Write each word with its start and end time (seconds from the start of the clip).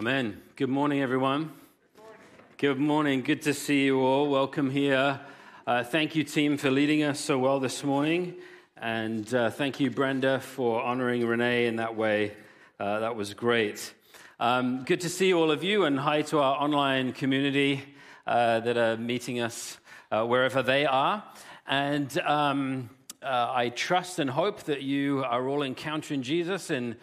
Amen. 0.00 0.40
Good 0.56 0.70
morning, 0.70 1.02
everyone. 1.02 1.52
Good 2.56 2.78
morning. 2.78 3.20
Good 3.20 3.42
to 3.42 3.52
see 3.52 3.84
you 3.84 4.00
all. 4.00 4.30
Welcome 4.30 4.70
here. 4.70 5.20
Uh, 5.66 5.84
thank 5.84 6.16
you, 6.16 6.24
team, 6.24 6.56
for 6.56 6.70
leading 6.70 7.02
us 7.02 7.20
so 7.20 7.38
well 7.38 7.60
this 7.60 7.84
morning. 7.84 8.36
And 8.78 9.34
uh, 9.34 9.50
thank 9.50 9.78
you, 9.78 9.90
Brenda, 9.90 10.40
for 10.40 10.82
honoring 10.82 11.26
Renee 11.26 11.66
in 11.66 11.76
that 11.76 11.96
way. 11.96 12.32
Uh, 12.78 13.00
that 13.00 13.14
was 13.14 13.34
great. 13.34 13.92
Um, 14.38 14.84
good 14.84 15.02
to 15.02 15.10
see 15.10 15.34
all 15.34 15.50
of 15.50 15.62
you, 15.62 15.84
and 15.84 16.00
hi 16.00 16.22
to 16.22 16.38
our 16.38 16.56
online 16.56 17.12
community 17.12 17.82
uh, 18.26 18.60
that 18.60 18.78
are 18.78 18.96
meeting 18.96 19.40
us 19.40 19.76
uh, 20.10 20.24
wherever 20.24 20.62
they 20.62 20.86
are. 20.86 21.22
And 21.66 22.18
um, 22.20 22.88
uh, 23.22 23.52
I 23.54 23.68
trust 23.68 24.18
and 24.18 24.30
hope 24.30 24.62
that 24.62 24.80
you 24.80 25.22
are 25.24 25.46
all 25.46 25.62
encountering 25.62 26.22
Jesus 26.22 26.70
in 26.70 26.96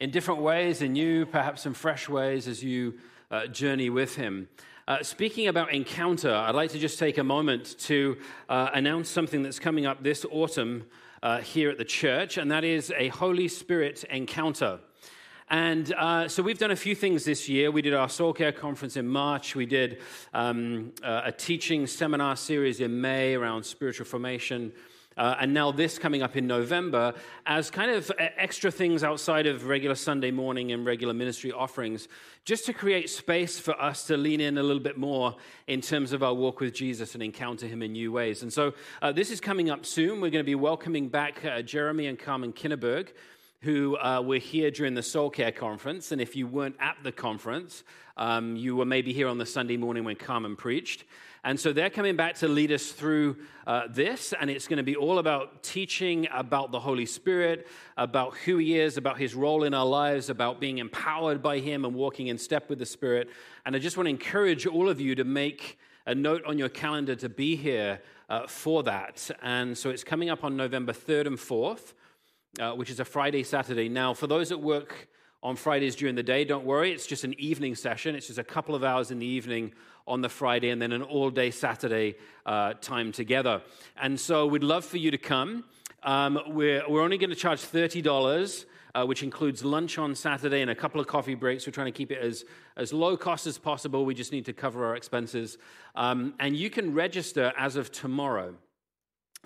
in 0.00 0.10
different 0.10 0.40
ways, 0.40 0.82
in 0.82 0.92
new, 0.92 1.26
perhaps 1.26 1.66
in 1.66 1.74
fresh 1.74 2.08
ways, 2.08 2.48
as 2.48 2.62
you 2.62 2.94
uh, 3.30 3.46
journey 3.46 3.90
with 3.90 4.16
Him. 4.16 4.48
Uh, 4.86 5.02
speaking 5.02 5.48
about 5.48 5.72
encounter, 5.72 6.34
I'd 6.34 6.54
like 6.54 6.70
to 6.72 6.78
just 6.78 6.98
take 6.98 7.16
a 7.16 7.24
moment 7.24 7.78
to 7.80 8.18
uh, 8.48 8.70
announce 8.74 9.08
something 9.08 9.42
that's 9.42 9.58
coming 9.58 9.86
up 9.86 10.02
this 10.02 10.26
autumn 10.30 10.84
uh, 11.22 11.40
here 11.40 11.70
at 11.70 11.78
the 11.78 11.84
church, 11.84 12.36
and 12.36 12.50
that 12.50 12.64
is 12.64 12.92
a 12.96 13.08
Holy 13.08 13.48
Spirit 13.48 14.04
encounter. 14.04 14.80
And 15.48 15.92
uh, 15.94 16.28
so 16.28 16.42
we've 16.42 16.58
done 16.58 16.70
a 16.70 16.76
few 16.76 16.94
things 16.94 17.24
this 17.24 17.48
year. 17.48 17.70
We 17.70 17.82
did 17.82 17.94
our 17.94 18.08
soul 18.08 18.32
care 18.32 18.52
conference 18.52 18.96
in 18.96 19.06
March. 19.06 19.54
We 19.54 19.66
did 19.66 20.00
um, 20.32 20.92
uh, 21.02 21.22
a 21.24 21.32
teaching 21.32 21.86
seminar 21.86 22.36
series 22.36 22.80
in 22.80 23.00
May 23.00 23.34
around 23.34 23.64
spiritual 23.64 24.06
formation. 24.06 24.72
Uh, 25.16 25.36
and 25.40 25.54
now 25.54 25.70
this 25.70 25.98
coming 25.98 26.22
up 26.22 26.36
in 26.36 26.46
November 26.46 27.14
as 27.46 27.70
kind 27.70 27.90
of 27.90 28.10
extra 28.18 28.70
things 28.70 29.04
outside 29.04 29.46
of 29.46 29.66
regular 29.66 29.94
Sunday 29.94 30.30
morning 30.30 30.72
and 30.72 30.84
regular 30.84 31.14
ministry 31.14 31.52
offerings, 31.52 32.08
just 32.44 32.66
to 32.66 32.72
create 32.72 33.08
space 33.08 33.58
for 33.58 33.80
us 33.80 34.06
to 34.06 34.16
lean 34.16 34.40
in 34.40 34.58
a 34.58 34.62
little 34.62 34.82
bit 34.82 34.98
more 34.98 35.36
in 35.66 35.80
terms 35.80 36.12
of 36.12 36.22
our 36.22 36.34
walk 36.34 36.60
with 36.60 36.74
Jesus 36.74 37.14
and 37.14 37.22
encounter 37.22 37.66
Him 37.66 37.82
in 37.82 37.92
new 37.92 38.12
ways. 38.12 38.42
And 38.42 38.52
so 38.52 38.74
uh, 39.02 39.12
this 39.12 39.30
is 39.30 39.40
coming 39.40 39.70
up 39.70 39.86
soon. 39.86 40.20
We're 40.20 40.30
going 40.30 40.44
to 40.44 40.44
be 40.44 40.54
welcoming 40.54 41.08
back 41.08 41.44
uh, 41.44 41.62
Jeremy 41.62 42.06
and 42.06 42.18
Carmen 42.18 42.52
Kinneberg 42.52 43.08
who 43.64 43.96
uh, 43.96 44.20
were 44.20 44.38
here 44.38 44.70
during 44.70 44.92
the 44.92 45.02
Soul 45.02 45.30
Care 45.30 45.50
Conference. 45.50 46.12
And 46.12 46.20
if 46.20 46.36
you 46.36 46.46
weren't 46.46 46.76
at 46.78 46.98
the 47.02 47.10
conference, 47.10 47.82
um, 48.18 48.56
you 48.56 48.76
were 48.76 48.84
maybe 48.84 49.14
here 49.14 49.26
on 49.26 49.38
the 49.38 49.46
Sunday 49.46 49.78
morning 49.78 50.04
when 50.04 50.16
Carmen 50.16 50.54
preached. 50.54 51.04
And 51.44 51.60
so 51.60 51.74
they're 51.74 51.90
coming 51.90 52.16
back 52.16 52.36
to 52.36 52.48
lead 52.48 52.72
us 52.72 52.90
through 52.90 53.36
uh, 53.66 53.82
this, 53.90 54.32
and 54.40 54.48
it's 54.48 54.66
going 54.66 54.78
to 54.78 54.82
be 54.82 54.96
all 54.96 55.18
about 55.18 55.62
teaching 55.62 56.26
about 56.32 56.72
the 56.72 56.80
Holy 56.80 57.04
Spirit, 57.04 57.66
about 57.98 58.34
who 58.38 58.56
He 58.56 58.78
is, 58.78 58.96
about 58.96 59.18
His 59.18 59.34
role 59.34 59.64
in 59.64 59.74
our 59.74 59.84
lives, 59.84 60.30
about 60.30 60.58
being 60.58 60.78
empowered 60.78 61.42
by 61.42 61.58
Him 61.58 61.84
and 61.84 61.94
walking 61.94 62.28
in 62.28 62.38
step 62.38 62.70
with 62.70 62.78
the 62.78 62.86
Spirit. 62.86 63.28
And 63.66 63.76
I 63.76 63.78
just 63.78 63.98
want 63.98 64.06
to 64.06 64.10
encourage 64.10 64.66
all 64.66 64.88
of 64.88 65.02
you 65.02 65.14
to 65.16 65.24
make 65.24 65.78
a 66.06 66.14
note 66.14 66.42
on 66.46 66.56
your 66.56 66.70
calendar 66.70 67.14
to 67.16 67.28
be 67.28 67.56
here 67.56 68.00
uh, 68.30 68.46
for 68.46 68.82
that. 68.84 69.30
And 69.42 69.76
so 69.76 69.90
it's 69.90 70.04
coming 70.04 70.30
up 70.30 70.44
on 70.44 70.56
November 70.56 70.94
3rd 70.94 71.26
and 71.26 71.36
4th, 71.36 71.92
uh, 72.58 72.72
which 72.72 72.88
is 72.88 73.00
a 73.00 73.04
Friday, 73.04 73.42
Saturday. 73.42 73.90
Now, 73.90 74.14
for 74.14 74.26
those 74.26 74.48
that 74.48 74.58
work 74.58 75.08
on 75.42 75.56
Fridays 75.56 75.94
during 75.94 76.14
the 76.14 76.22
day, 76.22 76.46
don't 76.46 76.64
worry, 76.64 76.90
it's 76.90 77.06
just 77.06 77.22
an 77.24 77.34
evening 77.38 77.74
session. 77.74 78.14
It's 78.14 78.28
just 78.28 78.38
a 78.38 78.44
couple 78.44 78.74
of 78.74 78.82
hours 78.82 79.10
in 79.10 79.18
the 79.18 79.26
evening 79.26 79.74
on 80.06 80.20
the 80.20 80.28
Friday 80.28 80.70
and 80.70 80.80
then 80.80 80.92
an 80.92 81.02
all 81.02 81.30
day 81.30 81.50
Saturday 81.50 82.16
uh, 82.46 82.74
time 82.74 83.12
together. 83.12 83.62
And 83.96 84.18
so 84.18 84.46
we'd 84.46 84.64
love 84.64 84.84
for 84.84 84.98
you 84.98 85.10
to 85.10 85.18
come. 85.18 85.64
Um, 86.02 86.38
we're, 86.48 86.82
we're 86.88 87.02
only 87.02 87.18
going 87.18 87.30
to 87.30 87.36
charge 87.36 87.60
$30. 87.60 88.66
Uh, 88.96 89.04
which 89.04 89.24
includes 89.24 89.64
lunch 89.64 89.98
on 89.98 90.14
Saturday 90.14 90.60
and 90.60 90.70
a 90.70 90.74
couple 90.74 91.00
of 91.00 91.08
coffee 91.08 91.34
breaks. 91.34 91.66
We're 91.66 91.72
trying 91.72 91.92
to 91.92 91.98
keep 91.98 92.12
it 92.12 92.18
as, 92.18 92.44
as 92.76 92.92
low 92.92 93.16
cost 93.16 93.44
as 93.44 93.58
possible. 93.58 94.04
We 94.04 94.14
just 94.14 94.30
need 94.30 94.44
to 94.44 94.52
cover 94.52 94.86
our 94.86 94.94
expenses. 94.94 95.58
Um, 95.96 96.34
and 96.38 96.54
you 96.54 96.70
can 96.70 96.94
register 96.94 97.52
as 97.58 97.74
of 97.74 97.90
tomorrow. 97.90 98.54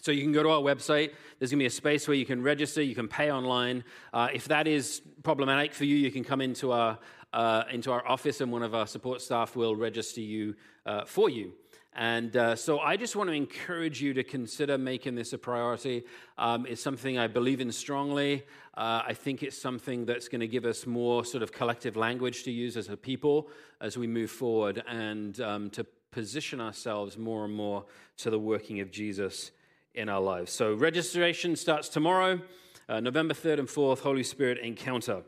So 0.00 0.12
you 0.12 0.22
can 0.22 0.32
go 0.32 0.42
to 0.42 0.50
our 0.50 0.60
website. 0.60 1.12
There's 1.38 1.50
going 1.50 1.58
to 1.58 1.62
be 1.62 1.66
a 1.66 1.70
space 1.70 2.06
where 2.06 2.16
you 2.16 2.26
can 2.26 2.42
register. 2.42 2.82
You 2.82 2.94
can 2.94 3.08
pay 3.08 3.32
online. 3.32 3.84
Uh, 4.12 4.28
if 4.32 4.46
that 4.48 4.66
is 4.66 5.02
problematic 5.22 5.72
for 5.74 5.84
you, 5.84 5.96
you 5.96 6.10
can 6.10 6.24
come 6.24 6.40
into 6.40 6.72
our 6.72 6.98
uh, 7.32 7.64
into 7.70 7.92
our 7.92 8.06
office, 8.06 8.40
and 8.40 8.50
one 8.50 8.62
of 8.62 8.74
our 8.74 8.86
support 8.86 9.20
staff 9.20 9.54
will 9.54 9.76
register 9.76 10.20
you 10.20 10.54
uh, 10.86 11.04
for 11.04 11.28
you. 11.28 11.52
And 11.94 12.36
uh, 12.36 12.54
so 12.54 12.78
I 12.78 12.96
just 12.96 13.16
want 13.16 13.28
to 13.28 13.34
encourage 13.34 14.00
you 14.00 14.14
to 14.14 14.22
consider 14.22 14.78
making 14.78 15.16
this 15.16 15.32
a 15.32 15.38
priority. 15.38 16.04
Um, 16.36 16.64
it's 16.64 16.80
something 16.80 17.18
I 17.18 17.26
believe 17.26 17.60
in 17.60 17.72
strongly. 17.72 18.44
Uh, 18.76 19.02
I 19.06 19.14
think 19.14 19.42
it's 19.42 19.60
something 19.60 20.06
that's 20.06 20.28
going 20.28 20.40
to 20.40 20.46
give 20.46 20.64
us 20.64 20.86
more 20.86 21.24
sort 21.24 21.42
of 21.42 21.50
collective 21.50 21.96
language 21.96 22.44
to 22.44 22.52
use 22.52 22.76
as 22.76 22.88
a 22.88 22.96
people 22.96 23.48
as 23.80 23.98
we 23.98 24.06
move 24.06 24.30
forward 24.30 24.82
and 24.86 25.40
um, 25.40 25.70
to 25.70 25.84
position 26.12 26.60
ourselves 26.60 27.18
more 27.18 27.44
and 27.44 27.54
more 27.54 27.84
to 28.18 28.30
the 28.30 28.38
working 28.38 28.78
of 28.80 28.92
Jesus 28.92 29.50
in 29.98 30.08
our 30.08 30.20
lives. 30.20 30.52
So 30.52 30.74
registration 30.74 31.56
starts 31.56 31.88
tomorrow, 31.88 32.40
uh, 32.88 33.00
November 33.00 33.34
3rd 33.34 33.58
and 33.58 33.68
4th, 33.68 33.98
Holy 33.98 34.22
Spirit 34.22 34.58
Encounter. 34.58 35.22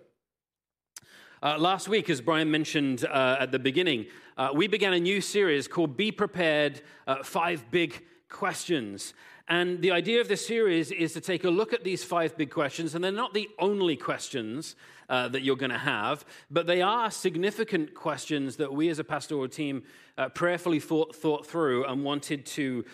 Uh, 1.42 1.58
last 1.58 1.88
week, 1.88 2.08
as 2.08 2.20
Brian 2.20 2.50
mentioned 2.50 3.04
uh, 3.04 3.36
at 3.40 3.50
the 3.50 3.58
beginning, 3.58 4.06
uh, 4.38 4.50
we 4.54 4.68
began 4.68 4.92
a 4.92 5.00
new 5.00 5.20
series 5.20 5.66
called 5.66 5.96
Be 5.96 6.12
Prepared 6.12 6.82
uh, 7.08 7.22
Five 7.24 7.70
Big 7.72 8.00
Questions. 8.28 9.12
And 9.50 9.82
the 9.82 9.90
idea 9.90 10.20
of 10.20 10.28
this 10.28 10.46
series 10.46 10.92
is 10.92 11.12
to 11.14 11.20
take 11.20 11.42
a 11.42 11.50
look 11.50 11.72
at 11.72 11.82
these 11.82 12.04
five 12.04 12.36
big 12.36 12.50
questions, 12.50 12.94
and 12.94 13.02
they're 13.02 13.10
not 13.10 13.34
the 13.34 13.50
only 13.58 13.96
questions 13.96 14.76
uh, 15.08 15.26
that 15.26 15.42
you're 15.42 15.56
going 15.56 15.72
to 15.72 15.78
have, 15.78 16.24
but 16.52 16.68
they 16.68 16.82
are 16.82 17.10
significant 17.10 17.92
questions 17.92 18.54
that 18.58 18.72
we 18.72 18.88
as 18.90 19.00
a 19.00 19.04
pastoral 19.04 19.48
team 19.48 19.82
uh, 20.16 20.28
prayerfully 20.28 20.78
thought, 20.78 21.16
thought, 21.16 21.44
through 21.44 21.84
and 21.86 22.04
wanted 22.04 22.46
to 22.46 22.84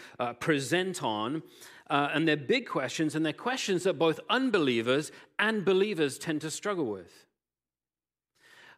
present 0.41 1.03
on. 1.03 1.43
and 1.91 2.27
they're 2.27 2.39
big 2.39 2.67
questions, 2.67 3.15
and 3.15 3.27
they're 3.27 3.35
questions 3.35 3.83
that 3.83 3.99
both 3.99 4.19
unbelievers 4.31 5.13
and 5.39 5.63
believers 5.63 6.17
tend 6.17 6.41
to 6.41 6.51
struggle 6.51 6.87
with. 6.87 7.26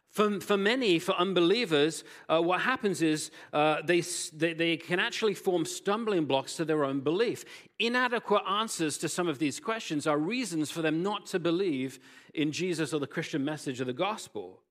For, 0.09 0.39
for 0.39 0.57
many, 0.57 0.97
for 0.97 1.13
unbelievers, 1.13 2.03
uh, 2.27 2.41
what 2.41 2.61
happens 2.61 3.01
is 3.03 3.29
uh, 3.53 3.81
they, 3.83 4.01
they, 4.33 4.53
they 4.53 4.77
can 4.77 4.99
actually 4.99 5.35
form 5.35 5.65
stumbling 5.65 6.25
blocks 6.25 6.55
to 6.55 6.65
their 6.65 6.83
own 6.83 7.01
belief. 7.01 7.45
Inadequate 7.77 8.41
answers 8.49 8.97
to 8.99 9.07
some 9.09 9.27
of 9.27 9.37
these 9.37 9.59
questions 9.59 10.07
are 10.07 10.17
reasons 10.17 10.71
for 10.71 10.81
them 10.81 11.03
not 11.03 11.27
to 11.27 11.39
believe 11.39 11.99
in 12.33 12.51
Jesus 12.51 12.91
or 12.91 12.99
the 12.99 13.07
Christian 13.07 13.45
message 13.45 13.81
of 13.81 13.87
the 13.87 13.93
gospel. 13.93 14.61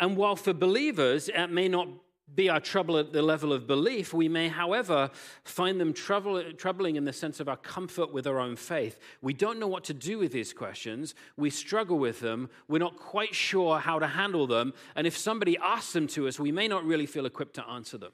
And 0.00 0.16
while 0.16 0.34
for 0.34 0.52
believers, 0.52 1.28
it 1.28 1.50
may 1.50 1.68
not 1.68 1.88
be 2.34 2.48
our 2.48 2.60
trouble 2.60 2.98
at 2.98 3.12
the 3.12 3.22
level 3.22 3.52
of 3.52 3.66
belief. 3.66 4.12
We 4.12 4.28
may, 4.28 4.48
however, 4.48 5.10
find 5.44 5.80
them 5.80 5.92
trouble, 5.92 6.52
troubling 6.52 6.96
in 6.96 7.04
the 7.04 7.12
sense 7.12 7.40
of 7.40 7.48
our 7.48 7.56
comfort 7.56 8.12
with 8.12 8.26
our 8.26 8.38
own 8.38 8.56
faith. 8.56 8.98
We 9.20 9.32
don't 9.32 9.58
know 9.58 9.66
what 9.66 9.84
to 9.84 9.94
do 9.94 10.18
with 10.18 10.32
these 10.32 10.52
questions. 10.52 11.14
We 11.36 11.50
struggle 11.50 11.98
with 11.98 12.20
them. 12.20 12.50
We're 12.68 12.78
not 12.78 12.96
quite 12.96 13.34
sure 13.34 13.78
how 13.78 13.98
to 13.98 14.06
handle 14.06 14.46
them. 14.46 14.74
And 14.94 15.06
if 15.06 15.16
somebody 15.16 15.58
asks 15.58 15.92
them 15.92 16.06
to 16.08 16.28
us, 16.28 16.38
we 16.38 16.52
may 16.52 16.68
not 16.68 16.84
really 16.84 17.06
feel 17.06 17.26
equipped 17.26 17.54
to 17.54 17.68
answer 17.68 17.98
them. 17.98 18.12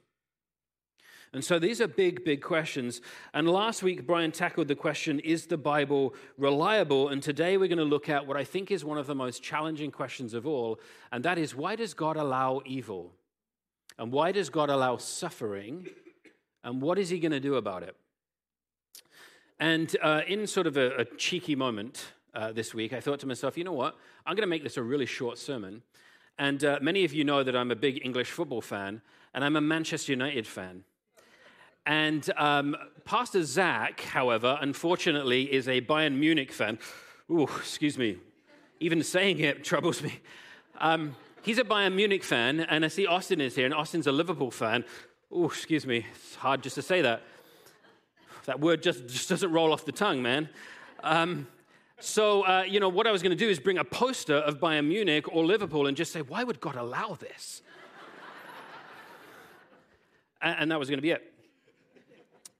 And 1.33 1.45
so 1.45 1.59
these 1.59 1.81
are 1.81 1.89
big, 1.89 2.25
big 2.25 2.41
questions. 2.41 3.01
And 3.35 3.49
last 3.49 3.83
week, 3.83 4.07
Brian 4.07 4.33
tackled 4.33 4.69
the 4.69 4.75
question 4.75 5.21
Is 5.21 5.47
the 5.47 5.59
Bible 5.59 6.15
reliable? 6.39 7.09
And 7.09 7.23
today 7.23 7.57
we're 7.57 7.69
going 7.69 7.79
to 7.79 7.85
look 7.85 8.09
at 8.09 8.27
what 8.27 8.37
I 8.37 8.45
think 8.45 8.71
is 8.71 8.85
one 8.85 8.97
of 8.97 9.07
the 9.07 9.15
most 9.15 9.43
challenging 9.43 9.91
questions 9.91 10.35
of 10.35 10.47
all, 10.47 10.81
and 11.13 11.25
that 11.25 11.37
is 11.37 11.55
why 11.55 11.77
does 11.77 11.95
God 11.95 12.17
allow 12.17 12.63
evil? 12.65 13.13
And 13.99 14.13
why 14.13 14.33
does 14.33 14.51
God 14.51 14.71
allow 14.71 14.97
suffering? 14.97 15.89
And 16.63 16.83
what 16.83 16.99
is 16.99 17.09
he 17.09 17.19
going 17.19 17.33
to 17.33 17.41
do 17.41 17.55
about 17.55 17.83
it? 17.83 17.97
And 19.59 19.97
uh, 20.03 20.21
in 20.29 20.47
sort 20.47 20.67
of 20.67 20.77
a, 20.77 20.97
a 20.99 21.05
cheeky 21.05 21.55
moment 21.55 22.13
uh, 22.35 22.53
this 22.53 22.75
week, 22.75 22.93
I 22.93 23.01
thought 23.01 23.21
to 23.21 23.27
myself, 23.27 23.57
you 23.57 23.65
know 23.65 23.73
what? 23.73 23.97
I'm 24.27 24.35
going 24.35 24.43
to 24.43 24.49
make 24.49 24.63
this 24.63 24.77
a 24.77 24.83
really 24.83 25.07
short 25.07 25.39
sermon. 25.39 25.83
And 26.39 26.63
uh, 26.63 26.79
many 26.83 27.05
of 27.05 27.15
you 27.15 27.25
know 27.25 27.43
that 27.43 27.57
I'm 27.57 27.71
a 27.71 27.77
big 27.77 28.05
English 28.05 28.31
football 28.31 28.61
fan, 28.61 29.01
and 29.33 29.43
I'm 29.43 29.57
a 29.57 29.61
Manchester 29.61 30.13
United 30.13 30.47
fan. 30.47 30.85
And 31.87 32.29
um, 32.37 32.77
Pastor 33.05 33.45
Zach, 33.45 34.01
however, 34.01 34.59
unfortunately, 34.61 35.45
is 35.45 35.69
a 35.69 35.81
Bayern 35.81 36.19
Munich 36.19 36.53
fan. 36.53 36.79
Ooh, 37.31 37.45
excuse 37.45 37.97
me. 37.97 38.19
Even 38.81 39.03
saying 39.03 39.39
it 39.39 39.65
troubles 39.71 40.03
me. 40.03 40.21
Um, 40.79 41.17
he's 41.47 41.59
a 41.59 41.65
Bayern 41.65 41.95
Munich 41.95 42.25
fan, 42.25 42.61
and 42.61 42.85
I 42.85 42.89
see 42.89 43.07
Austin 43.07 43.41
is 43.41 43.55
here, 43.55 43.65
and 43.65 43.73
Austin's 43.73 44.09
a 44.09 44.13
Liverpool 44.13 44.51
fan. 44.51 44.85
Oh, 45.31 45.47
excuse 45.47 45.87
me, 45.87 46.05
it's 46.13 46.35
hard 46.35 46.63
just 46.63 46.75
to 46.75 46.83
say 46.83 47.03
that. 47.03 47.23
That 48.47 48.61
word 48.61 48.83
just, 48.83 49.07
just 49.07 49.29
doesn't 49.29 49.51
roll 49.51 49.73
off 49.73 49.85
the 49.85 49.93
tongue, 49.93 50.21
man. 50.23 50.49
Um, 51.03 51.47
so, 52.01 52.43
uh, 52.43 52.65
you 52.69 52.81
know, 52.81 52.89
what 52.89 53.07
I 53.07 53.13
was 53.13 53.23
going 53.23 53.31
to 53.31 53.37
do 53.37 53.49
is 53.49 53.59
bring 53.59 53.79
a 53.79 53.85
poster 53.85 54.35
of 54.35 54.59
Bayern 54.61 54.89
Munich 54.89 55.33
or 55.33 55.45
Liverpool 55.45 55.87
and 55.87 55.97
just 55.97 56.13
say, 56.13 56.21
why 56.21 56.45
would 56.45 56.61
God 56.61 56.75
allow 56.75 57.15
this? 57.19 57.63
and, 60.43 60.57
and 60.61 60.71
that 60.71 60.79
was 60.79 60.89
going 60.89 60.99
to 60.99 61.03
be 61.03 61.13
it. 61.13 61.33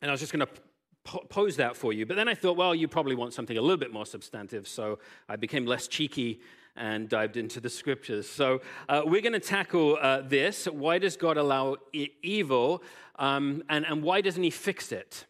And 0.01 0.11
I 0.11 0.13
was 0.13 0.21
just 0.21 0.33
going 0.33 0.47
to 0.47 1.19
pose 1.29 1.57
that 1.57 1.77
for 1.77 1.93
you. 1.93 2.07
But 2.07 2.17
then 2.17 2.29
I 2.29 2.35
thought, 2.35 2.57
well, 2.57 2.75
you 2.75 2.89
probably 2.89 3.15
want 3.15 3.33
something 3.35 3.57
a 3.57 3.61
little 3.61 3.77
bit 3.77 3.93
more 3.93 4.07
substantive. 4.07 4.67
So 4.67 4.99
I 5.29 5.37
became 5.37 5.67
less 5.67 5.89
cheeky 5.89 6.41
and 6.77 7.09
dived 7.09 7.37
into 7.37 7.61
the 7.61 7.71
scriptures. 7.71 8.29
So 8.29 8.61
uh, 8.89 9.03
we're 9.05 9.23
going 9.23 9.33
to 9.33 9.41
tackle 9.41 9.99
uh, 10.01 10.23
this. 10.23 10.67
Why 10.67 10.99
does 10.99 11.17
God 11.17 11.37
allow 11.37 11.77
e- 11.93 12.11
evil, 12.23 12.83
um, 13.17 13.63
and, 13.69 13.85
and 13.87 14.03
why 14.03 14.21
doesn't 14.21 14.43
He 14.43 14.51
fix 14.51 14.93
it? 14.93 15.27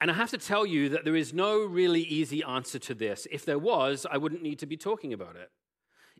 And 0.00 0.10
I 0.10 0.14
have 0.14 0.30
to 0.30 0.38
tell 0.38 0.66
you 0.66 0.90
that 0.90 1.04
there 1.04 1.16
is 1.16 1.32
no 1.32 1.64
really 1.64 2.02
easy 2.02 2.42
answer 2.42 2.78
to 2.80 2.94
this. 2.94 3.26
If 3.30 3.44
there 3.44 3.58
was, 3.58 4.06
I 4.10 4.18
wouldn't 4.18 4.42
need 4.42 4.58
to 4.58 4.66
be 4.66 4.76
talking 4.76 5.12
about 5.12 5.36
it. 5.36 5.50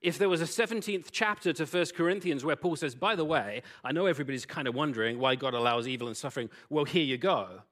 If 0.03 0.19
there 0.19 0.29
was 0.29 0.41
a 0.41 0.45
17th 0.45 1.09
chapter 1.11 1.53
to 1.55 1.65
1 1.65 1.87
Corinthians 1.97 2.45
where 2.45 2.57
Paul 2.57 2.77
says, 2.77 2.95
by 2.95 3.17
the 3.17 3.25
way, 3.25 3.63
I 3.83 3.93
know 3.93 4.07
everybody's 4.07 4.47
kind 4.47 4.69
of 4.69 4.75
wondering 4.75 5.19
why 5.19 5.35
God 5.35 5.55
allows 5.55 5.89
evil 5.89 6.07
and 6.07 6.17
suffering. 6.17 6.51
Well, 6.71 6.85
here 6.85 7.05
you 7.05 7.19
go. 7.19 7.63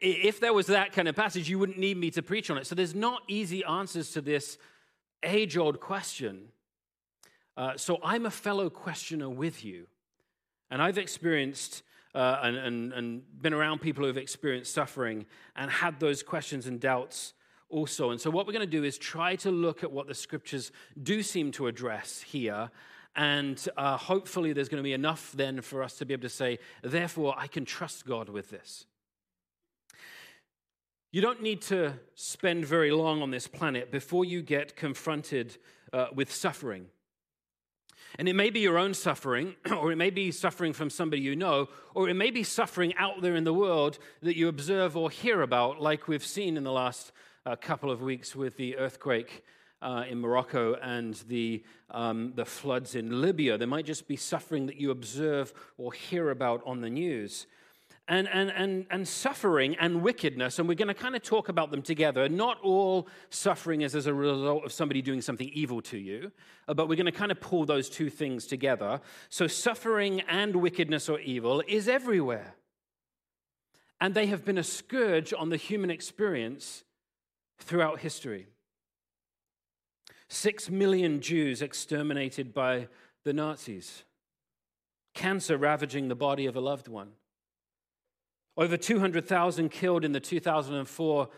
If 0.00 0.38
there 0.38 0.52
was 0.52 0.68
that 0.68 0.92
kind 0.92 1.08
of 1.08 1.16
passage, 1.16 1.48
you 1.48 1.58
wouldn't 1.58 1.78
need 1.78 1.96
me 1.96 2.10
to 2.12 2.22
preach 2.22 2.50
on 2.50 2.58
it. 2.58 2.66
So 2.66 2.74
there's 2.74 2.94
not 2.94 3.22
easy 3.28 3.64
answers 3.64 4.12
to 4.12 4.20
this 4.20 4.56
age 5.22 5.56
old 5.56 5.80
question. 5.80 6.48
Uh, 7.56 7.76
so 7.76 7.98
I'm 8.02 8.26
a 8.26 8.30
fellow 8.30 8.70
questioner 8.70 9.28
with 9.28 9.64
you. 9.64 9.86
And 10.70 10.80
I've 10.80 10.98
experienced 10.98 11.82
uh, 12.14 12.40
and, 12.42 12.56
and, 12.56 12.92
and 12.92 13.22
been 13.40 13.54
around 13.54 13.80
people 13.80 14.02
who 14.02 14.08
have 14.08 14.16
experienced 14.16 14.72
suffering 14.72 15.26
and 15.56 15.70
had 15.70 16.00
those 16.00 16.22
questions 16.22 16.66
and 16.66 16.80
doubts 16.80 17.34
also. 17.68 18.10
And 18.10 18.20
so, 18.20 18.30
what 18.30 18.46
we're 18.46 18.52
going 18.52 18.66
to 18.66 18.70
do 18.70 18.84
is 18.84 18.98
try 18.98 19.36
to 19.36 19.50
look 19.50 19.84
at 19.84 19.92
what 19.92 20.06
the 20.06 20.14
scriptures 20.14 20.72
do 21.02 21.22
seem 21.22 21.52
to 21.52 21.66
address 21.66 22.20
here. 22.20 22.70
And 23.14 23.66
uh, 23.76 23.96
hopefully, 23.96 24.52
there's 24.52 24.68
going 24.68 24.82
to 24.82 24.86
be 24.86 24.92
enough 24.92 25.32
then 25.32 25.60
for 25.60 25.82
us 25.82 25.94
to 25.98 26.06
be 26.06 26.12
able 26.12 26.22
to 26.22 26.28
say, 26.28 26.58
therefore, 26.82 27.34
I 27.36 27.46
can 27.46 27.64
trust 27.64 28.06
God 28.06 28.28
with 28.28 28.50
this. 28.50 28.86
You 31.10 31.22
don't 31.22 31.40
need 31.40 31.62
to 31.62 31.94
spend 32.14 32.66
very 32.66 32.90
long 32.90 33.22
on 33.22 33.30
this 33.30 33.46
planet 33.46 33.90
before 33.90 34.26
you 34.26 34.42
get 34.42 34.76
confronted 34.76 35.56
uh, 35.90 36.08
with 36.14 36.30
suffering. 36.30 36.84
And 38.18 38.28
it 38.28 38.34
may 38.34 38.50
be 38.50 38.60
your 38.60 38.76
own 38.76 38.92
suffering, 38.92 39.54
or 39.70 39.90
it 39.90 39.96
may 39.96 40.10
be 40.10 40.30
suffering 40.30 40.74
from 40.74 40.90
somebody 40.90 41.22
you 41.22 41.34
know, 41.34 41.70
or 41.94 42.10
it 42.10 42.14
may 42.14 42.30
be 42.30 42.42
suffering 42.42 42.94
out 42.96 43.22
there 43.22 43.36
in 43.36 43.44
the 43.44 43.54
world 43.54 43.98
that 44.20 44.36
you 44.36 44.48
observe 44.48 44.98
or 44.98 45.08
hear 45.08 45.40
about, 45.40 45.80
like 45.80 46.08
we've 46.08 46.24
seen 46.26 46.58
in 46.58 46.64
the 46.64 46.72
last 46.72 47.12
uh, 47.46 47.56
couple 47.56 47.90
of 47.90 48.02
weeks 48.02 48.36
with 48.36 48.58
the 48.58 48.76
earthquake 48.76 49.46
uh, 49.80 50.04
in 50.06 50.20
Morocco 50.20 50.74
and 50.74 51.14
the, 51.26 51.64
um, 51.90 52.34
the 52.34 52.44
floods 52.44 52.94
in 52.94 53.22
Libya. 53.22 53.56
There 53.56 53.66
might 53.66 53.86
just 53.86 54.08
be 54.08 54.16
suffering 54.16 54.66
that 54.66 54.76
you 54.76 54.90
observe 54.90 55.54
or 55.78 55.94
hear 55.94 56.28
about 56.28 56.60
on 56.66 56.82
the 56.82 56.90
news 56.90 57.46
and, 58.08 58.26
and, 58.28 58.50
and, 58.50 58.86
and 58.90 59.06
suffering 59.06 59.76
and 59.78 60.02
wickedness, 60.02 60.58
and 60.58 60.66
we're 60.66 60.74
going 60.74 60.88
to 60.88 60.94
kind 60.94 61.14
of 61.14 61.22
talk 61.22 61.50
about 61.50 61.70
them 61.70 61.82
together. 61.82 62.26
Not 62.28 62.58
all 62.62 63.06
suffering 63.28 63.82
is 63.82 63.94
as 63.94 64.06
a 64.06 64.14
result 64.14 64.64
of 64.64 64.72
somebody 64.72 65.02
doing 65.02 65.20
something 65.20 65.50
evil 65.52 65.82
to 65.82 65.98
you, 65.98 66.32
uh, 66.66 66.74
but 66.74 66.88
we're 66.88 66.96
going 66.96 67.06
to 67.06 67.12
kind 67.12 67.30
of 67.30 67.38
pull 67.38 67.66
those 67.66 67.90
two 67.90 68.08
things 68.08 68.46
together. 68.46 69.00
So, 69.28 69.46
suffering 69.46 70.22
and 70.22 70.56
wickedness 70.56 71.10
or 71.10 71.20
evil 71.20 71.62
is 71.68 71.86
everywhere. 71.86 72.54
And 74.00 74.14
they 74.14 74.26
have 74.26 74.44
been 74.44 74.58
a 74.58 74.64
scourge 74.64 75.34
on 75.36 75.50
the 75.50 75.56
human 75.56 75.90
experience 75.90 76.84
throughout 77.58 78.00
history. 78.00 78.46
Six 80.28 80.70
million 80.70 81.20
Jews 81.20 81.60
exterminated 81.60 82.54
by 82.54 82.88
the 83.24 83.32
Nazis, 83.34 84.04
cancer 85.12 85.58
ravaging 85.58 86.08
the 86.08 86.14
body 86.14 86.46
of 86.46 86.56
a 86.56 86.60
loved 86.60 86.88
one 86.88 87.10
over 88.58 88.76
200,000 88.76 89.68
killed 89.70 90.04
in 90.04 90.10
the 90.10 90.20
2004 90.20 91.28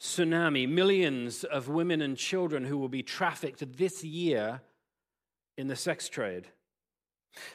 tsunami, 0.00 0.68
millions 0.68 1.42
of 1.42 1.68
women 1.68 2.00
and 2.00 2.16
children 2.16 2.64
who 2.64 2.78
will 2.78 2.88
be 2.88 3.02
trafficked 3.02 3.76
this 3.76 4.04
year 4.04 4.62
in 5.58 5.66
the 5.66 5.74
sex 5.74 6.08
trade. 6.08 6.46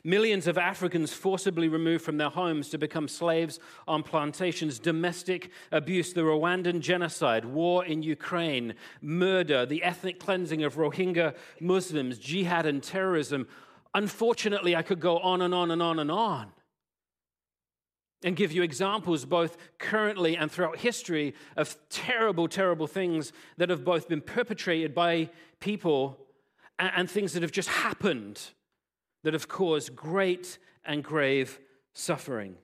Millions 0.03 0.47
of 0.47 0.57
Africans 0.57 1.13
forcibly 1.13 1.69
removed 1.69 2.03
from 2.03 2.17
their 2.17 2.29
homes 2.29 2.69
to 2.69 2.77
become 2.77 3.07
slaves 3.07 3.59
on 3.88 4.03
plantations, 4.03 4.79
domestic 4.79 5.50
abuse, 5.71 6.13
the 6.13 6.21
Rwandan 6.21 6.81
genocide, 6.81 7.45
war 7.45 7.85
in 7.85 8.03
Ukraine, 8.03 8.73
murder, 9.01 9.65
the 9.65 9.83
ethnic 9.83 10.19
cleansing 10.19 10.63
of 10.63 10.75
Rohingya 10.75 11.35
Muslims, 11.59 12.19
jihad 12.19 12.65
and 12.65 12.83
terrorism. 12.83 13.47
Unfortunately, 13.94 14.75
I 14.75 14.81
could 14.81 15.00
go 15.00 15.19
on 15.19 15.41
and 15.41 15.53
on 15.53 15.71
and 15.71 15.81
on 15.81 16.00
and 16.00 16.12
on 16.12 16.51
and 18.25 18.36
give 18.36 18.51
you 18.51 18.63
examples 18.63 19.24
both 19.24 19.56
currently 19.77 20.36
and 20.36 20.51
throughout 20.51 20.80
history 20.80 21.36
of 21.56 21.77
terrible, 21.89 22.48
terrible 22.48 22.88
things 22.88 23.31
that 23.57 23.69
have 23.69 23.86
both 23.86 24.10
been 24.10 24.19
perpetrated 24.19 24.95
by 24.95 25.30
people 25.60 26.18
and, 26.80 27.10
things 27.10 27.33
that 27.33 27.44
have 27.44 27.51
just 27.51 27.69
happened 27.69 28.42
that 29.24 29.33
have 29.33 29.48
caused 29.48 29.95
great 29.95 30.57
and 30.83 31.04
grave 31.04 31.60
suffering. 31.94 32.56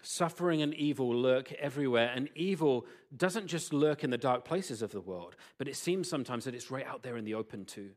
Suffering 0.00 0.62
and 0.62 0.74
evil 0.74 1.14
lurk 1.14 1.52
everywhere, 1.52 2.10
and 2.14 2.30
evil 2.34 2.86
doesn't 3.14 3.46
just 3.46 3.72
lurk 3.72 4.02
in 4.02 4.10
the 4.10 4.18
dark 4.18 4.44
places 4.44 4.80
of 4.82 4.92
the 4.92 5.00
world, 5.00 5.36
but 5.58 5.68
it 5.68 5.76
seems 5.76 6.08
sometimes 6.08 6.44
that 6.46 6.54
it's 6.54 6.70
right 6.70 6.86
out 6.86 7.02
there 7.02 7.18
in 7.18 7.24
the 7.24 7.34
open 7.34 7.64
too. 7.66 7.90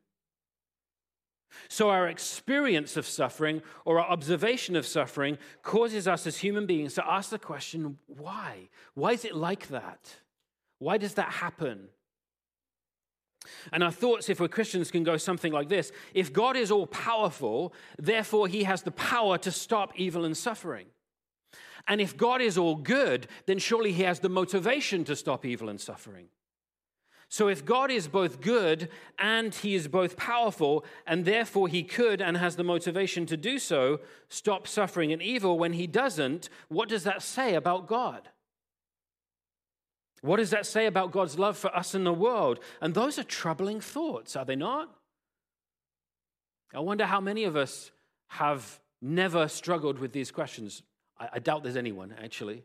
So, 1.69 1.89
our 1.89 2.07
experience 2.07 2.97
of 2.97 3.07
suffering 3.07 3.61
or 3.85 3.99
our 3.99 4.09
observation 4.09 4.75
of 4.75 4.85
suffering 4.85 5.38
causes 5.63 6.07
us 6.07 6.27
as 6.27 6.38
human 6.38 6.65
beings 6.65 6.94
to 6.95 7.09
ask 7.09 7.29
the 7.29 7.39
question 7.39 7.97
why? 8.07 8.69
Why 8.94 9.13
is 9.13 9.25
it 9.25 9.35
like 9.35 9.67
that? 9.69 10.15
Why 10.79 10.97
does 10.97 11.15
that 11.15 11.29
happen? 11.29 11.89
And 13.71 13.83
our 13.83 13.91
thoughts, 13.91 14.29
if 14.29 14.39
we're 14.39 14.47
Christians, 14.47 14.91
can 14.91 15.03
go 15.03 15.17
something 15.17 15.53
like 15.53 15.69
this 15.69 15.91
If 16.13 16.33
God 16.33 16.55
is 16.55 16.71
all 16.71 16.88
powerful, 16.88 17.73
therefore 17.97 18.47
he 18.47 18.63
has 18.63 18.83
the 18.83 18.91
power 18.91 19.38
to 19.39 19.51
stop 19.51 19.93
evil 19.95 20.25
and 20.25 20.35
suffering. 20.35 20.88
And 21.88 22.01
if 22.01 22.17
God 22.17 22.41
is 22.41 22.57
all 22.57 22.75
good, 22.75 23.27
then 23.45 23.59
surely 23.59 23.93
he 23.93 24.03
has 24.03 24.19
the 24.19 24.29
motivation 24.29 25.05
to 25.05 25.15
stop 25.15 25.45
evil 25.45 25.69
and 25.69 25.79
suffering. 25.79 26.27
So, 27.29 27.50
if 27.50 27.65
God 27.65 27.91
is 27.91 28.07
both 28.07 28.39
good 28.39 28.89
and 29.19 29.53
he 29.53 29.75
is 29.75 29.89
both 29.89 30.15
powerful, 30.15 30.85
and 31.06 31.25
therefore 31.25 31.68
he 31.68 31.83
could 31.83 32.21
and 32.21 32.38
has 32.38 32.56
the 32.56 32.63
motivation 32.63 33.25
to 33.25 33.35
do 33.35 33.59
so, 33.59 34.00
stop 34.29 34.65
suffering 34.65 35.12
and 35.12 35.21
evil 35.21 35.59
when 35.59 35.74
he 35.74 35.88
doesn't, 35.88 36.50
what 36.69 36.88
does 36.88 37.03
that 37.03 37.21
say 37.21 37.56
about 37.56 37.88
God? 37.88 38.29
What 40.21 40.38
does 40.38 40.50
that 40.51 40.65
say 40.65 40.86
about 40.86 41.12
God's 41.12 41.38
love 41.38 41.57
for 41.57 41.75
us 41.75 41.93
in 41.93 42.03
the 42.03 42.13
world? 42.13 42.60
And 42.81 42.93
those 42.93 43.19
are 43.19 43.24
troubling 43.24 43.81
thoughts, 43.81 44.36
are 44.36 44.46
they 44.46 44.55
not? 44.55 44.89
I 46.74 46.79
wonder 46.79 47.05
how 47.05 47.22
many 47.22 47.43
of 47.43 47.55
us 47.55 47.91
have 48.29 48.79
never 49.01 49.48
struggled 49.48 50.00
with 50.00 50.12
these 50.12 50.31
questions. 50.31 50.81
I, 51.19 51.39
doubt 51.39 51.63
there's 51.63 51.77
anyone, 51.77 52.13
actually. 52.22 52.63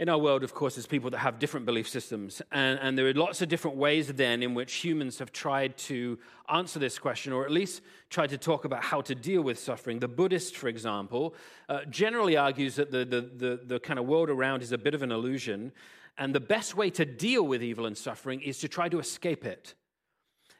In 0.00 0.08
our 0.08 0.16
world, 0.16 0.42
of 0.42 0.54
course, 0.54 0.76
there's 0.76 0.86
people 0.86 1.10
that 1.10 1.18
have 1.18 1.38
different 1.38 1.66
belief 1.66 1.86
systems. 1.86 2.40
And, 2.50 2.78
and, 2.80 2.96
there 2.96 3.06
are 3.06 3.12
lots 3.12 3.42
of 3.42 3.50
different 3.50 3.76
ways 3.76 4.08
then 4.08 4.42
in 4.42 4.54
which 4.54 4.72
humans 4.76 5.18
have 5.18 5.30
tried 5.30 5.76
to 5.76 6.18
answer 6.48 6.78
this 6.78 6.98
question, 6.98 7.34
or 7.34 7.44
at 7.44 7.50
least 7.50 7.82
tried 8.08 8.30
to 8.30 8.38
talk 8.38 8.64
about 8.64 8.82
how 8.82 9.02
to 9.02 9.14
deal 9.14 9.42
with 9.42 9.58
suffering. 9.58 9.98
The 9.98 10.08
Buddhist, 10.08 10.56
for 10.56 10.68
example, 10.68 11.34
uh, 11.68 11.84
generally 11.90 12.38
argues 12.38 12.76
that 12.76 12.90
the, 12.90 13.04
the, 13.04 13.20
the, 13.20 13.60
the 13.62 13.78
kind 13.78 13.98
of 13.98 14.06
world 14.06 14.30
around 14.30 14.62
is 14.62 14.72
a 14.72 14.78
bit 14.78 14.94
of 14.94 15.02
an 15.02 15.12
illusion. 15.12 15.70
And 16.16 16.34
the 16.34 16.40
best 16.40 16.74
way 16.74 16.88
to 16.90 17.04
deal 17.04 17.42
with 17.42 17.62
evil 17.62 17.84
and 17.84 17.96
suffering 17.96 18.40
is 18.40 18.58
to 18.60 18.68
try 18.68 18.88
to 18.88 19.00
escape 19.00 19.44
it. 19.44 19.74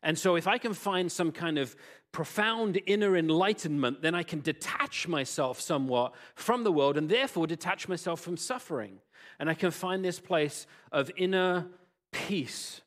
And 0.02 0.18
so, 0.18 0.36
if 0.36 0.46
I 0.46 0.58
can 0.58 0.74
find 0.74 1.12
some 1.12 1.30
kind 1.30 1.58
of 1.58 1.76
profound 2.12 2.80
inner 2.86 3.16
enlightenment, 3.16 4.02
then 4.02 4.14
I 4.14 4.22
can 4.22 4.40
detach 4.40 5.06
myself 5.06 5.60
somewhat 5.60 6.14
from 6.34 6.64
the 6.64 6.72
world 6.72 6.96
and 6.96 7.08
therefore 7.08 7.46
detach 7.46 7.88
myself 7.88 8.20
from 8.20 8.36
suffering 8.36 9.00
and 9.40 9.48
I 9.48 9.54
can 9.54 9.70
find 9.70 10.04
this 10.04 10.20
place 10.20 10.66
of 10.92 11.10
inner 11.16 11.66
peace. 12.12 12.82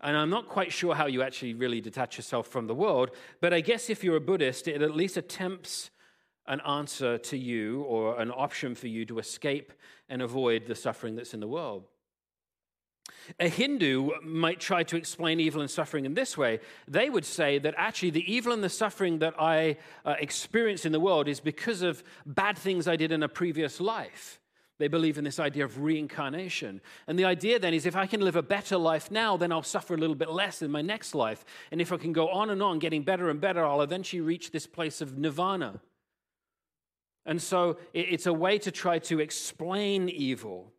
And 0.00 0.16
I'm 0.16 0.30
not 0.30 0.48
quite 0.48 0.72
sure 0.72 0.94
how 0.94 1.06
you 1.06 1.22
actually 1.22 1.54
really 1.54 1.80
detach 1.80 2.18
yourself 2.18 2.46
from 2.46 2.66
the 2.66 2.74
world, 2.74 3.10
but 3.40 3.52
I 3.52 3.60
guess 3.60 3.90
if 3.90 4.04
you're 4.04 4.16
a 4.16 4.20
Buddhist, 4.20 4.68
it 4.68 4.82
at 4.82 4.94
least 4.94 5.16
attempts 5.16 5.90
an 6.46 6.60
answer 6.60 7.18
to 7.18 7.36
you 7.36 7.82
or 7.82 8.20
an 8.20 8.30
option 8.30 8.74
for 8.74 8.86
you 8.86 9.04
to 9.06 9.18
escape 9.18 9.72
and 10.08 10.22
avoid 10.22 10.66
the 10.66 10.74
suffering 10.74 11.16
that's 11.16 11.34
in 11.34 11.40
the 11.40 11.48
world. 11.48 11.84
A 13.38 13.48
Hindu 13.48 14.10
might 14.22 14.60
try 14.60 14.82
to 14.84 14.96
explain 14.96 15.40
evil 15.40 15.60
and 15.60 15.70
suffering 15.70 16.04
in 16.04 16.14
this 16.14 16.36
way. 16.36 16.60
They 16.86 17.10
would 17.10 17.24
say 17.24 17.58
that 17.58 17.74
actually 17.76 18.10
the 18.10 18.32
evil 18.32 18.52
and 18.52 18.62
the 18.62 18.68
suffering 18.68 19.18
that 19.18 19.34
I 19.38 19.76
uh, 20.04 20.14
experience 20.18 20.84
in 20.84 20.92
the 20.92 21.00
world 21.00 21.28
is 21.28 21.40
because 21.40 21.82
of 21.82 22.02
bad 22.26 22.56
things 22.58 22.88
I 22.88 22.96
did 22.96 23.12
in 23.12 23.22
a 23.22 23.28
previous 23.28 23.80
life. 23.80 24.40
They 24.78 24.88
believe 24.88 25.18
in 25.18 25.24
this 25.24 25.40
idea 25.40 25.64
of 25.64 25.80
reincarnation. 25.80 26.80
And 27.08 27.18
the 27.18 27.24
idea 27.24 27.58
then 27.58 27.74
is 27.74 27.84
if 27.84 27.96
I 27.96 28.06
can 28.06 28.20
live 28.20 28.36
a 28.36 28.42
better 28.42 28.76
life 28.76 29.10
now, 29.10 29.36
then 29.36 29.50
I'll 29.50 29.62
suffer 29.62 29.94
a 29.94 29.98
little 29.98 30.14
bit 30.14 30.30
less 30.30 30.62
in 30.62 30.70
my 30.70 30.82
next 30.82 31.14
life. 31.14 31.44
And 31.72 31.80
if 31.80 31.92
I 31.92 31.96
can 31.96 32.12
go 32.12 32.28
on 32.28 32.50
and 32.50 32.62
on, 32.62 32.78
getting 32.78 33.02
better 33.02 33.28
and 33.28 33.40
better, 33.40 33.64
I'll 33.64 33.82
eventually 33.82 34.20
reach 34.20 34.52
this 34.52 34.66
place 34.66 35.00
of 35.00 35.18
nirvana. 35.18 35.80
And 37.26 37.42
so 37.42 37.76
it's 37.92 38.26
a 38.26 38.32
way 38.32 38.58
to 38.58 38.70
try 38.70 39.00
to 39.00 39.20
explain 39.20 40.08
evil. 40.08 40.72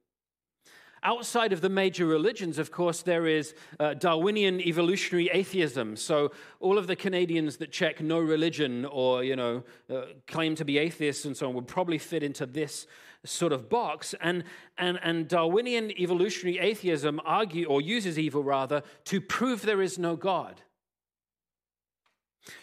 Outside 1.03 1.53
of 1.53 1.62
the 1.62 1.70
major 1.70 2.06
religions, 2.06 2.60
of 2.60 2.72
course, 2.72 3.01
there 3.01 3.25
is 3.25 3.53
uh, 3.79 3.94
Darwinian 3.94 4.60
evolutionary 4.60 5.29
atheism. 5.32 5.96
So 5.96 6.32
all 6.60 6.77
of 6.77 6.88
the 6.88 6.96
Canadians 6.96 7.58
that 7.58 7.72
check 7.72 8.01
no 8.01 8.20
religion 8.20 8.86
or, 8.86 9.24
you 9.24 9.36
know, 9.36 9.63
uh, 9.89 10.01
claim 10.27 10.56
to 10.56 10.65
be 10.65 10.77
atheists 10.77 11.25
and 11.25 11.38
so 11.38 11.48
on 11.48 11.56
would 11.56 11.68
probably 11.68 11.98
fit 11.98 12.22
into 12.24 12.46
this 12.46 12.86
sort 13.25 13.53
of 13.53 13.70
box. 13.70 14.13
And, 14.22 14.44
and, 14.77 15.00
and 15.01 15.27
Darwinian 15.27 15.91
evolutionary 15.91 16.60
atheism 16.60 17.22
argue, 17.25 17.65
or 17.65 17.82
uses 17.82 18.20
evil 18.20 18.44
rather, 18.44 18.84
to 19.06 19.22
prove 19.22 19.62
there 19.62 19.82
is 19.82 19.98
no 19.98 20.15
God. 20.15 20.62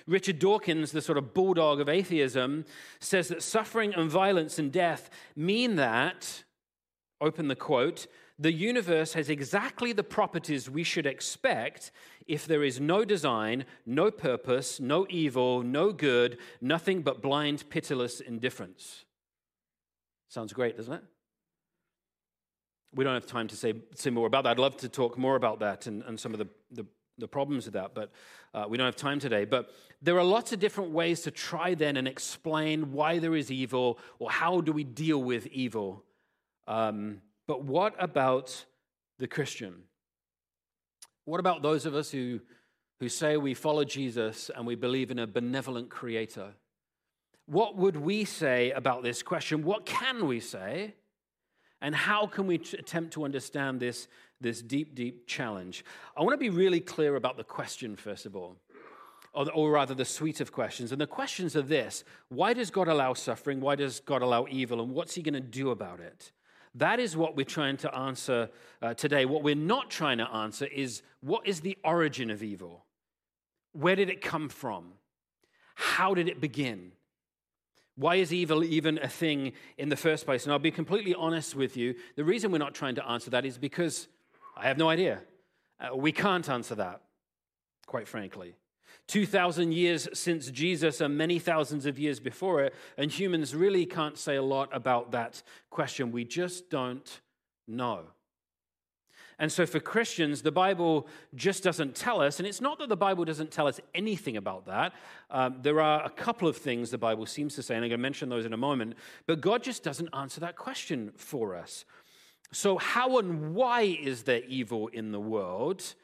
Richard 0.07 0.39
Dawkins, 0.39 0.93
the 0.93 1.03
sort 1.03 1.19
of 1.19 1.33
bulldog 1.33 1.81
of 1.81 1.89
atheism, 1.89 2.65
says 2.99 3.29
that 3.29 3.43
suffering 3.43 3.95
and 3.95 4.11
violence 4.11 4.59
and 4.59 4.73
death 4.73 5.11
mean 5.37 5.77
that, 5.77 6.45
open 7.21 7.49
the 7.49 7.57
quote, 7.57 8.07
the 8.39 8.53
universe 8.53 9.15
has 9.15 9.31
exactly 9.31 9.93
the 9.93 10.03
properties 10.03 10.69
we 10.69 10.83
should 10.83 11.07
expect 11.07 11.91
if 12.27 12.47
there 12.47 12.63
is 12.63 12.81
no 12.81 13.05
design, 13.05 13.65
no 13.87 14.11
purpose, 14.11 14.79
no 14.79 15.07
evil, 15.09 15.63
no 15.63 15.93
good, 15.93 16.39
nothing 16.61 17.03
but 17.03 17.23
blind, 17.23 17.69
pitiless 17.71 18.21
indifference. 18.21 19.05
Sounds 20.29 20.53
great, 20.53 20.77
doesn't 20.77 20.93
it? 20.93 21.03
We 22.95 23.05
don't 23.05 23.15
have 23.15 23.27
time 23.27 23.49
to 23.49 23.57
say, 23.57 23.75
say 23.95 24.11
more 24.11 24.27
about 24.27 24.45
that. 24.45 24.51
I'd 24.51 24.59
love 24.59 24.77
to 24.79 24.89
talk 24.89 25.17
more 25.17 25.37
about 25.37 25.61
that 25.61 25.87
and, 25.87 26.03
and 26.03 26.19
some 26.19 26.33
of 26.33 26.39
the, 26.39 26.49
the, 26.71 26.85
the 27.19 27.29
problems 27.29 27.65
with 27.65 27.75
that, 27.75 27.95
but 27.95 28.11
uh, 28.53 28.67
we 28.69 28.77
don't 28.77 28.87
have 28.87 28.97
time 28.97 29.19
today. 29.19 29.45
But 29.45 29.71
there 30.03 30.19
are 30.19 30.25
lots 30.25 30.53
of 30.53 30.59
different 30.59 30.91
ways 30.91 31.23
to 31.23 31.31
try 31.31 31.75
then 31.75 31.97
and 31.97 32.07
explain 32.07 32.93
why 32.93 33.19
there 33.19 33.35
is 33.35 33.51
evil 33.51 33.99
or 34.19 34.31
how 34.31 34.61
do 34.61 34.73
we 34.73 34.85
deal 34.85 35.23
with 35.23 35.47
evil. 35.47 36.05
Um, 36.67 37.23
but 37.47 37.65
what 37.65 37.95
about 37.99 38.65
the 39.19 39.29
Christian? 39.29 39.75
What 41.25 41.41
about 41.41 41.63
those 41.63 41.87
of 41.87 41.95
us 41.95 42.11
who, 42.11 42.41
who 43.01 43.09
say 43.09 43.37
we 43.37 43.55
follow 43.55 43.85
Jesus 43.85 44.51
and 44.55 44.67
we 44.67 44.75
believe 44.75 45.11
in 45.11 45.19
a 45.19 45.27
benevolent 45.27 45.91
creator? 45.91 46.55
What 47.47 47.77
would 47.77 47.97
we 47.97 48.25
say 48.25 48.73
about 48.73 49.03
this 49.03 49.23
question? 49.23 49.63
What 49.63 49.87
can 49.87 50.27
we 50.27 50.41
say? 50.41 50.95
And 51.81 51.95
how 51.95 52.27
can 52.27 52.47
we 52.47 52.57
attempt 52.57 53.13
to 53.13 53.25
understand 53.25 53.81
this, 53.81 54.09
this 54.41 54.63
deep, 54.63 54.95
deep 54.95 55.27
challenge? 55.27 55.85
I 56.17 56.23
want 56.23 56.33
to 56.33 56.39
be 56.39 56.51
really 56.51 56.81
clear 56.81 57.17
about 57.17 57.37
the 57.37 57.45
question, 57.45 57.97
first 57.97 58.27
of 58.27 58.35
all, 58.35 58.57
or, 59.33 59.51
or 59.53 59.71
rather 59.71 59.95
the 59.95 60.05
suite 60.05 60.41
of 60.41 60.53
questions. 60.53 60.91
And 60.91 61.01
the 61.01 61.07
questions 61.07 61.55
are 61.55 61.63
this 61.63 62.03
Why 62.29 62.55
does 62.55 62.71
God 62.71 62.89
allow 62.89 63.15
suffering? 63.15 63.61
Why 63.61 63.77
does 63.77 64.01
God 64.01 64.23
allow 64.23 64.47
evil? 64.51 64.81
And 64.81 64.93
what's 64.93 65.15
He 65.15 65.23
going 65.23 65.35
to 65.35 65.41
do 65.41 65.71
about 65.71 66.01
it? 66.01 66.33
That 66.77 67.01
is 67.01 67.17
what 67.17 67.37
we're 67.37 67.45
trying 67.45 67.79
to 67.79 67.95
answer 67.95 68.51
uh, 68.83 68.93
today. 68.95 69.25
What 69.25 69.43
we're 69.43 69.55
not 69.55 69.91
trying 69.91 70.19
to 70.19 70.31
answer 70.31 70.67
is 70.67 71.03
what 71.21 71.47
is 71.47 71.61
the 71.61 71.77
origin 71.83 72.31
of 72.31 72.43
evil? 72.43 72.85
Where 73.73 73.97
did 73.97 74.11
it 74.11 74.21
come 74.21 74.49
from? 74.49 74.93
How 75.75 76.15
did 76.15 76.29
it 76.29 76.41
begin? 76.41 76.93
Why 77.95 78.17
is 78.17 78.33
evil 78.33 78.63
even 78.63 78.99
a 78.99 79.09
thing 79.09 79.53
in 79.79 79.89
the 79.89 79.97
first 79.97 80.27
place? 80.27 80.45
And 80.45 80.53
I'll 80.53 80.59
be 80.59 80.71
completely 80.71 81.15
honest 81.15 81.55
with 81.55 81.79
you. 81.79 81.95
The 82.15 82.25
reason 82.25 82.53
we're 82.53 82.59
not 82.59 82.75
trying 82.75 82.97
to 82.97 83.09
answer 83.09 83.31
that 83.31 83.47
is 83.47 83.57
because 83.57 84.09
I 84.55 84.69
have 84.69 84.77
no 84.77 84.91
idea. 84.91 85.23
Uh, 85.81 85.97
we 85.97 86.13
can't 86.13 86.47
answer 86.49 86.75
that, 86.75 87.01
quite 87.87 88.07
frankly. 88.07 88.55
2,000 89.09 89.73
years 89.73 90.09
since 90.13 90.51
Jesus 90.51 91.01
and 91.01 91.17
many 91.17 91.39
thousands 91.39 91.87
of 91.87 91.99
years 91.99 92.19
before 92.19 92.63
it, 92.63 92.75
and 92.97 93.11
humans 93.11 93.55
really 93.55 93.87
can't 93.87 94.19
say 94.19 94.37
a 94.37 94.43
lot 94.43 94.69
about 94.73 95.13
that 95.13 95.43
question. 95.71 96.11
We 96.11 96.25
just 96.25 96.71
don't 96.71 97.21
know. 97.69 98.07
And 99.39 99.53
so 99.53 99.67
for 99.67 99.81
Christians, 99.81 100.41
the 100.41 100.51
Bible 100.51 101.07
just 101.35 101.63
doesn't 101.63 101.95
tell 101.95 102.23
us, 102.23 102.39
and 102.39 102.49
it's 102.49 102.63
not 102.63 102.79
that 102.79 102.89
the 102.89 102.97
Bible 102.97 103.25
doesn't 103.25 103.51
tell 103.51 103.67
us 103.67 103.79
anything 103.95 104.39
about 104.39 104.65
that. 104.67 104.95
Um, 105.31 105.59
there 105.61 105.81
are 105.81 106.03
a 106.05 106.11
couple 106.11 106.49
of 106.49 106.57
things 106.57 106.91
the 106.91 106.97
Bible 106.97 107.27
seems 107.27 107.55
to 107.57 107.63
say, 107.63 107.75
and 107.75 107.85
I'm 107.85 107.91
going 107.91 107.99
to 107.99 108.03
mention 108.03 108.31
those 108.31 108.47
in 108.47 108.55
a 108.55 108.59
moment, 108.59 108.95
but 109.27 109.43
God 109.43 109.63
just 109.63 109.83
doesn't 109.83 110.09
answer 110.15 110.41
that 110.41 110.57
question 110.57 111.13
for 111.17 111.55
us. 111.55 111.85
So, 112.51 112.79
how 112.79 113.19
and 113.19 113.55
why 113.55 113.83
is 113.83 114.23
there 114.23 114.43
evil 114.49 114.89
in 114.89 115.13
the 115.13 115.21
world? 115.21 115.95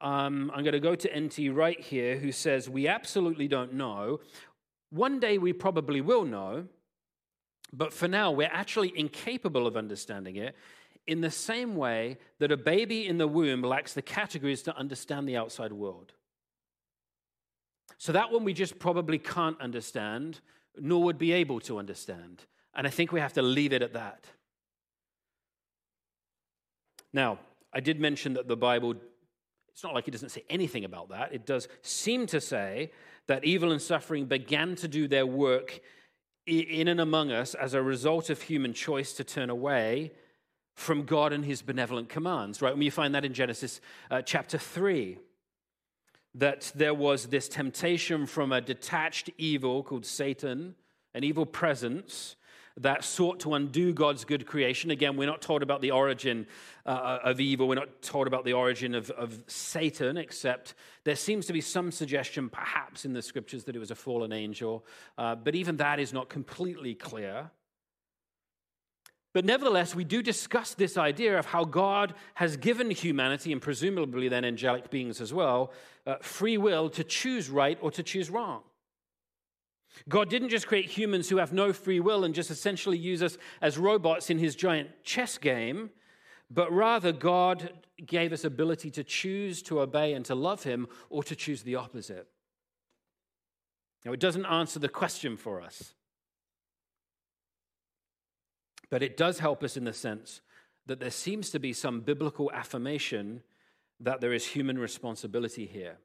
Um, 0.00 0.50
I'm 0.54 0.62
going 0.62 0.72
to 0.72 0.80
go 0.80 0.94
to 0.94 1.12
N.T. 1.12 1.50
Wright 1.50 1.78
here, 1.78 2.16
who 2.16 2.32
says, 2.32 2.68
We 2.68 2.88
absolutely 2.88 3.48
don't 3.48 3.74
know. 3.74 4.20
One 4.90 5.20
day 5.20 5.38
we 5.38 5.52
probably 5.52 6.00
will 6.00 6.24
know, 6.24 6.66
but 7.72 7.92
for 7.92 8.08
now 8.08 8.32
we're 8.32 8.50
actually 8.50 8.92
incapable 8.98 9.66
of 9.66 9.76
understanding 9.76 10.36
it 10.36 10.56
in 11.06 11.20
the 11.20 11.30
same 11.30 11.76
way 11.76 12.18
that 12.38 12.52
a 12.52 12.56
baby 12.56 13.06
in 13.06 13.18
the 13.18 13.28
womb 13.28 13.62
lacks 13.62 13.94
the 13.94 14.02
categories 14.02 14.62
to 14.62 14.76
understand 14.76 15.28
the 15.28 15.36
outside 15.36 15.72
world. 15.72 16.12
So 17.98 18.12
that 18.12 18.32
one 18.32 18.44
we 18.44 18.52
just 18.52 18.78
probably 18.78 19.18
can't 19.18 19.60
understand, 19.60 20.40
nor 20.76 21.02
would 21.04 21.18
be 21.18 21.32
able 21.32 21.60
to 21.60 21.78
understand. 21.78 22.44
And 22.74 22.86
I 22.86 22.90
think 22.90 23.12
we 23.12 23.20
have 23.20 23.34
to 23.34 23.42
leave 23.42 23.72
it 23.72 23.82
at 23.82 23.92
that. 23.92 24.24
Now, 27.12 27.38
I 27.72 27.80
did 27.80 28.00
mention 28.00 28.34
that 28.34 28.48
the 28.48 28.56
Bible 28.56 28.94
it's 29.72 29.82
not 29.82 29.94
like 29.94 30.08
it 30.08 30.10
doesn't 30.10 30.30
say 30.30 30.44
anything 30.50 30.84
about 30.84 31.10
that. 31.10 31.32
It 31.32 31.46
does 31.46 31.68
seem 31.82 32.26
to 32.28 32.40
say 32.40 32.90
that 33.26 33.44
evil 33.44 33.72
and 33.72 33.80
suffering 33.80 34.26
began 34.26 34.74
to 34.76 34.88
do 34.88 35.06
their 35.08 35.26
work 35.26 35.80
in 36.46 36.88
and 36.88 37.00
among 37.00 37.30
us 37.30 37.54
as 37.54 37.74
a 37.74 37.82
result 37.82 38.30
of 38.30 38.42
human 38.42 38.72
choice 38.72 39.12
to 39.14 39.24
turn 39.24 39.50
away 39.50 40.12
from 40.74 41.04
God 41.04 41.32
and 41.32 41.44
his 41.44 41.62
benevolent 41.62 42.08
commands, 42.08 42.62
right? 42.62 42.72
When 42.72 42.82
you 42.82 42.90
find 42.90 43.14
that 43.14 43.24
in 43.24 43.34
Genesis 43.34 43.80
uh, 44.10 44.22
chapter 44.22 44.58
3, 44.58 45.18
that 46.34 46.72
there 46.74 46.94
was 46.94 47.26
this 47.26 47.48
temptation 47.48 48.26
from 48.26 48.52
a 48.52 48.60
detached 48.60 49.30
evil 49.36 49.82
called 49.82 50.06
Satan, 50.06 50.74
an 51.14 51.24
evil 51.24 51.44
presence, 51.44 52.36
that 52.76 53.04
sought 53.04 53.40
to 53.40 53.54
undo 53.54 53.92
God's 53.92 54.24
good 54.24 54.46
creation. 54.46 54.90
Again, 54.90 55.16
we're 55.16 55.26
not 55.26 55.42
told 55.42 55.62
about 55.62 55.80
the 55.80 55.90
origin 55.90 56.46
uh, 56.86 57.18
of 57.22 57.40
evil, 57.40 57.68
we're 57.68 57.74
not 57.74 58.02
told 58.02 58.26
about 58.26 58.44
the 58.44 58.52
origin 58.52 58.94
of, 58.94 59.10
of 59.10 59.42
Satan, 59.46 60.16
except 60.16 60.74
there 61.04 61.16
seems 61.16 61.46
to 61.46 61.52
be 61.52 61.60
some 61.60 61.90
suggestion, 61.90 62.48
perhaps, 62.48 63.04
in 63.04 63.12
the 63.12 63.22
scriptures 63.22 63.64
that 63.64 63.76
it 63.76 63.78
was 63.78 63.90
a 63.90 63.94
fallen 63.94 64.32
angel. 64.32 64.84
Uh, 65.18 65.34
but 65.34 65.54
even 65.54 65.76
that 65.76 65.98
is 65.98 66.12
not 66.12 66.28
completely 66.28 66.94
clear. 66.94 67.50
But 69.32 69.44
nevertheless, 69.44 69.94
we 69.94 70.04
do 70.04 70.22
discuss 70.22 70.74
this 70.74 70.96
idea 70.96 71.38
of 71.38 71.46
how 71.46 71.64
God 71.64 72.14
has 72.34 72.56
given 72.56 72.90
humanity, 72.90 73.52
and 73.52 73.62
presumably 73.62 74.28
then 74.28 74.44
angelic 74.44 74.90
beings 74.90 75.20
as 75.20 75.32
well, 75.32 75.72
uh, 76.06 76.16
free 76.20 76.58
will 76.58 76.90
to 76.90 77.04
choose 77.04 77.48
right 77.48 77.78
or 77.80 77.90
to 77.92 78.02
choose 78.02 78.28
wrong. 78.28 78.62
God 80.08 80.30
didn't 80.30 80.50
just 80.50 80.66
create 80.66 80.86
humans 80.86 81.28
who 81.28 81.36
have 81.38 81.52
no 81.52 81.72
free 81.72 82.00
will 82.00 82.24
and 82.24 82.34
just 82.34 82.50
essentially 82.50 82.98
use 82.98 83.22
us 83.22 83.38
as 83.60 83.78
robots 83.78 84.30
in 84.30 84.38
his 84.38 84.54
giant 84.54 84.90
chess 85.02 85.38
game, 85.38 85.90
but 86.50 86.72
rather 86.72 87.12
God 87.12 87.72
gave 88.04 88.32
us 88.32 88.44
ability 88.44 88.90
to 88.92 89.04
choose 89.04 89.62
to 89.62 89.80
obey 89.80 90.14
and 90.14 90.24
to 90.24 90.34
love 90.34 90.62
him 90.62 90.88
or 91.08 91.22
to 91.24 91.36
choose 91.36 91.62
the 91.62 91.76
opposite. 91.76 92.28
Now, 94.04 94.12
it 94.12 94.20
doesn't 94.20 94.46
answer 94.46 94.78
the 94.78 94.88
question 94.88 95.36
for 95.36 95.60
us, 95.60 95.94
but 98.88 99.02
it 99.02 99.16
does 99.16 99.38
help 99.38 99.62
us 99.62 99.76
in 99.76 99.84
the 99.84 99.92
sense 99.92 100.40
that 100.86 101.00
there 101.00 101.10
seems 101.10 101.50
to 101.50 101.60
be 101.60 101.72
some 101.72 102.00
biblical 102.00 102.50
affirmation 102.52 103.42
that 104.00 104.20
there 104.20 104.32
is 104.32 104.46
human 104.46 104.78
responsibility 104.78 105.66
here. 105.66 105.98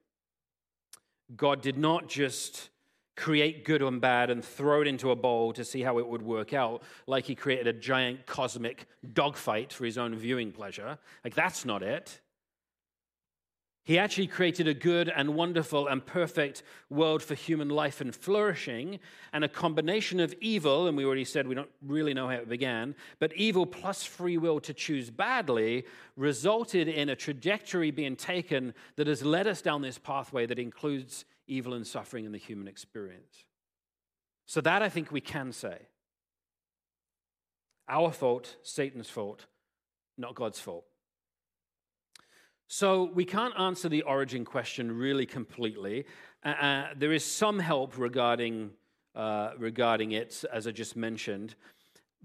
God 1.36 1.62
did 1.62 1.78
not 1.78 2.10
just 2.10 2.70
create 3.16 3.64
good 3.66 3.82
and 3.82 4.02
bad 4.02 4.30
and 4.30 4.44
throw 4.44 4.82
it 4.82 4.88
into 4.88 5.12
a 5.12 5.16
bowl 5.16 5.54
to 5.54 5.64
see 5.64 5.82
how 5.82 6.00
it 6.00 6.08
would 6.08 6.22
work 6.22 6.54
out, 6.54 6.84
like 7.08 7.26
he 7.26 7.36
created 7.36 7.68
a 7.68 7.74
giant 7.74 8.26
cosmic 8.26 8.88
dogfight 9.14 9.72
for 9.72 9.86
his 9.86 9.98
own 9.98 10.16
viewing 10.16 10.52
pleasure. 10.52 10.98
Like, 11.24 11.36
that's 11.36 11.66
not 11.66 11.82
it. 11.82 12.20
He 13.86 14.00
actually 14.00 14.26
created 14.26 14.68
a 14.68 14.74
good 14.74 15.10
and 15.16 15.36
wonderful 15.36 15.88
and 15.88 16.04
perfect 16.04 16.64
world 16.90 17.22
for 17.22 17.36
human 17.36 17.70
life 17.70 18.02
and 18.02 18.16
flourishing, 18.16 19.00
and 19.32 19.44
a 19.44 19.48
combination 19.48 20.20
of 20.20 20.34
evil, 20.42 20.88
and 20.88 20.98
we 20.98 21.06
already 21.06 21.24
said 21.24 21.48
we 21.48 21.54
don't 21.54 21.70
really 21.86 22.16
know 22.16 22.28
how 22.28 22.34
it 22.34 22.50
began, 22.50 22.96
but 23.20 23.32
evil 23.36 23.68
plus 23.68 24.04
free 24.04 24.40
will 24.40 24.60
to 24.62 24.74
choose 24.74 25.12
badly 25.12 25.86
resulted 26.18 26.88
in 26.88 27.10
a 27.10 27.16
trajectory 27.16 27.92
being 27.92 28.16
taken 28.16 28.74
that 28.96 29.06
has 29.06 29.24
led 29.24 29.46
us 29.46 29.62
down 29.62 29.84
this 29.84 30.00
pathway 30.00 30.48
that 30.48 30.58
includes 30.58 31.24
evil 31.48 31.74
and 31.74 31.86
suffering 31.86 32.26
in 32.26 32.32
the 32.32 32.38
human 32.38 32.68
experience. 32.68 33.46
So, 34.46 34.62
that 34.62 34.82
I 34.82 34.90
think 34.90 35.12
we 35.12 35.22
can 35.22 35.52
say. 35.52 35.78
Our 37.88 38.12
fault, 38.12 38.58
Satan's 38.64 39.10
fault, 39.10 39.46
not 40.18 40.36
God's 40.36 40.60
fault. 40.60 40.86
So, 42.68 43.12
we 43.14 43.26
can't 43.26 43.54
answer 43.60 43.90
the 43.90 44.04
origin 44.04 44.46
question 44.46 44.96
really 44.96 45.26
completely. 45.26 46.06
Uh, 46.44 46.50
uh, 46.50 46.88
there 46.96 47.14
is 47.14 47.24
some 47.24 47.60
help 47.60 47.98
regarding, 47.98 48.72
uh, 49.16 49.52
regarding 49.58 50.12
it, 50.12 50.44
as 50.52 50.68
I 50.68 50.72
just 50.72 50.96
mentioned. 50.96 51.56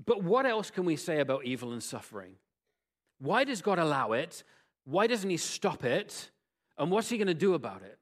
But 0.04 0.22
what 0.22 0.46
else 0.46 0.70
can 0.70 0.84
we 0.84 0.96
say 0.96 1.20
about 1.20 1.44
evil 1.44 1.72
and 1.72 1.82
suffering? 1.82 2.32
Why 3.18 3.44
does 3.44 3.60
God 3.60 3.78
allow 3.78 4.12
it? 4.12 4.44
Why 4.84 5.06
doesn't 5.06 5.28
He 5.28 5.36
stop 5.36 5.84
it? 5.84 6.30
And 6.78 6.90
what's 6.90 7.10
He 7.10 7.18
going 7.18 7.28
to 7.28 7.34
do 7.34 7.54
about 7.54 7.82
it? 7.82 8.00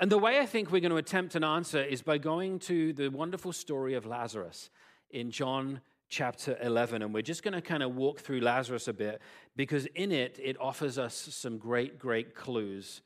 And 0.00 0.10
the 0.10 0.18
way 0.18 0.40
I 0.40 0.46
think 0.46 0.72
we're 0.72 0.80
going 0.80 0.90
to 0.90 0.96
attempt 0.96 1.34
an 1.34 1.44
answer 1.44 1.82
is 1.82 2.02
by 2.02 2.18
going 2.18 2.58
to 2.60 2.92
the 2.92 3.08
wonderful 3.08 3.52
story 3.52 3.94
of 3.94 4.06
Lazarus 4.06 4.70
in 5.10 5.30
John 5.30 5.80
chapter 6.08 6.58
11. 6.60 7.02
And 7.02 7.14
we're 7.14 7.22
just 7.22 7.42
going 7.42 7.54
to 7.54 7.60
kind 7.60 7.82
of 7.82 7.94
walk 7.94 8.20
through 8.20 8.40
Lazarus 8.40 8.88
a 8.88 8.92
bit 8.92 9.22
because 9.54 9.86
in 9.94 10.10
it, 10.10 10.38
it 10.42 10.60
offers 10.60 10.98
us 10.98 11.14
some 11.14 11.58
great, 11.58 11.98
great 11.98 12.34
clues 12.34 13.02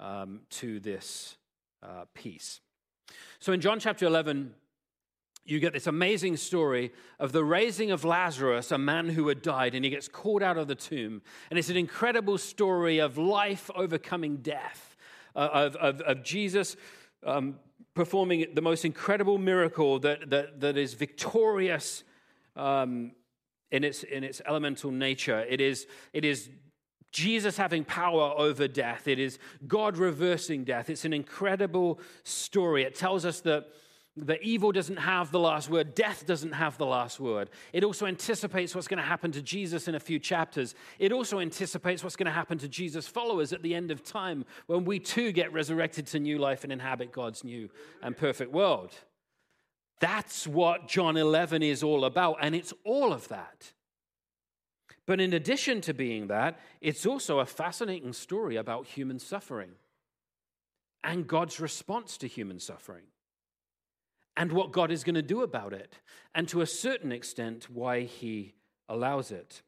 um, 0.00 0.40
to 0.50 0.80
this 0.80 1.36
uh, 1.82 2.04
piece. 2.14 2.60
So 3.38 3.52
in 3.52 3.60
John 3.60 3.78
chapter 3.78 4.06
11, 4.06 4.54
you 5.44 5.60
get 5.60 5.74
this 5.74 5.86
amazing 5.86 6.38
story 6.38 6.90
of 7.18 7.32
the 7.32 7.44
raising 7.44 7.90
of 7.90 8.04
Lazarus, 8.04 8.72
a 8.72 8.78
man 8.78 9.10
who 9.10 9.28
had 9.28 9.42
died, 9.42 9.74
and 9.74 9.84
he 9.84 9.90
gets 9.90 10.08
called 10.08 10.42
out 10.42 10.56
of 10.56 10.68
the 10.68 10.74
tomb. 10.74 11.20
And 11.50 11.58
it's 11.58 11.68
an 11.68 11.76
incredible 11.76 12.38
story 12.38 12.98
of 12.98 13.18
life 13.18 13.70
overcoming 13.74 14.38
death, 14.38 14.93
of, 15.34 15.76
of, 15.76 16.00
of, 16.02 16.22
Jesus 16.22 16.76
um, 17.24 17.56
performing 17.94 18.46
the 18.54 18.62
most 18.62 18.84
incredible 18.84 19.38
miracle 19.38 19.98
that, 20.00 20.30
that, 20.30 20.60
that 20.60 20.76
is 20.76 20.94
victorious 20.94 22.04
um, 22.56 23.12
in, 23.70 23.84
its, 23.84 24.02
in 24.02 24.24
its 24.24 24.40
elemental 24.46 24.90
nature. 24.90 25.44
It 25.48 25.60
is, 25.60 25.86
it 26.12 26.24
is 26.24 26.50
Jesus 27.12 27.56
having 27.56 27.84
power 27.84 28.34
over 28.36 28.66
death, 28.66 29.06
it 29.06 29.18
is 29.18 29.38
God 29.66 29.96
reversing 29.96 30.64
death. 30.64 30.90
It's 30.90 31.04
an 31.04 31.12
incredible 31.12 32.00
story. 32.24 32.82
It 32.82 32.96
tells 32.96 33.24
us 33.24 33.40
that 33.42 33.68
the 34.16 34.40
evil 34.42 34.70
doesn't 34.70 34.98
have 34.98 35.32
the 35.32 35.40
last 35.40 35.68
word, 35.68 35.94
death 35.94 36.24
doesn't 36.24 36.52
have 36.52 36.78
the 36.78 36.86
last 36.86 37.18
word. 37.18 37.50
It 37.72 37.82
also 37.82 38.06
anticipates 38.06 38.72
what's 38.74 38.86
going 38.86 38.98
to 38.98 39.04
happen 39.04 39.32
to 39.32 39.42
Jesus 39.42 39.88
in 39.88 39.96
a 39.96 40.00
few 40.00 40.20
chapters. 40.20 40.76
It 41.00 41.10
also 41.10 41.40
anticipates 41.40 42.04
what's 42.04 42.14
going 42.14 42.26
to 42.26 42.32
happen 42.32 42.58
to 42.58 42.68
Jesus' 42.68 43.08
followers 43.08 43.52
at 43.52 43.62
the 43.62 43.74
end 43.74 43.90
of 43.90 44.04
time 44.04 44.44
when 44.66 44.84
we 44.84 45.00
too 45.00 45.32
get 45.32 45.52
resurrected 45.52 46.06
to 46.08 46.20
new 46.20 46.38
life 46.38 46.62
and 46.62 46.72
inhabit 46.72 47.10
God's 47.10 47.42
new 47.42 47.68
and 48.02 48.16
perfect 48.16 48.52
world. 48.52 48.94
That's 49.98 50.46
what 50.46 50.86
John 50.86 51.16
11 51.16 51.64
is 51.64 51.82
all 51.82 52.04
about, 52.04 52.36
and 52.40 52.54
it's 52.54 52.72
all 52.84 53.12
of 53.12 53.26
that. 53.28 53.72
But 55.06 55.20
in 55.20 55.32
addition 55.32 55.80
to 55.82 55.92
being 55.92 56.28
that, 56.28 56.60
it's 56.80 57.04
also 57.04 57.40
a 57.40 57.46
fascinating 57.46 58.12
story 58.12 58.56
about 58.56 58.86
human 58.86 59.18
suffering 59.18 59.72
and 61.02 61.26
God's 61.26 61.58
response 61.58 62.16
to 62.18 62.28
human 62.28 62.60
suffering 62.60 63.02
and 64.36 64.52
what 64.52 64.72
God 64.72 64.90
is 64.90 65.04
going 65.04 65.14
to 65.14 65.22
do 65.22 65.42
about 65.42 65.72
it, 65.72 65.98
and 66.34 66.48
to 66.48 66.60
a 66.60 66.66
certain 66.66 67.12
extent, 67.12 67.68
why 67.70 68.02
he 68.02 68.54
allows 68.88 69.30
it. 69.30 69.62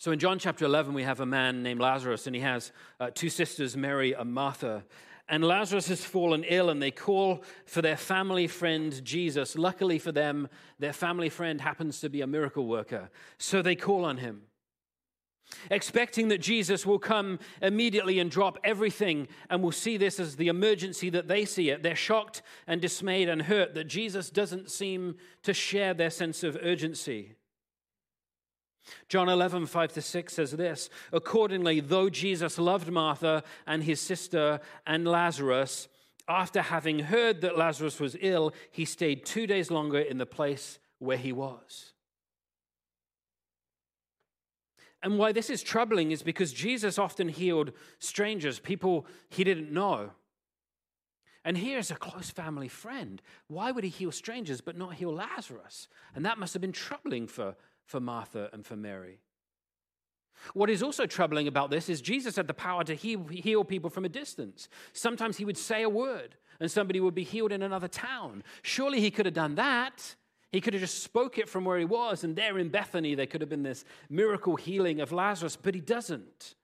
So 0.00 0.12
in 0.12 0.18
John 0.18 0.38
chapter 0.38 0.64
11, 0.64 0.94
we 0.94 1.02
have 1.02 1.20
a 1.20 1.26
man 1.26 1.62
named 1.62 1.80
Lazarus, 1.80 2.26
and 2.26 2.36
he 2.36 2.42
has 2.42 2.70
uh, 3.00 3.10
two 3.12 3.28
sisters, 3.28 3.76
Mary 3.76 4.12
and 4.12 4.32
Martha. 4.32 4.84
And 5.28 5.44
Lazarus 5.44 5.88
has 5.88 6.04
fallen 6.04 6.44
ill, 6.44 6.70
and 6.70 6.80
they 6.80 6.90
call 6.90 7.42
for 7.66 7.82
their 7.82 7.96
family 7.96 8.46
friend 8.46 9.04
Jesus. 9.04 9.56
Luckily 9.56 9.98
for 9.98 10.12
them, 10.12 10.48
their 10.78 10.92
family 10.92 11.28
friend 11.28 11.60
happens 11.60 12.00
to 12.00 12.08
be 12.08 12.20
a 12.20 12.26
miracle 12.26 12.66
worker. 12.66 13.10
So 13.38 13.60
they 13.60 13.74
call 13.74 14.04
on 14.04 14.18
him 14.18 14.42
expecting 15.70 16.28
that 16.28 16.38
Jesus 16.38 16.84
will 16.84 16.98
come 16.98 17.38
immediately 17.62 18.18
and 18.18 18.30
drop 18.30 18.58
everything 18.64 19.28
and 19.50 19.62
will 19.62 19.72
see 19.72 19.96
this 19.96 20.20
as 20.20 20.36
the 20.36 20.48
emergency 20.48 21.10
that 21.10 21.28
they 21.28 21.44
see 21.44 21.70
it. 21.70 21.82
They're 21.82 21.96
shocked 21.96 22.42
and 22.66 22.80
dismayed 22.80 23.28
and 23.28 23.42
hurt 23.42 23.74
that 23.74 23.84
Jesus 23.84 24.30
doesn't 24.30 24.70
seem 24.70 25.16
to 25.42 25.54
share 25.54 25.94
their 25.94 26.10
sense 26.10 26.42
of 26.42 26.58
urgency. 26.62 27.34
John 29.08 29.28
11, 29.28 29.66
5 29.66 29.92
to 29.94 30.02
6 30.02 30.32
says 30.32 30.52
this 30.52 30.88
Accordingly, 31.12 31.80
though 31.80 32.08
Jesus 32.08 32.58
loved 32.58 32.90
Martha 32.90 33.42
and 33.66 33.82
his 33.82 34.00
sister 34.00 34.60
and 34.86 35.06
Lazarus, 35.06 35.88
after 36.28 36.60
having 36.60 37.00
heard 37.00 37.40
that 37.40 37.56
Lazarus 37.56 38.00
was 38.00 38.16
ill, 38.20 38.52
he 38.70 38.84
stayed 38.84 39.24
two 39.24 39.46
days 39.46 39.70
longer 39.70 39.98
in 39.98 40.18
the 40.18 40.26
place 40.26 40.78
where 40.98 41.16
he 41.16 41.32
was. 41.32 41.92
And 45.02 45.18
why 45.18 45.32
this 45.32 45.50
is 45.50 45.62
troubling 45.62 46.10
is 46.10 46.22
because 46.22 46.52
Jesus 46.52 46.98
often 46.98 47.28
healed 47.28 47.72
strangers, 47.98 48.58
people 48.58 49.06
he 49.28 49.44
didn't 49.44 49.72
know. 49.72 50.10
And 51.44 51.56
here's 51.56 51.90
a 51.90 51.96
close 51.96 52.30
family 52.30 52.68
friend. 52.68 53.22
Why 53.46 53.70
would 53.70 53.84
he 53.84 53.90
heal 53.90 54.12
strangers 54.12 54.60
but 54.60 54.76
not 54.76 54.94
heal 54.94 55.14
Lazarus? 55.14 55.88
And 56.14 56.26
that 56.26 56.38
must 56.38 56.52
have 56.52 56.60
been 56.60 56.72
troubling 56.72 57.26
for, 57.26 57.54
for 57.86 58.00
Martha 58.00 58.50
and 58.52 58.66
for 58.66 58.76
Mary. 58.76 59.20
What 60.52 60.70
is 60.70 60.82
also 60.82 61.06
troubling 61.06 61.48
about 61.48 61.70
this 61.70 61.88
is 61.88 62.00
Jesus 62.00 62.36
had 62.36 62.46
the 62.46 62.54
power 62.54 62.84
to 62.84 62.94
heal, 62.94 63.24
heal 63.24 63.64
people 63.64 63.90
from 63.90 64.04
a 64.04 64.08
distance. 64.08 64.68
Sometimes 64.92 65.36
he 65.36 65.44
would 65.44 65.58
say 65.58 65.82
a 65.82 65.88
word 65.88 66.36
and 66.60 66.70
somebody 66.70 67.00
would 67.00 67.14
be 67.14 67.24
healed 67.24 67.52
in 67.52 67.62
another 67.62 67.88
town. 67.88 68.42
Surely 68.62 69.00
he 69.00 69.10
could 69.10 69.26
have 69.26 69.34
done 69.34 69.54
that. 69.56 70.16
He 70.50 70.60
could 70.60 70.72
have 70.72 70.80
just 70.80 71.02
spoke 71.02 71.38
it 71.38 71.48
from 71.48 71.64
where 71.64 71.78
he 71.78 71.84
was, 71.84 72.24
and 72.24 72.34
there 72.34 72.58
in 72.58 72.70
Bethany, 72.70 73.14
there 73.14 73.26
could 73.26 73.42
have 73.42 73.50
been 73.50 73.62
this 73.62 73.84
miracle 74.08 74.56
healing 74.56 75.00
of 75.00 75.12
Lazarus, 75.12 75.56
but 75.56 75.74
he 75.74 75.80
doesn't. 75.80 76.54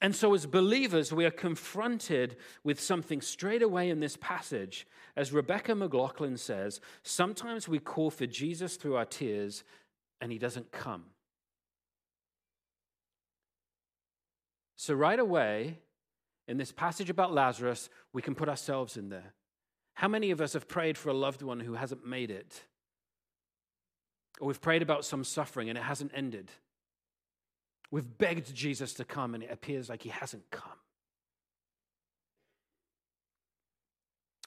And 0.00 0.14
so, 0.14 0.34
as 0.34 0.44
believers, 0.44 1.12
we 1.12 1.24
are 1.24 1.30
confronted 1.30 2.36
with 2.64 2.80
something 2.80 3.20
straight 3.20 3.62
away 3.62 3.88
in 3.88 4.00
this 4.00 4.16
passage. 4.16 4.86
As 5.16 5.32
Rebecca 5.32 5.74
McLaughlin 5.74 6.36
says, 6.36 6.80
sometimes 7.04 7.68
we 7.68 7.78
call 7.78 8.10
for 8.10 8.26
Jesus 8.26 8.76
through 8.76 8.96
our 8.96 9.04
tears, 9.04 9.62
and 10.20 10.32
he 10.32 10.38
doesn't 10.38 10.72
come. 10.72 11.04
So, 14.76 14.92
right 14.92 15.18
away, 15.18 15.78
in 16.48 16.58
this 16.58 16.72
passage 16.72 17.08
about 17.08 17.32
Lazarus, 17.32 17.88
we 18.12 18.20
can 18.20 18.34
put 18.34 18.48
ourselves 18.48 18.96
in 18.96 19.08
there. 19.08 19.32
How 19.94 20.08
many 20.08 20.30
of 20.30 20.40
us 20.40 20.52
have 20.54 20.68
prayed 20.68 20.98
for 20.98 21.08
a 21.08 21.14
loved 21.14 21.42
one 21.42 21.60
who 21.60 21.74
hasn't 21.74 22.06
made 22.06 22.30
it? 22.30 22.62
Or 24.40 24.48
we've 24.48 24.60
prayed 24.60 24.82
about 24.82 25.04
some 25.04 25.24
suffering 25.24 25.68
and 25.68 25.78
it 25.78 25.84
hasn't 25.84 26.12
ended. 26.14 26.50
We've 27.90 28.18
begged 28.18 28.54
Jesus 28.54 28.92
to 28.94 29.04
come 29.04 29.34
and 29.34 29.44
it 29.44 29.52
appears 29.52 29.88
like 29.88 30.02
he 30.02 30.08
hasn't 30.08 30.50
come. 30.50 30.72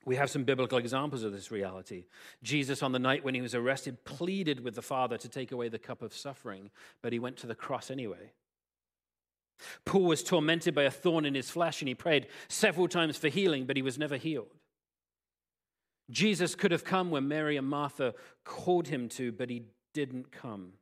We 0.03 0.15
have 0.15 0.29
some 0.29 0.45
biblical 0.45 0.77
examples 0.77 1.23
of 1.23 1.33
this 1.33 1.51
reality. 1.51 2.05
Jesus, 2.41 2.81
on 2.81 2.93
the 2.93 2.99
night 2.99 3.25
when 3.25 3.35
he 3.35 3.41
was 3.41 3.55
arrested, 3.55 4.05
pleaded 4.05 4.63
with 4.63 4.75
the 4.75 4.81
Father 4.81 5.17
to 5.17 5.27
take 5.27 5.51
away 5.51 5.67
the 5.67 5.79
cup 5.79 6.01
of 6.01 6.13
suffering, 6.13 6.71
but 7.01 7.11
he 7.11 7.19
went 7.19 7.37
to 7.37 7.47
the 7.47 7.55
cross 7.55 7.91
anyway. 7.91 8.31
Paul 9.85 10.03
was 10.03 10.23
tormented 10.23 10.73
by 10.75 10.83
a 10.83 10.91
thorn 10.91 11.25
in 11.25 11.35
his 11.35 11.49
flesh 11.49 11.81
and 11.81 11.89
he 11.89 11.95
prayed 11.95 12.27
several 12.47 12.87
times 12.87 13.17
for 13.17 13.27
healing, 13.27 13.65
but 13.65 13.75
he 13.75 13.81
was 13.81 13.97
never 13.97 14.17
healed. 14.17 14.53
Jesus 16.09 16.55
could 16.55 16.71
have 16.71 16.85
come 16.85 17.11
when 17.11 17.27
Mary 17.27 17.57
and 17.57 17.67
Martha 17.67 18.13
called 18.45 18.87
him 18.87 19.09
to, 19.09 19.31
but 19.31 19.49
he 19.49 19.63
didn't 19.93 20.31
come. 20.31 20.73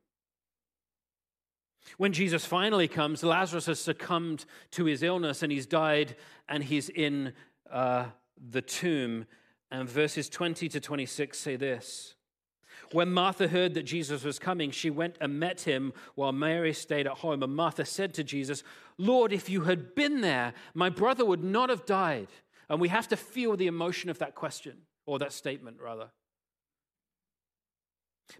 When 1.98 2.12
Jesus 2.12 2.44
finally 2.44 2.88
comes, 2.88 3.22
Lazarus 3.22 3.66
has 3.66 3.80
succumbed 3.80 4.44
to 4.72 4.84
his 4.84 5.02
illness 5.02 5.42
and 5.42 5.52
he's 5.52 5.66
died 5.66 6.16
and 6.48 6.62
he's 6.62 6.88
in 6.88 7.32
uh, 7.70 8.06
the 8.50 8.62
tomb. 8.62 9.26
And 9.70 9.88
verses 9.88 10.28
20 10.28 10.68
to 10.68 10.80
26 10.80 11.38
say 11.38 11.56
this 11.56 12.14
When 12.92 13.12
Martha 13.12 13.48
heard 13.48 13.74
that 13.74 13.84
Jesus 13.84 14.24
was 14.24 14.38
coming, 14.38 14.70
she 14.70 14.90
went 14.90 15.16
and 15.20 15.40
met 15.40 15.62
him 15.62 15.92
while 16.14 16.32
Mary 16.32 16.72
stayed 16.72 17.06
at 17.06 17.18
home. 17.18 17.42
And 17.42 17.54
Martha 17.54 17.84
said 17.84 18.14
to 18.14 18.24
Jesus, 18.24 18.62
Lord, 18.98 19.32
if 19.32 19.48
you 19.48 19.62
had 19.62 19.94
been 19.94 20.20
there, 20.20 20.54
my 20.74 20.88
brother 20.88 21.24
would 21.24 21.44
not 21.44 21.70
have 21.70 21.86
died. 21.86 22.28
And 22.68 22.80
we 22.80 22.88
have 22.88 23.08
to 23.08 23.16
feel 23.16 23.56
the 23.56 23.68
emotion 23.68 24.10
of 24.10 24.18
that 24.18 24.34
question 24.34 24.78
or 25.06 25.18
that 25.18 25.32
statement, 25.32 25.78
rather. 25.80 26.10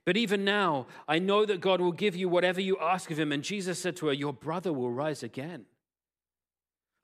But 0.05 0.17
even 0.17 0.45
now, 0.45 0.87
I 1.07 1.19
know 1.19 1.47
that 1.47 1.61
God 1.61 1.81
will 1.81 1.93
give 1.93 2.17
you 2.17 2.29
whatever 2.29 2.61
you 2.61 2.77
ask 2.79 3.11
of 3.11 3.19
him. 3.19 3.33
And 3.33 3.43
Jesus 3.43 3.79
said 3.79 3.97
to 3.97 4.07
her, 4.07 4.13
Your 4.13 4.33
brother 4.33 4.73
will 4.73 4.91
rise 4.91 5.23
again. 5.23 5.65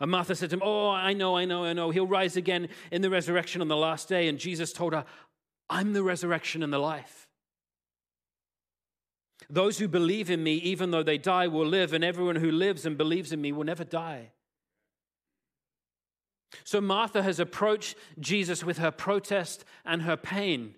And 0.00 0.10
Martha 0.10 0.34
said 0.34 0.50
to 0.50 0.56
him, 0.56 0.62
Oh, 0.64 0.90
I 0.90 1.12
know, 1.12 1.36
I 1.36 1.44
know, 1.44 1.64
I 1.64 1.72
know. 1.72 1.90
He'll 1.90 2.06
rise 2.06 2.36
again 2.36 2.68
in 2.90 3.02
the 3.02 3.10
resurrection 3.10 3.60
on 3.60 3.68
the 3.68 3.76
last 3.76 4.08
day. 4.08 4.28
And 4.28 4.38
Jesus 4.38 4.72
told 4.72 4.94
her, 4.94 5.04
I'm 5.70 5.92
the 5.92 6.02
resurrection 6.02 6.62
and 6.62 6.72
the 6.72 6.78
life. 6.78 7.28
Those 9.48 9.78
who 9.78 9.88
believe 9.88 10.30
in 10.30 10.42
me, 10.42 10.54
even 10.54 10.90
though 10.90 11.02
they 11.02 11.18
die, 11.18 11.46
will 11.46 11.66
live, 11.66 11.92
and 11.92 12.02
everyone 12.02 12.36
who 12.36 12.50
lives 12.50 12.86
and 12.86 12.96
believes 12.96 13.32
in 13.32 13.40
me 13.40 13.52
will 13.52 13.64
never 13.64 13.84
die. 13.84 14.30
So 16.64 16.80
Martha 16.80 17.22
has 17.22 17.40
approached 17.40 17.96
Jesus 18.20 18.64
with 18.64 18.78
her 18.78 18.90
protest 18.90 19.64
and 19.84 20.02
her 20.02 20.16
pain. 20.16 20.74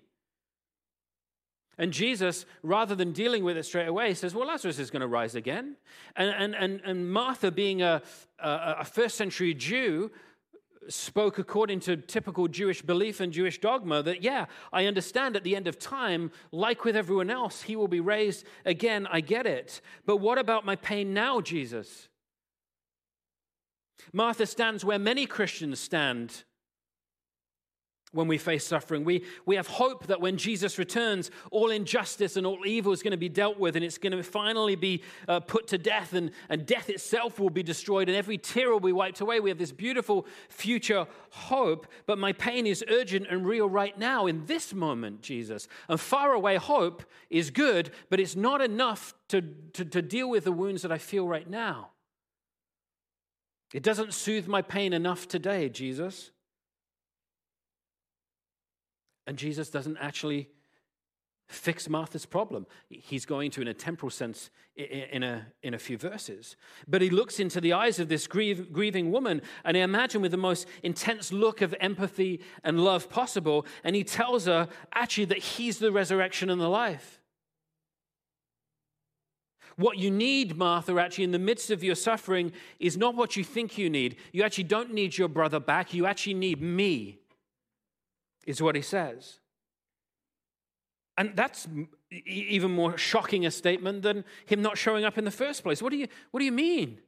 And 1.77 1.91
Jesus, 1.91 2.45
rather 2.63 2.95
than 2.95 3.11
dealing 3.11 3.43
with 3.43 3.57
it 3.57 3.63
straight 3.63 3.87
away, 3.87 4.13
says, 4.13 4.33
Well, 4.33 4.47
Lazarus 4.47 4.79
is 4.79 4.89
going 4.89 5.01
to 5.01 5.07
rise 5.07 5.35
again. 5.35 5.75
And, 6.15 6.29
and, 6.29 6.55
and, 6.55 6.81
and 6.85 7.11
Martha, 7.11 7.51
being 7.51 7.81
a, 7.81 8.01
a, 8.39 8.75
a 8.79 8.85
first 8.85 9.17
century 9.17 9.53
Jew, 9.53 10.09
spoke 10.87 11.39
according 11.39 11.79
to 11.81 11.97
typical 11.97 12.47
Jewish 12.47 12.81
belief 12.81 13.19
and 13.19 13.33
Jewish 13.33 13.59
dogma 13.59 14.03
that, 14.03 14.21
yeah, 14.21 14.45
I 14.71 14.85
understand 14.85 15.35
at 15.35 15.43
the 15.43 15.55
end 15.55 15.67
of 15.67 15.79
time, 15.79 16.31
like 16.51 16.85
with 16.85 16.95
everyone 16.95 17.29
else, 17.29 17.63
he 17.63 17.75
will 17.75 17.87
be 17.87 17.99
raised 17.99 18.45
again. 18.65 19.07
I 19.11 19.21
get 19.21 19.45
it. 19.45 19.81
But 20.05 20.17
what 20.17 20.37
about 20.37 20.65
my 20.65 20.75
pain 20.75 21.13
now, 21.13 21.41
Jesus? 21.41 22.07
Martha 24.13 24.45
stands 24.45 24.85
where 24.85 24.99
many 24.99 25.25
Christians 25.25 25.79
stand 25.79 26.43
when 28.15 28.27
we 28.27 28.37
face 28.37 28.65
suffering. 28.65 29.03
We, 29.03 29.25
we 29.45 29.57
have 29.57 29.67
hope 29.67 30.07
that 30.07 30.21
when 30.21 30.37
Jesus 30.37 30.79
returns, 30.79 31.29
all 31.51 31.69
injustice 31.69 32.37
and 32.37 32.47
all 32.47 32.65
evil 32.65 32.93
is 32.93 33.03
going 33.03 33.11
to 33.11 33.17
be 33.17 33.29
dealt 33.29 33.59
with 33.59 33.75
and 33.75 33.83
it's 33.83 33.97
going 33.97 34.13
to 34.13 34.23
finally 34.23 34.75
be 34.75 35.03
uh, 35.27 35.41
put 35.41 35.67
to 35.67 35.77
death 35.77 36.13
and, 36.13 36.31
and 36.49 36.65
death 36.65 36.89
itself 36.89 37.39
will 37.39 37.49
be 37.49 37.61
destroyed 37.61 38.07
and 38.07 38.17
every 38.17 38.37
tear 38.37 38.71
will 38.71 38.79
be 38.79 38.93
wiped 38.93 39.19
away. 39.19 39.41
We 39.41 39.49
have 39.49 39.57
this 39.57 39.73
beautiful 39.73 40.25
future 40.47 41.05
hope, 41.29 41.87
but 42.05 42.17
my 42.17 42.31
pain 42.31 42.65
is 42.65 42.83
urgent 42.89 43.27
and 43.29 43.45
real 43.45 43.67
right 43.67 43.97
now 43.99 44.27
in 44.27 44.45
this 44.45 44.73
moment, 44.73 45.21
Jesus. 45.21 45.67
And 45.89 45.99
far 45.99 46.31
away 46.31 46.55
hope 46.55 47.03
is 47.29 47.49
good, 47.49 47.91
but 48.09 48.21
it's 48.21 48.35
not 48.35 48.61
enough 48.61 49.13
to, 49.27 49.41
to, 49.73 49.83
to 49.83 50.01
deal 50.01 50.29
with 50.29 50.45
the 50.45 50.53
wounds 50.53 50.83
that 50.83 50.91
I 50.91 50.97
feel 50.97 51.27
right 51.27 51.49
now. 51.49 51.89
It 53.73 53.83
doesn't 53.83 54.13
soothe 54.13 54.47
my 54.47 54.61
pain 54.61 54.93
enough 54.93 55.27
today, 55.27 55.69
Jesus. 55.69 56.31
And 59.27 59.37
Jesus 59.37 59.69
doesn't 59.69 59.97
actually 59.97 60.49
fix 61.47 61.87
Martha's 61.87 62.25
problem. 62.25 62.65
He's 62.89 63.25
going 63.25 63.51
to, 63.51 63.61
in 63.61 63.67
a 63.67 63.73
temporal 63.73 64.09
sense, 64.09 64.49
in 64.75 65.23
a, 65.23 65.45
in 65.61 65.73
a 65.73 65.79
few 65.79 65.97
verses. 65.97 66.55
But 66.87 67.01
he 67.01 67.09
looks 67.09 67.39
into 67.39 67.61
the 67.61 67.73
eyes 67.73 67.99
of 67.99 68.09
this 68.09 68.27
grieve, 68.27 68.71
grieving 68.73 69.11
woman, 69.11 69.41
and 69.63 69.77
I 69.77 69.81
imagine 69.81 70.21
with 70.21 70.31
the 70.31 70.37
most 70.37 70.67
intense 70.81 71.31
look 71.31 71.61
of 71.61 71.75
empathy 71.79 72.41
and 72.63 72.83
love 72.83 73.09
possible, 73.09 73.65
and 73.83 73.95
he 73.95 74.03
tells 74.03 74.45
her 74.45 74.67
actually 74.93 75.25
that 75.25 75.37
he's 75.37 75.77
the 75.77 75.91
resurrection 75.91 76.49
and 76.49 76.59
the 76.59 76.69
life. 76.69 77.21
What 79.77 79.97
you 79.97 80.09
need, 80.09 80.55
Martha, 80.55 80.97
actually, 80.97 81.25
in 81.25 81.31
the 81.31 81.39
midst 81.39 81.69
of 81.69 81.83
your 81.83 81.95
suffering, 81.95 82.53
is 82.79 82.95
not 82.95 83.15
what 83.15 83.35
you 83.35 83.43
think 83.43 83.77
you 83.77 83.89
need. 83.89 84.15
You 84.31 84.43
actually 84.43 84.63
don't 84.65 84.93
need 84.93 85.17
your 85.17 85.27
brother 85.27 85.59
back. 85.59 85.93
You 85.93 86.05
actually 86.05 86.35
need 86.35 86.61
me 86.61 87.19
is 88.45 88.61
what 88.61 88.75
he 88.75 88.81
says. 88.81 89.39
And 91.17 91.35
that's 91.35 91.67
even 92.11 92.71
more 92.71 92.97
shocking 92.97 93.45
a 93.45 93.51
statement 93.51 94.01
than 94.01 94.23
him 94.45 94.61
not 94.61 94.77
showing 94.77 95.05
up 95.05 95.17
in 95.17 95.25
the 95.25 95.31
first 95.31 95.63
place. 95.63 95.81
What 95.81 95.91
do 95.91 95.97
you, 95.97 96.07
what 96.31 96.39
do 96.39 96.45
you 96.45 96.51
mean? 96.51 96.99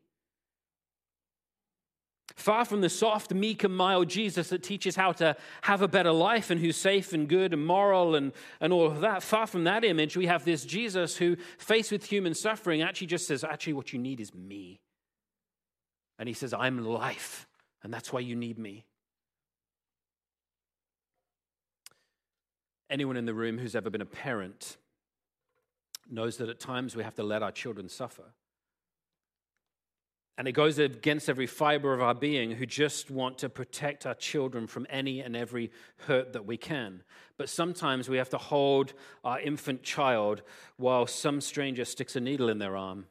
Far 2.38 2.66
from 2.66 2.82
the 2.82 2.90
soft, 2.90 3.34
meek, 3.34 3.64
and 3.64 3.76
mild 3.76 4.10
Jesus 4.10 4.50
that 4.50 4.62
teaches 4.62 4.96
how 4.96 5.12
to 5.14 5.36
have 5.62 5.82
a 5.82 5.88
better 5.88 6.12
life 6.12 6.52
and 6.52 6.62
who's 6.62 6.78
safe 6.78 7.12
and 7.12 7.28
good 7.28 7.52
and 7.52 7.66
moral 7.66 8.14
and, 8.14 8.32
and 8.62 8.72
all 8.72 8.86
of 8.86 9.02
that, 9.02 9.24
far 9.24 9.48
from 9.48 9.64
that 9.64 9.84
image, 9.84 10.16
we 10.16 10.28
have 10.28 10.46
this 10.46 10.64
Jesus 10.64 11.18
who, 11.18 11.36
faced 11.58 11.92
with 11.92 12.06
human 12.06 12.36
suffering, 12.36 12.84
actually 12.84 13.08
just 13.08 13.26
says, 13.26 13.44
Actually, 13.44 13.74
what 13.74 13.92
you 13.92 13.98
need 13.98 14.20
is 14.20 14.36
me. 14.36 14.80
And 16.20 16.30
he 16.30 16.34
says, 16.34 16.54
I'm 16.54 16.86
life, 16.86 17.48
and 17.82 17.92
that's 17.92 18.14
why 18.14 18.20
you 18.20 18.36
need 18.36 18.60
me. 18.60 18.86
Anyone 22.88 23.18
in 23.18 23.26
the 23.26 23.34
room 23.34 23.58
who's 23.58 23.76
ever 23.76 23.90
been 23.90 24.02
a 24.02 24.06
parent 24.06 24.78
knows 26.08 26.38
that 26.38 26.50
at 26.50 26.60
times 26.60 26.96
we 26.96 27.04
have 27.04 27.16
to 27.16 27.24
let 27.24 27.42
our 27.42 27.52
children 27.52 27.90
suffer. 27.90 28.36
And 30.38 30.48
it 30.48 30.52
goes 30.52 30.78
against 30.78 31.30
every 31.30 31.48
fiber 31.48 31.94
of 31.94 32.02
our 32.02 32.14
being 32.14 32.52
who 32.52 32.68
just 32.68 33.10
want 33.10 33.40
to 33.40 33.50
protect 33.50 34.06
our 34.06 34.14
children 34.14 34.68
from 34.68 34.86
any 34.88 35.22
and 35.22 35.36
every 35.36 35.72
hurt 36.06 36.34
that 36.34 36.46
we 36.46 36.58
can. 36.58 37.02
But 37.38 37.50
sometimes 37.50 38.08
we 38.08 38.18
have 38.18 38.30
to 38.30 38.38
hold 38.38 38.94
our 39.24 39.40
infant 39.40 39.82
child 39.82 40.44
while 40.78 41.08
some 41.08 41.42
stranger 41.42 41.86
sticks 41.86 42.16
a 42.16 42.20
needle 42.20 42.50
in 42.50 42.60
their 42.60 42.78
arm. 42.78 43.06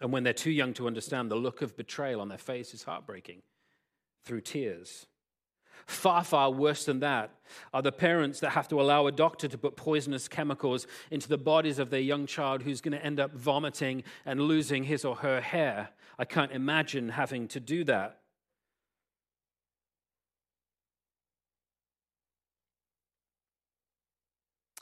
And 0.00 0.12
when 0.12 0.24
they're 0.24 0.32
too 0.32 0.50
young 0.50 0.74
to 0.74 0.88
understand, 0.88 1.30
the 1.30 1.36
look 1.36 1.62
of 1.62 1.76
betrayal 1.76 2.20
on 2.20 2.28
their 2.28 2.38
face 2.38 2.74
is 2.74 2.82
heartbreaking 2.82 3.42
through 4.24 4.40
tears. 4.40 5.06
Far, 5.86 6.24
far 6.24 6.50
worse 6.50 6.84
than 6.84 6.98
that 7.00 7.30
are 7.72 7.80
the 7.80 7.92
parents 7.92 8.40
that 8.40 8.50
have 8.50 8.66
to 8.68 8.80
allow 8.80 9.06
a 9.06 9.12
doctor 9.12 9.46
to 9.46 9.56
put 9.56 9.76
poisonous 9.76 10.26
chemicals 10.26 10.86
into 11.12 11.28
the 11.28 11.38
bodies 11.38 11.78
of 11.78 11.90
their 11.90 12.00
young 12.00 12.26
child 12.26 12.62
who's 12.62 12.80
going 12.80 12.98
to 12.98 13.04
end 13.04 13.20
up 13.20 13.32
vomiting 13.32 14.02
and 14.24 14.40
losing 14.40 14.84
his 14.84 15.04
or 15.04 15.16
her 15.16 15.40
hair. 15.40 15.90
I 16.18 16.24
can't 16.24 16.50
imagine 16.50 17.10
having 17.10 17.46
to 17.48 17.60
do 17.60 17.84
that. 17.84 18.18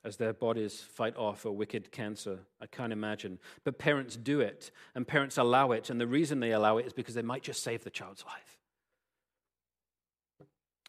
As 0.03 0.17
their 0.17 0.33
bodies 0.33 0.81
fight 0.81 1.17
off 1.17 1.45
a 1.45 1.53
wicked 1.53 1.93
cancer. 1.93 2.41
I 2.61 2.67
can't 2.67 2.93
imagine. 2.93 3.39
But 3.65 3.79
parents 3.79 4.17
do 4.17 4.41
it, 4.41 4.71
and 4.95 5.07
parents 5.07 5.39
allow 5.39 5.73
it. 5.73 5.89
And 5.89 5.99
the 6.01 6.07
reason 6.07 6.41
they 6.41 6.53
allow 6.53 6.77
it 6.79 6.87
is 6.87 6.93
because 6.93 7.15
they 7.15 7.23
might 7.23 7.43
just 7.43 7.63
save 7.63 7.85
the 7.85 7.91
child's 7.91 8.25
life. 8.25 8.64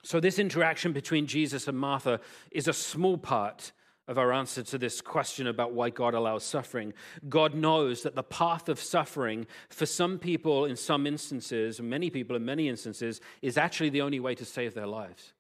So, 0.06 0.20
this 0.20 0.38
interaction 0.38 0.94
between 0.94 1.26
Jesus 1.26 1.68
and 1.68 1.76
Martha 1.76 2.20
is 2.52 2.68
a 2.68 2.74
small 2.74 3.18
part 3.18 3.72
of 4.08 4.20
our 4.20 4.32
answer 4.32 4.62
to 4.62 4.78
this 4.78 5.02
question 5.02 5.48
about 5.48 5.74
why 5.74 5.90
God 5.90 6.14
allows 6.14 6.44
suffering. 6.44 6.94
God 7.28 7.56
knows 7.56 8.04
that 8.04 8.14
the 8.14 8.22
path 8.22 8.70
of 8.70 8.80
suffering 8.80 9.48
for 9.70 9.88
some 9.88 10.20
people, 10.20 10.66
in 10.66 10.76
some 10.76 11.08
instances, 11.08 11.82
many 11.82 12.12
people 12.12 12.36
in 12.36 12.46
many 12.46 12.70
instances, 12.70 13.20
is 13.42 13.58
actually 13.58 13.90
the 13.90 14.04
only 14.04 14.20
way 14.20 14.36
to 14.36 14.46
save 14.46 14.76
their 14.76 14.86
lives. 14.86 15.34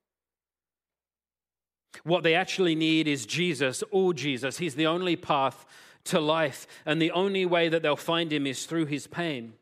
What 2.04 2.23
they 2.23 2.34
actually 2.34 2.73
need 2.73 3.08
is 3.08 3.28
Jesus, 3.28 3.84
all 3.91 4.13
Jesus. 4.13 4.58
He's 4.58 4.73
the 4.73 4.88
only 4.88 5.15
path 5.15 5.63
to 6.06 6.19
life, 6.19 6.65
and 6.88 6.99
the 6.99 7.12
only 7.12 7.45
way 7.45 7.69
that 7.69 7.84
they'll 7.84 7.95
find 7.95 8.34
him 8.34 8.47
is 8.47 8.65
through 8.65 8.88
his 8.88 9.06
pain, 9.06 9.54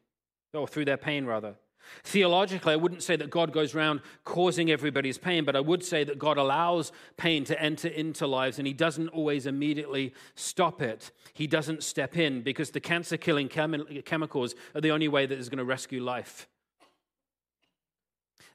or 0.54 0.66
through 0.66 0.86
their 0.86 0.96
pain, 0.96 1.26
rather. 1.26 1.56
Theologically, 2.04 2.74
I 2.74 2.78
wouldn't 2.78 3.04
say 3.04 3.16
that 3.16 3.30
God 3.30 3.54
goes 3.54 3.76
around 3.76 4.02
causing 4.24 4.72
everybody's 4.72 5.18
pain, 5.18 5.46
but 5.46 5.56
I 5.56 5.60
would 5.60 5.84
say 5.84 6.04
that 6.04 6.20
God 6.20 6.38
allows 6.38 6.92
pain 7.18 7.44
to 7.46 7.62
enter 7.62 7.88
into 7.88 8.28
lives 8.28 8.58
and 8.58 8.68
He 8.68 8.74
doesn't 8.74 9.10
always 9.10 9.46
immediately 9.46 10.14
stop 10.36 10.82
it. 10.82 11.12
He 11.34 11.48
doesn't 11.48 11.84
step 11.84 12.18
in 12.18 12.42
because 12.42 12.72
the 12.72 12.80
cancer 12.80 13.18
killing 13.18 13.50
chemi- 13.50 14.04
chemicals 14.06 14.56
are 14.76 14.82
the 14.82 14.92
only 14.92 15.08
way 15.08 15.26
that 15.26 15.38
is 15.38 15.50
going 15.50 15.60
to 15.60 15.66
rescue 15.66 16.04
life. 16.04 16.48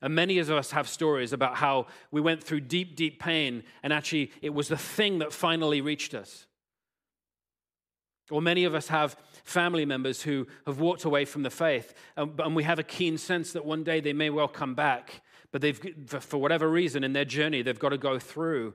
And 0.01 0.15
many 0.15 0.39
of 0.39 0.51
us 0.51 0.71
have 0.71 0.89
stories 0.89 1.33
about 1.33 1.57
how 1.57 1.87
we 2.11 2.21
went 2.21 2.43
through 2.43 2.61
deep, 2.61 2.95
deep 2.95 3.21
pain, 3.21 3.65
and 3.83 3.93
actually 3.93 4.31
it 4.43 4.55
was 4.55 4.69
the 4.69 4.77
thing 4.77 5.19
that 5.19 5.33
finally 5.33 5.81
reached 5.81 6.15
us. 6.15 6.47
Or 8.31 8.43
many 8.43 8.65
of 8.65 8.75
us 8.75 8.89
have 8.89 9.17
family 9.49 9.85
members 9.85 10.23
who 10.23 10.47
have 10.67 10.79
walked 10.79 11.05
away 11.05 11.25
from 11.25 11.43
the 11.43 11.51
faith, 11.51 11.95
um, 12.17 12.35
and, 12.39 12.55
we 12.55 12.65
have 12.65 12.79
a 12.79 12.83
keen 12.83 13.19
sense 13.19 13.53
that 13.53 13.65
one 13.65 13.83
day 13.83 14.01
they 14.01 14.13
may 14.13 14.31
well 14.31 14.49
come 14.49 14.75
back, 14.75 15.23
but 15.51 15.61
they've, 15.61 15.81
for 16.21 16.39
whatever 16.39 16.69
reason 16.69 17.05
in 17.05 17.13
their 17.13 17.25
journey, 17.25 17.63
they've 17.63 17.79
got 17.79 17.91
to 17.91 17.99
go 17.99 18.19
through 18.19 18.75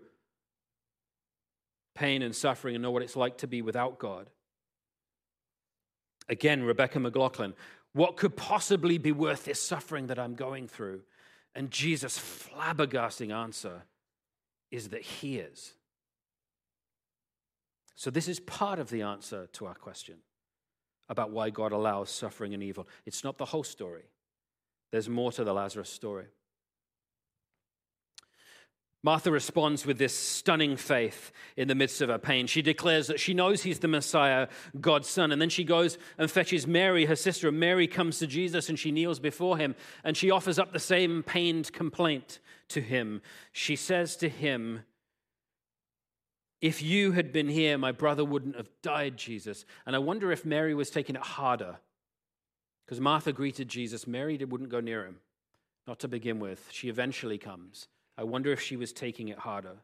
pain 1.95 2.21
and 2.21 2.35
suffering 2.35 2.75
and 2.75 2.81
know 2.81 2.91
what 2.91 3.03
it's 3.03 3.15
like 3.15 3.37
to 3.37 3.47
be 3.47 3.61
without 3.61 3.99
God. 3.99 4.29
Again, 6.27 6.63
Rebecca 6.63 6.99
McLaughlin, 6.99 7.53
what 7.93 8.17
could 8.17 8.35
possibly 8.35 8.97
be 8.97 9.11
worth 9.11 9.45
this 9.45 9.61
suffering 9.61 10.07
that 10.07 10.17
I'm 10.17 10.35
going 10.35 10.67
through? 10.67 11.01
And 11.53 11.69
Jesus' 11.69 12.17
flabbergasting 12.17 13.31
answer 13.31 13.83
is 14.71 14.89
that 14.89 15.03
He 15.03 15.37
is. 15.37 15.73
So, 17.95 18.09
this 18.09 18.27
is 18.27 18.39
part 18.39 18.79
of 18.79 18.89
the 18.89 19.03
answer 19.03 19.47
to 19.53 19.67
our 19.67 19.75
question 19.75 20.15
about 21.09 21.31
why 21.31 21.49
God 21.49 21.71
allows 21.71 22.09
suffering 22.09 22.53
and 22.53 22.63
evil. 22.63 22.87
It's 23.05 23.23
not 23.23 23.37
the 23.37 23.45
whole 23.45 23.63
story, 23.63 24.03
there's 24.91 25.09
more 25.09 25.31
to 25.33 25.43
the 25.43 25.53
Lazarus 25.53 25.89
story. 25.89 26.25
Martha 29.05 29.31
responds 29.31 29.85
with 29.85 29.97
this 29.97 30.17
stunning 30.17 30.77
faith 30.77 31.33
in 31.57 31.67
the 31.67 31.75
midst 31.75 32.01
of 32.01 32.07
her 32.07 32.17
pain. 32.17 32.47
She 32.47 32.61
declares 32.61 33.07
that 33.07 33.19
she 33.19 33.33
knows 33.33 33.61
he's 33.61 33.79
the 33.79 33.89
Messiah, 33.89 34.47
God's 34.79 35.09
son. 35.09 35.33
And 35.33 35.41
then 35.41 35.49
she 35.49 35.65
goes 35.65 35.97
and 36.17 36.31
fetches 36.31 36.65
Mary, 36.65 37.03
her 37.05 37.17
sister. 37.17 37.49
And 37.49 37.59
Mary 37.59 37.85
comes 37.85 38.19
to 38.19 38.27
Jesus 38.27 38.69
and 38.69 38.79
she 38.79 38.91
kneels 38.91 39.19
before 39.19 39.57
him 39.57 39.75
and 40.05 40.15
she 40.15 40.31
offers 40.31 40.57
up 40.57 40.71
the 40.71 40.79
same 40.79 41.21
pained 41.21 41.73
complaint 41.73 42.39
to 42.69 42.79
him. 42.79 43.21
She 43.51 43.75
says 43.75 44.15
to 44.17 44.29
him, 44.29 44.83
if 46.63 46.81
you 46.81 47.11
had 47.11 47.33
been 47.33 47.49
here, 47.49 47.77
my 47.77 47.91
brother 47.91 48.23
wouldn't 48.23 48.55
have 48.55 48.69
died, 48.81 49.17
Jesus. 49.17 49.65
And 49.85 49.97
I 49.97 49.99
wonder 49.99 50.31
if 50.31 50.45
Mary 50.45 50.73
was 50.73 50.89
taking 50.89 51.17
it 51.17 51.21
harder. 51.21 51.75
Because 52.85 53.01
Martha 53.01 53.33
greeted 53.33 53.67
Jesus. 53.67 54.07
Mary 54.07 54.37
wouldn't 54.37 54.69
go 54.69 54.79
near 54.79 55.05
him, 55.05 55.17
not 55.85 55.99
to 55.99 56.07
begin 56.07 56.39
with. 56.39 56.69
She 56.71 56.87
eventually 56.87 57.37
comes. 57.37 57.89
I 58.17 58.23
wonder 58.23 58.49
if 58.53 58.61
she 58.61 58.77
was 58.77 58.93
taking 58.93 59.27
it 59.27 59.39
harder. 59.39 59.75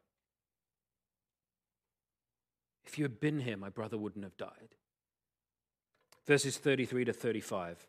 If 2.85 2.97
you 2.97 3.03
had 3.03 3.19
been 3.19 3.41
here, 3.41 3.57
my 3.57 3.69
brother 3.69 3.97
wouldn't 3.97 4.23
have 4.23 4.37
died. 4.37 4.75
Verses 6.25 6.57
33 6.57 7.03
to 7.03 7.11
35. 7.11 7.87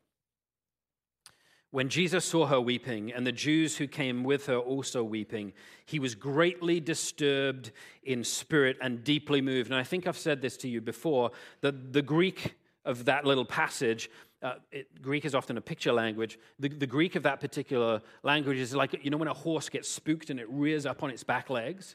When 1.72 1.88
Jesus 1.88 2.24
saw 2.24 2.46
her 2.46 2.60
weeping, 2.60 3.12
and 3.12 3.24
the 3.24 3.32
Jews 3.32 3.76
who 3.76 3.86
came 3.86 4.24
with 4.24 4.46
her 4.46 4.56
also 4.56 5.04
weeping, 5.04 5.52
he 5.84 6.00
was 6.00 6.16
greatly 6.16 6.80
disturbed 6.80 7.70
in 8.02 8.24
spirit 8.24 8.76
and 8.80 9.04
deeply 9.04 9.40
moved. 9.40 9.70
And 9.70 9.78
I 9.78 9.84
think 9.84 10.08
I've 10.08 10.18
said 10.18 10.42
this 10.42 10.56
to 10.58 10.68
you 10.68 10.80
before 10.80 11.30
that 11.60 11.92
the 11.92 12.02
Greek 12.02 12.56
of 12.84 13.04
that 13.04 13.24
little 13.24 13.44
passage, 13.44 14.10
uh, 14.42 14.54
it, 14.72 15.00
Greek 15.00 15.24
is 15.24 15.32
often 15.32 15.56
a 15.58 15.60
picture 15.60 15.92
language. 15.92 16.40
The, 16.58 16.70
the 16.70 16.88
Greek 16.88 17.14
of 17.14 17.22
that 17.22 17.38
particular 17.38 18.02
language 18.24 18.58
is 18.58 18.74
like, 18.74 19.04
you 19.04 19.10
know, 19.10 19.16
when 19.16 19.28
a 19.28 19.34
horse 19.34 19.68
gets 19.68 19.88
spooked 19.88 20.30
and 20.30 20.40
it 20.40 20.50
rears 20.50 20.86
up 20.86 21.04
on 21.04 21.10
its 21.10 21.22
back 21.22 21.50
legs? 21.50 21.94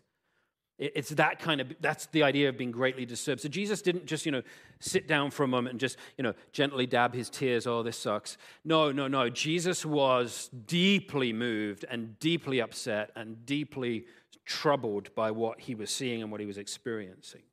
It's 0.77 1.09
that 1.11 1.39
kind 1.39 1.61
of, 1.61 1.73
that's 1.79 2.07
the 2.07 2.23
idea 2.23 2.49
of 2.49 2.57
being 2.57 2.71
greatly 2.71 3.05
disturbed. 3.05 3.39
So 3.39 3.47
Jesus 3.47 3.81
didn't 3.81 4.07
just, 4.07 4.25
you 4.25 4.31
know, 4.33 4.41
sit 4.81 5.07
down 5.07 5.31
for 5.31 5.43
a 5.43 5.47
moment 5.47 5.71
and 5.71 5.79
just, 5.79 5.97
you 6.17 6.23
know, 6.23 6.33
gently 6.51 6.85
dab 6.85 7.13
his 7.13 7.29
tears, 7.29 7.65
oh, 7.65 7.81
this 7.81 7.97
sucks. 7.97 8.37
No, 8.65 8.91
no, 8.91 9.07
no. 9.07 9.29
Jesus 9.29 9.85
was 9.85 10.49
deeply 10.67 11.31
moved 11.31 11.85
and 11.89 12.19
deeply 12.19 12.59
upset 12.59 13.11
and 13.15 13.45
deeply 13.45 14.05
troubled 14.43 15.15
by 15.15 15.31
what 15.31 15.61
he 15.61 15.75
was 15.75 15.89
seeing 15.89 16.21
and 16.21 16.29
what 16.29 16.41
he 16.41 16.45
was 16.45 16.57
experiencing. 16.57 17.43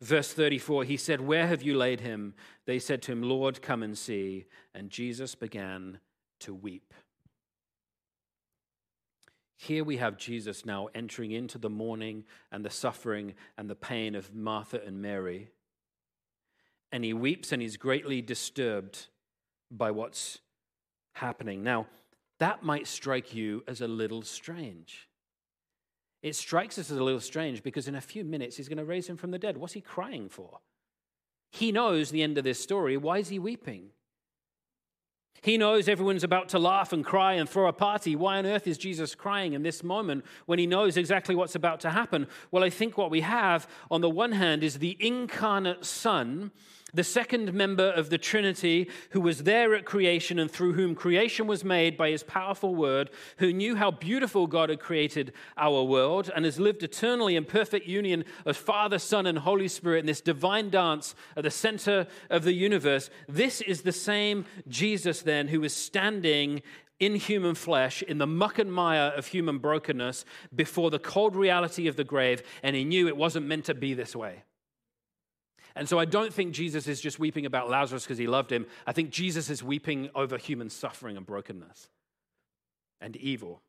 Verse 0.00 0.32
34, 0.32 0.82
he 0.82 0.96
said, 0.96 1.20
Where 1.20 1.46
have 1.46 1.62
you 1.62 1.76
laid 1.76 2.00
him? 2.00 2.34
They 2.66 2.80
said 2.80 3.02
to 3.02 3.12
him, 3.12 3.22
Lord, 3.22 3.62
come 3.62 3.84
and 3.84 3.96
see. 3.96 4.46
And 4.74 4.90
Jesus 4.90 5.36
began 5.36 6.00
to 6.40 6.52
weep. 6.52 6.92
Here 9.62 9.84
we 9.84 9.98
have 9.98 10.16
Jesus 10.16 10.66
now 10.66 10.88
entering 10.92 11.30
into 11.30 11.56
the 11.56 11.70
mourning 11.70 12.24
and 12.50 12.64
the 12.64 12.70
suffering 12.70 13.34
and 13.56 13.70
the 13.70 13.76
pain 13.76 14.16
of 14.16 14.34
Martha 14.34 14.82
and 14.84 15.00
Mary. 15.00 15.50
And 16.90 17.04
he 17.04 17.12
weeps 17.12 17.52
and 17.52 17.62
he's 17.62 17.76
greatly 17.76 18.20
disturbed 18.22 19.06
by 19.70 19.92
what's 19.92 20.40
happening. 21.12 21.62
Now, 21.62 21.86
that 22.40 22.64
might 22.64 22.88
strike 22.88 23.36
you 23.36 23.62
as 23.68 23.80
a 23.80 23.86
little 23.86 24.22
strange. 24.22 25.08
It 26.24 26.34
strikes 26.34 26.76
us 26.76 26.90
as 26.90 26.98
a 26.98 27.04
little 27.04 27.20
strange 27.20 27.62
because 27.62 27.86
in 27.86 27.94
a 27.94 28.00
few 28.00 28.24
minutes 28.24 28.56
he's 28.56 28.68
going 28.68 28.78
to 28.78 28.84
raise 28.84 29.06
him 29.06 29.16
from 29.16 29.30
the 29.30 29.38
dead. 29.38 29.56
What's 29.56 29.74
he 29.74 29.80
crying 29.80 30.28
for? 30.28 30.58
He 31.52 31.70
knows 31.70 32.10
the 32.10 32.24
end 32.24 32.36
of 32.36 32.42
this 32.42 32.58
story. 32.58 32.96
Why 32.96 33.18
is 33.18 33.28
he 33.28 33.38
weeping? 33.38 33.90
He 35.40 35.56
knows 35.56 35.88
everyone's 35.88 36.22
about 36.22 36.50
to 36.50 36.58
laugh 36.58 36.92
and 36.92 37.04
cry 37.04 37.32
and 37.32 37.48
throw 37.48 37.66
a 37.66 37.72
party. 37.72 38.14
Why 38.14 38.38
on 38.38 38.46
earth 38.46 38.68
is 38.68 38.78
Jesus 38.78 39.14
crying 39.16 39.54
in 39.54 39.62
this 39.62 39.82
moment 39.82 40.24
when 40.46 40.60
he 40.60 40.66
knows 40.66 40.96
exactly 40.96 41.34
what's 41.34 41.56
about 41.56 41.80
to 41.80 41.90
happen? 41.90 42.28
Well, 42.52 42.62
I 42.62 42.70
think 42.70 42.96
what 42.96 43.10
we 43.10 43.22
have, 43.22 43.66
on 43.90 44.02
the 44.02 44.10
one 44.10 44.32
hand, 44.32 44.62
is 44.62 44.78
the 44.78 44.96
incarnate 45.00 45.84
Son 45.84 46.52
the 46.94 47.04
second 47.04 47.54
member 47.54 47.90
of 47.90 48.10
the 48.10 48.18
Trinity 48.18 48.90
who 49.10 49.20
was 49.20 49.44
there 49.44 49.74
at 49.74 49.84
creation 49.84 50.38
and 50.38 50.50
through 50.50 50.74
whom 50.74 50.94
creation 50.94 51.46
was 51.46 51.64
made 51.64 51.96
by 51.96 52.10
his 52.10 52.22
powerful 52.22 52.74
word, 52.74 53.10
who 53.38 53.52
knew 53.52 53.76
how 53.76 53.90
beautiful 53.90 54.46
God 54.46 54.68
had 54.68 54.80
created 54.80 55.32
our 55.56 55.82
world 55.82 56.30
and 56.34 56.44
has 56.44 56.60
lived 56.60 56.82
eternally 56.82 57.36
in 57.36 57.44
perfect 57.44 57.86
union 57.86 58.24
of 58.44 58.56
Father, 58.56 58.98
Son, 58.98 59.26
and 59.26 59.38
Holy 59.38 59.68
Spirit 59.68 60.00
in 60.00 60.06
this 60.06 60.20
divine 60.20 60.68
dance 60.68 61.14
at 61.36 61.44
the 61.44 61.50
center 61.50 62.06
of 62.28 62.44
the 62.44 62.52
universe. 62.52 63.08
This 63.28 63.60
is 63.62 63.82
the 63.82 63.92
same 63.92 64.44
Jesus, 64.68 65.22
then, 65.22 65.48
who 65.48 65.64
is 65.64 65.74
standing 65.74 66.62
in 67.00 67.16
human 67.16 67.54
flesh, 67.54 68.02
in 68.02 68.18
the 68.18 68.26
muck 68.26 68.58
and 68.58 68.72
mire 68.72 69.12
of 69.16 69.26
human 69.26 69.58
brokenness, 69.58 70.24
before 70.54 70.90
the 70.90 70.98
cold 70.98 71.34
reality 71.34 71.88
of 71.88 71.96
the 71.96 72.04
grave, 72.04 72.42
and 72.62 72.76
he 72.76 72.84
knew 72.84 73.08
it 73.08 73.16
wasn't 73.16 73.46
meant 73.46 73.64
to 73.64 73.74
be 73.74 73.94
this 73.94 74.14
way. 74.14 74.44
And 75.74 75.88
so 75.88 75.98
I 75.98 76.04
don't 76.04 76.32
think 76.32 76.52
Jesus 76.52 76.86
is 76.86 77.00
just 77.00 77.18
weeping 77.18 77.46
about 77.46 77.70
Lazarus 77.70 78.04
because 78.04 78.18
he 78.18 78.26
loved 78.26 78.52
him. 78.52 78.66
I 78.86 78.92
think 78.92 79.10
Jesus 79.10 79.48
is 79.50 79.62
weeping 79.62 80.10
over 80.14 80.36
human 80.36 80.70
suffering 80.70 81.16
and 81.16 81.24
brokenness 81.24 81.88
and 83.00 83.16
evil. 83.16 83.62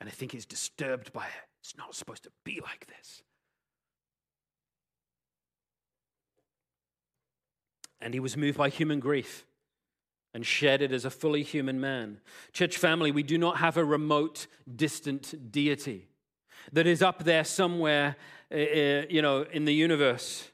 And 0.00 0.08
I 0.08 0.12
think 0.12 0.32
he's 0.32 0.46
disturbed 0.46 1.12
by 1.12 1.26
it. 1.26 1.48
It's 1.60 1.76
not 1.76 1.94
supposed 1.94 2.24
to 2.24 2.30
be 2.44 2.60
like 2.62 2.86
this. 2.86 3.22
And 8.00 8.12
he 8.12 8.20
was 8.20 8.36
moved 8.36 8.58
by 8.58 8.68
human 8.68 9.00
grief 9.00 9.46
and 10.34 10.44
shared 10.44 10.82
it 10.82 10.92
as 10.92 11.04
a 11.04 11.10
fully 11.10 11.42
human 11.42 11.80
man. 11.80 12.20
Church 12.52 12.76
family, 12.76 13.10
we 13.12 13.22
do 13.22 13.38
not 13.38 13.58
have 13.58 13.76
a 13.76 13.84
remote, 13.84 14.46
distant 14.74 15.50
deity 15.50 16.08
that 16.72 16.86
is 16.86 17.02
up 17.02 17.24
there 17.24 17.44
somewhere, 17.44 18.16
uh, 18.52 18.56
uh 18.56 19.02
you 19.08 19.22
know, 19.22 19.42
in 19.42 19.64
the 19.64 19.72
universe 19.72 20.50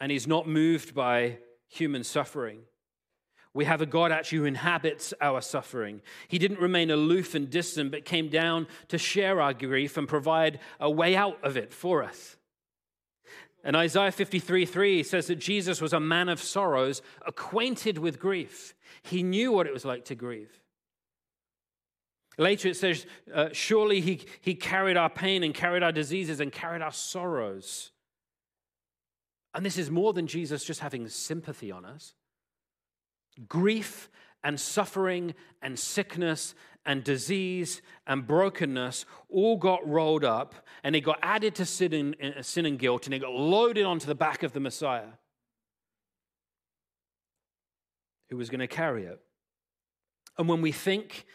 and 0.00 0.10
he's 0.10 0.26
not 0.26 0.48
moved 0.48 0.94
by 0.94 1.38
human 1.68 2.04
suffering. 2.04 2.60
We 3.52 3.64
have 3.64 3.80
a 3.80 3.86
God 3.86 4.12
actually 4.12 4.38
who 4.38 4.44
inhabits 4.44 5.12
our 5.20 5.40
suffering. 5.40 6.02
He 6.28 6.38
didn't 6.38 6.60
remain 6.60 6.90
aloof 6.90 7.34
and 7.34 7.50
distant, 7.50 7.90
but 7.90 8.04
came 8.04 8.28
down 8.28 8.68
to 8.88 8.98
share 8.98 9.40
our 9.40 9.52
grief 9.52 9.96
and 9.96 10.06
provide 10.08 10.60
a 10.78 10.88
way 10.88 11.16
out 11.16 11.38
of 11.42 11.56
it 11.56 11.72
for 11.72 12.02
us. 12.02 12.36
And 13.64 13.76
Isaiah 13.76 14.12
53 14.12 14.64
3 14.64 15.02
says 15.02 15.26
that 15.26 15.36
Jesus 15.36 15.80
was 15.80 15.92
a 15.92 16.00
man 16.00 16.28
of 16.28 16.40
sorrows, 16.40 17.02
acquainted 17.26 17.98
with 17.98 18.20
grief. 18.20 18.74
He 19.02 19.22
knew 19.22 19.52
what 19.52 19.66
it 19.66 19.72
was 19.72 19.84
like 19.84 20.06
to 20.06 20.14
grieve. 20.14 20.60
Later 22.38 22.68
it 22.68 22.76
says, 22.76 23.04
uh, 23.34 23.48
Surely 23.52 24.00
he, 24.00 24.22
he 24.40 24.54
carried 24.54 24.96
our 24.96 25.10
pain 25.10 25.42
and 25.42 25.52
carried 25.52 25.82
our 25.82 25.92
diseases 25.92 26.40
and 26.40 26.50
carried 26.50 26.82
our 26.82 26.92
sorrows. 26.92 27.90
And 29.54 29.64
this 29.66 29.78
is 29.78 29.90
more 29.90 30.12
than 30.12 30.26
Jesus 30.26 30.64
just 30.64 30.80
having 30.80 31.08
sympathy 31.08 31.72
on 31.72 31.84
us. 31.84 32.14
Grief 33.48 34.08
and 34.44 34.58
suffering 34.58 35.34
and 35.60 35.78
sickness 35.78 36.54
and 36.86 37.04
disease 37.04 37.82
and 38.06 38.26
brokenness 38.26 39.04
all 39.28 39.56
got 39.56 39.86
rolled 39.86 40.24
up 40.24 40.54
and 40.82 40.96
it 40.96 41.02
got 41.02 41.18
added 41.22 41.54
to 41.56 41.66
sin 41.66 41.92
and, 41.92 42.34
uh, 42.34 42.42
sin 42.42 42.64
and 42.64 42.78
guilt 42.78 43.06
and 43.06 43.14
it 43.14 43.18
got 43.18 43.32
loaded 43.32 43.84
onto 43.84 44.06
the 44.06 44.14
back 44.14 44.42
of 44.42 44.52
the 44.52 44.60
Messiah 44.60 45.12
who 48.30 48.36
was 48.36 48.48
going 48.48 48.60
to 48.60 48.66
carry 48.66 49.04
it. 49.04 49.20
And 50.38 50.48
when 50.48 50.62
we 50.62 50.72
think 50.72 51.26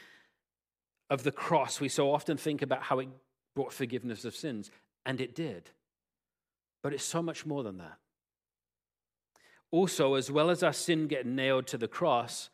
of 1.09 1.23
the 1.23 1.31
cross, 1.31 1.79
we 1.79 1.89
so 1.89 2.11
often 2.11 2.37
think 2.37 2.61
about 2.61 2.83
how 2.83 2.99
it 2.99 3.09
brought 3.55 3.71
forgiveness 3.71 4.25
of 4.25 4.35
sins, 4.35 4.71
and 5.05 5.21
it 5.21 5.35
did. 5.35 5.69
But 6.81 6.93
it's 6.93 7.03
so 7.03 7.21
much 7.21 7.45
more 7.45 7.63
than 7.63 7.77
that. 7.77 7.97
Also, 9.71 10.13
as 10.13 10.31
well 10.31 10.49
as 10.49 10.63
our 10.63 10.73
sin 10.73 11.07
getting 11.07 11.35
nailed 11.35 11.67
to 11.67 11.77
the 11.77 11.87
cross, 11.87 12.49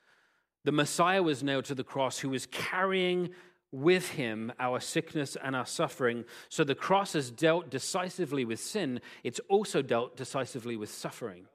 the 0.63 0.71
Messiah 0.71 1.23
was 1.23 1.43
nailed 1.43 1.65
to 1.65 1.75
the 1.75 1.83
cross 1.83 2.19
who 2.19 2.29
was 2.29 2.45
carrying 2.45 3.29
with 3.71 4.09
him 4.09 4.51
our 4.59 4.79
sickness 4.79 5.37
and 5.41 5.55
our 5.55 5.65
suffering. 5.65 6.25
So 6.49 6.63
the 6.63 6.75
cross 6.75 7.13
has 7.13 7.31
dealt 7.31 7.69
decisively 7.69 8.45
with 8.45 8.59
sin, 8.59 9.01
it's 9.23 9.39
also 9.49 9.81
dealt 9.81 10.17
decisively 10.17 10.75
with 10.75 10.91
suffering. 10.91 11.45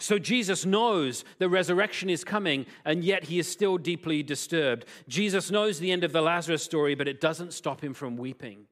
So 0.00 0.18
Jesus 0.18 0.66
knows 0.66 1.24
the 1.38 1.48
resurrection 1.48 2.10
is 2.10 2.24
coming, 2.24 2.66
and 2.84 3.04
yet 3.04 3.24
he 3.24 3.38
is 3.38 3.50
still 3.50 3.78
deeply 3.78 4.22
disturbed. 4.22 4.86
Jesus 5.08 5.50
knows 5.50 5.78
the 5.78 5.92
end 5.92 6.02
of 6.04 6.12
the 6.12 6.20
Lazarus 6.20 6.64
story, 6.64 6.94
but 6.94 7.08
it 7.08 7.20
doesn't 7.20 7.52
stop 7.52 7.82
him 7.82 7.94
from 7.94 8.16
weeping. 8.16 8.66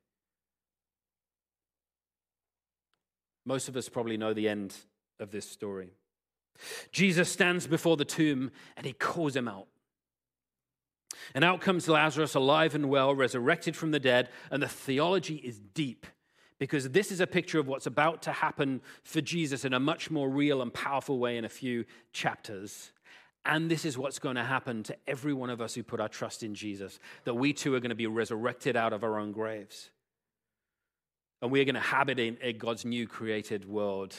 Most 3.45 3.69
of 3.69 3.77
us 3.77 3.89
probably 3.89 4.17
know 4.17 4.33
the 4.33 4.49
end 4.49 4.75
of 5.21 5.31
this 5.31 5.49
story. 5.49 5.91
Jesus 6.93 7.31
stands 7.31 7.67
before 7.67 7.97
the 7.97 8.05
tomb 8.05 8.51
and 8.77 8.87
he 8.87 8.93
calls 8.93 9.35
him 9.35 9.49
out. 9.49 9.67
And 11.35 11.45
out 11.45 11.61
comes 11.61 11.89
Lazarus, 11.89 12.35
alive 12.35 12.75
and 12.75 12.89
well, 12.89 13.15
resurrected 13.15 13.77
from 13.77 13.91
the 13.91 14.01
dead. 14.01 14.29
And 14.51 14.63
the 14.63 14.69
theology 14.69 15.37
is 15.37 15.59
deep 15.59 16.07
because 16.59 16.91
this 16.91 17.11
is 17.11 17.21
a 17.21 17.27
picture 17.27 17.59
of 17.59 17.67
what's 17.67 17.87
about 17.87 18.23
to 18.23 18.33
happen 18.33 18.81
for 19.03 19.21
Jesus 19.21 19.65
in 19.65 19.73
a 19.73 19.81
much 19.81 20.11
more 20.11 20.29
real 20.29 20.63
and 20.63 20.73
powerful 20.73 21.19
way 21.19 21.37
in 21.37 21.45
a 21.45 21.49
few 21.49 21.85
chapters. 22.13 22.93
And 23.45 23.71
this 23.71 23.85
is 23.85 23.99
what's 23.99 24.19
going 24.19 24.37
to 24.37 24.45
happen 24.45 24.85
to 24.85 24.97
every 25.07 25.33
one 25.33 25.51
of 25.51 25.61
us 25.61 25.75
who 25.75 25.83
put 25.83 26.01
our 26.01 26.09
trust 26.09 26.43
in 26.43 26.55
Jesus 26.55 27.01
that 27.25 27.35
we 27.35 27.53
too 27.53 27.75
are 27.75 27.81
going 27.81 27.91
to 27.91 27.97
be 27.97 28.07
resurrected 28.07 28.77
out 28.77 28.93
of 28.93 29.03
our 29.03 29.19
own 29.19 29.33
graves. 29.33 29.91
And 31.43 31.51
we 31.51 31.61
are 31.61 31.65
going 31.65 31.75
to 31.75 31.81
habit 31.81 32.21
in 32.21 32.39
God's 32.57 32.85
new 32.85 33.09
created 33.09 33.65
world, 33.65 34.15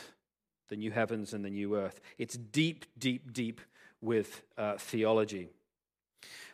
the 0.67 0.75
new 0.75 0.91
heavens 0.91 1.33
and 1.33 1.43
the 1.43 1.49
new 1.49 1.75
earth. 1.77 2.01
It's 2.17 2.36
deep, 2.36 2.86
deep, 2.99 3.31
deep 3.31 3.62
with 4.01 4.43
uh, 4.57 4.77
theology. 4.77 5.49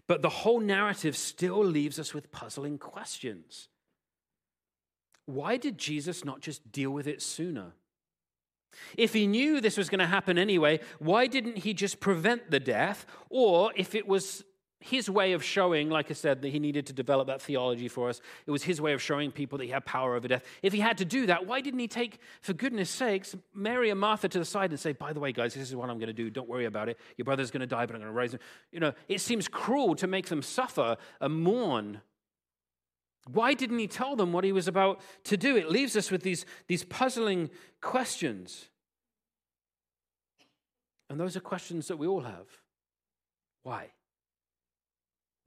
But 0.05 0.21
the 0.21 0.29
whole 0.29 0.60
narrative 0.60 1.17
still 1.17 1.63
leaves 1.63 1.99
us 1.99 2.13
with 2.13 2.32
puzzling 2.32 2.77
questions. 2.77 3.67
Why 5.25 5.58
did 5.58 5.77
Jesus 5.77 6.23
not 6.23 6.41
just 6.41 6.71
deal 6.71 6.91
with 6.91 7.08
it 7.08 7.21
sooner? 7.21 7.73
If 8.95 9.13
he 9.13 9.25
knew 9.25 9.62
this 9.62 9.77
was 9.77 9.89
going 9.89 9.99
to 9.99 10.08
happen 10.08 10.38
anyway, 10.38 10.79
why 10.99 11.27
didn't 11.27 11.58
he 11.58 11.73
just 11.73 11.99
prevent 11.99 12.51
the 12.51 12.60
death? 12.60 13.05
Or 13.29 13.71
if 13.75 13.95
it 13.95 14.08
was 14.08 14.43
his 14.81 15.09
way 15.09 15.33
of 15.33 15.43
showing, 15.43 15.89
like 15.89 16.09
I 16.09 16.13
said, 16.13 16.41
that 16.41 16.49
he 16.49 16.59
needed 16.59 16.85
to 16.87 16.93
develop 16.93 17.27
that 17.27 17.41
theology 17.41 17.89
for 17.89 18.07
us. 18.07 18.21
It 18.45 18.51
was 18.51 18.63
his 18.63 18.79
way 18.79 18.93
of 18.93 19.01
showing 19.01 19.29
people 19.29 19.57
that 19.57 19.65
he 19.65 19.71
had 19.71 19.85
power 19.85 20.15
over 20.15 20.27
death. 20.27 20.43
If 20.61 20.71
he 20.71 20.79
had 20.79 20.97
to 20.99 21.05
do 21.05 21.25
that, 21.25 21.45
why 21.45 21.59
didn't 21.59 21.81
he 21.81 21.87
take, 21.87 22.19
for 22.41 22.53
goodness 22.53 22.89
sakes, 22.89 23.35
Mary 23.53 23.89
and 23.89 23.99
Martha 23.99 24.29
to 24.29 24.39
the 24.39 24.45
side 24.45 24.69
and 24.69 24.79
say, 24.79 24.93
by 24.93 25.11
the 25.11 25.19
way, 25.19 25.33
guys, 25.33 25.53
this 25.53 25.67
is 25.67 25.75
what 25.75 25.89
I'm 25.89 25.97
going 25.97 26.07
to 26.07 26.13
do. 26.13 26.29
Don't 26.29 26.47
worry 26.47 26.65
about 26.65 26.87
it. 26.87 26.97
Your 27.17 27.25
brother's 27.25 27.51
going 27.51 27.59
to 27.59 27.67
die, 27.67 27.85
but 27.85 27.95
I'm 27.95 28.01
going 28.01 28.13
to 28.13 28.17
raise 28.17 28.33
him. 28.33 28.39
You 28.71 28.79
know, 28.79 28.93
it 29.09 29.19
seems 29.19 29.49
cruel 29.49 29.95
to 29.95 30.07
make 30.07 30.27
them 30.27 30.41
suffer 30.41 30.95
and 31.19 31.43
mourn. 31.43 31.99
Why 33.27 33.53
didn't 33.53 33.79
he 33.79 33.87
tell 33.87 34.15
them 34.15 34.31
what 34.31 34.45
he 34.45 34.53
was 34.53 34.69
about 34.69 35.01
to 35.25 35.35
do? 35.35 35.57
It 35.57 35.69
leaves 35.69 35.97
us 35.97 36.09
with 36.09 36.23
these, 36.23 36.45
these 36.67 36.85
puzzling 36.85 37.49
questions. 37.81 38.69
And 41.09 41.19
those 41.19 41.35
are 41.35 41.41
questions 41.41 41.89
that 41.89 41.97
we 41.97 42.07
all 42.07 42.21
have. 42.21 42.47
Why? 43.63 43.89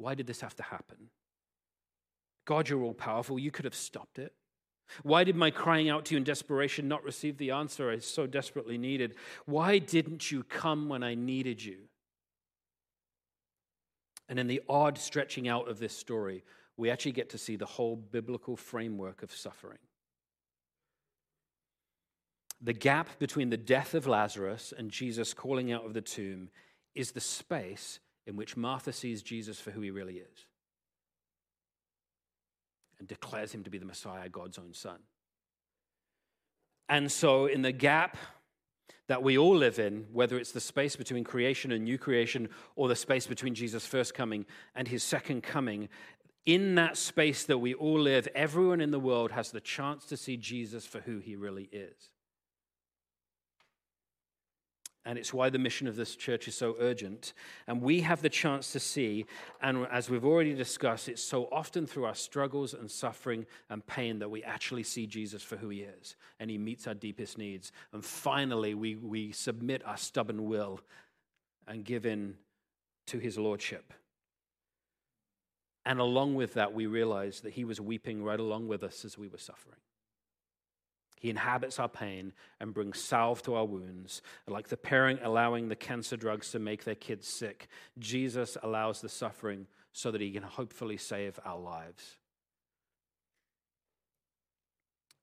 Why 0.02 0.14
did 0.14 0.26
this 0.26 0.40
have 0.40 0.56
to 0.56 0.62
happen? 0.64 1.08
God, 2.44 2.68
you're 2.68 2.82
all 2.82 2.92
powerful. 2.92 3.38
You 3.38 3.52
could 3.52 3.64
have 3.64 3.74
stopped 3.74 4.18
it. 4.18 4.32
Why 5.04 5.22
did 5.24 5.36
my 5.36 5.50
crying 5.50 5.88
out 5.88 6.04
to 6.06 6.14
you 6.14 6.18
in 6.18 6.24
desperation 6.24 6.88
not 6.88 7.04
receive 7.04 7.38
the 7.38 7.52
answer 7.52 7.90
I 7.90 7.98
so 7.98 8.26
desperately 8.26 8.76
needed? 8.76 9.14
Why 9.46 9.78
didn't 9.78 10.30
you 10.30 10.42
come 10.42 10.88
when 10.88 11.02
I 11.02 11.14
needed 11.14 11.64
you? 11.64 11.78
And 14.28 14.38
in 14.38 14.48
the 14.48 14.62
odd 14.68 14.98
stretching 14.98 15.48
out 15.48 15.68
of 15.68 15.78
this 15.78 15.96
story, 15.96 16.42
we 16.76 16.90
actually 16.90 17.12
get 17.12 17.30
to 17.30 17.38
see 17.38 17.56
the 17.56 17.64
whole 17.64 17.96
biblical 17.96 18.56
framework 18.56 19.22
of 19.22 19.30
suffering. 19.32 19.78
The 22.60 22.72
gap 22.72 23.18
between 23.18 23.50
the 23.50 23.56
death 23.56 23.94
of 23.94 24.06
Lazarus 24.06 24.72
and 24.76 24.90
Jesus 24.90 25.32
calling 25.32 25.72
out 25.72 25.84
of 25.84 25.94
the 25.94 26.00
tomb 26.00 26.48
is 26.94 27.12
the 27.12 27.20
space 27.20 28.00
in 28.26 28.37
which 28.37 28.56
Martha 28.56 28.92
sees 28.92 29.22
Jesus 29.22 29.61
for 29.61 29.70
who 29.70 29.80
he 29.80 29.90
really 29.90 30.16
is 30.16 30.46
and 32.98 33.08
declares 33.08 33.52
him 33.52 33.64
to 33.64 33.70
be 33.70 33.78
the 33.78 33.85
Messiah, 33.85 34.28
God's 34.28 34.58
own 34.58 34.72
son. 34.72 35.00
And 36.88 37.11
so, 37.11 37.46
in 37.46 37.62
the 37.62 37.72
gap 37.72 38.16
that 39.08 39.22
we 39.22 39.37
all 39.37 39.56
live 39.56 39.78
in, 39.78 40.06
whether 40.12 40.38
it's 40.38 40.52
the 40.52 40.61
space 40.61 40.94
between 40.94 41.24
creation 41.24 41.72
and 41.72 41.85
new 41.85 41.98
creation 41.98 42.48
or 42.76 42.88
the 42.88 42.96
space 42.96 43.26
between 43.26 43.54
Jesus' 43.54 43.87
first 43.87 44.14
coming 44.14 44.46
and 44.74 44.87
his 44.87 45.02
second 45.02 45.42
coming, 45.42 45.88
in 46.46 46.74
that 46.76 46.96
space 46.96 47.44
that 47.44 47.58
we 47.58 47.74
all 47.74 48.00
live, 48.00 48.28
everyone 48.35 48.80
in 48.80 48.90
the 48.90 49.00
world 49.00 49.32
has 49.32 49.50
the 49.50 49.61
chance 49.61 50.06
to 50.06 50.16
see 50.16 50.37
Jesus 50.37 50.87
for 50.87 51.00
who 51.00 51.18
he 51.18 51.37
really 51.37 51.68
is. 51.72 52.11
And 55.04 55.18
it's 55.18 55.34
why 55.34 55.50
the 55.50 55.58
mission 55.58 55.88
of 55.88 55.96
this 55.96 56.14
church 56.14 56.46
is 56.46 56.54
so 56.54 56.76
urgent. 56.78 57.32
And 57.66 57.82
we 57.82 58.02
have 58.02 58.22
the 58.22 58.28
chance 58.28 58.70
to 58.72 58.78
see, 58.80 59.26
and 59.60 59.86
as 59.90 60.08
we've 60.08 60.24
already 60.24 60.54
discussed, 60.54 61.08
it's 61.08 61.22
so 61.22 61.48
often 61.50 61.86
through 61.86 62.04
our 62.04 62.14
struggles 62.14 62.72
and 62.72 62.88
suffering 62.88 63.46
and 63.68 63.84
pain 63.84 64.20
that 64.20 64.30
we 64.30 64.44
actually 64.44 64.84
see 64.84 65.06
Jesus 65.06 65.42
for 65.42 65.56
who 65.56 65.70
he 65.70 65.80
is. 65.80 66.14
And 66.38 66.48
he 66.48 66.56
meets 66.56 66.86
our 66.86 66.94
deepest 66.94 67.36
needs. 67.36 67.72
And 67.92 68.04
finally, 68.04 68.74
we, 68.74 68.94
we 68.94 69.32
submit 69.32 69.84
our 69.84 69.96
stubborn 69.96 70.44
will 70.44 70.80
and 71.66 71.84
give 71.84 72.06
in 72.06 72.36
to 73.06 73.18
his 73.18 73.36
lordship. 73.36 73.92
And 75.84 75.98
along 75.98 76.36
with 76.36 76.54
that, 76.54 76.72
we 76.72 76.86
realize 76.86 77.40
that 77.40 77.54
he 77.54 77.64
was 77.64 77.80
weeping 77.80 78.22
right 78.22 78.38
along 78.38 78.68
with 78.68 78.84
us 78.84 79.04
as 79.04 79.18
we 79.18 79.26
were 79.26 79.38
suffering. 79.38 79.78
He 81.22 81.30
inhabits 81.30 81.78
our 81.78 81.88
pain 81.88 82.32
and 82.58 82.74
brings 82.74 83.00
salve 83.00 83.42
to 83.44 83.54
our 83.54 83.64
wounds. 83.64 84.22
Like 84.48 84.66
the 84.66 84.76
parent 84.76 85.20
allowing 85.22 85.68
the 85.68 85.76
cancer 85.76 86.16
drugs 86.16 86.50
to 86.50 86.58
make 86.58 86.82
their 86.82 86.96
kids 86.96 87.28
sick, 87.28 87.68
Jesus 87.96 88.56
allows 88.61 89.00
the 89.00 89.08
suffering 89.08 89.68
so 89.92 90.11
that 90.11 90.20
he 90.20 90.32
can 90.32 90.42
hopefully 90.42 90.96
save 90.96 91.38
our 91.44 91.61
lives. 91.61 92.16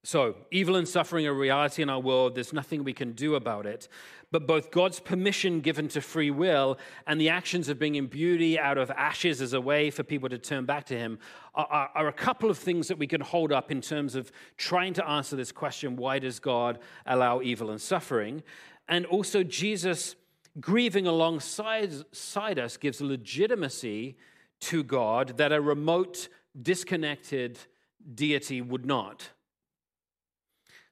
So, 0.03 0.35
evil 0.49 0.77
and 0.77 0.87
suffering 0.87 1.27
are 1.27 1.33
reality 1.33 1.81
in 1.81 1.89
our 1.89 1.99
world. 1.99 2.33
There's 2.33 2.53
nothing 2.53 2.85
we 2.85 2.93
can 2.93 3.11
do 3.11 3.35
about 3.35 3.65
it. 3.65 3.89
But 4.31 4.47
both 4.47 4.71
God's 4.71 4.99
permission 4.99 5.59
given 5.59 5.87
to 5.89 6.01
free 6.01 6.31
will 6.31 6.77
and 7.05 7.19
the 7.19 7.29
actions 7.29 7.67
of 7.67 7.79
bringing 7.79 8.07
beauty 8.07 8.57
out 8.57 8.77
of 8.77 8.91
ashes 8.91 9.41
as 9.41 9.53
a 9.53 9.59
way 9.59 9.89
for 9.89 10.03
people 10.03 10.29
to 10.29 10.37
turn 10.37 10.65
back 10.65 10.85
to 10.85 10.97
Him 10.97 11.19
are, 11.53 11.67
are, 11.69 11.89
are, 11.95 12.07
a 12.07 12.13
couple 12.13 12.49
of 12.49 12.57
things 12.57 12.87
that 12.87 12.97
we 12.97 13.07
can 13.07 13.21
hold 13.21 13.51
up 13.51 13.71
in 13.71 13.81
terms 13.81 14.15
of 14.15 14.31
trying 14.55 14.93
to 14.93 15.07
answer 15.07 15.35
this 15.35 15.51
question 15.51 15.95
why 15.95 16.19
does 16.19 16.39
God 16.39 16.79
allow 17.05 17.41
evil 17.41 17.71
and 17.71 17.81
suffering? 17.81 18.43
And 18.87 19.05
also, 19.07 19.43
Jesus 19.43 20.15
grieving 20.61 21.07
alongside 21.07 21.93
us 22.59 22.77
gives 22.77 23.01
legitimacy 23.01 24.17
to 24.61 24.83
God 24.83 25.37
that 25.37 25.51
a 25.51 25.59
remote, 25.59 26.29
disconnected 26.59 27.59
deity 28.15 28.61
would 28.61 28.85
not. 28.85 29.29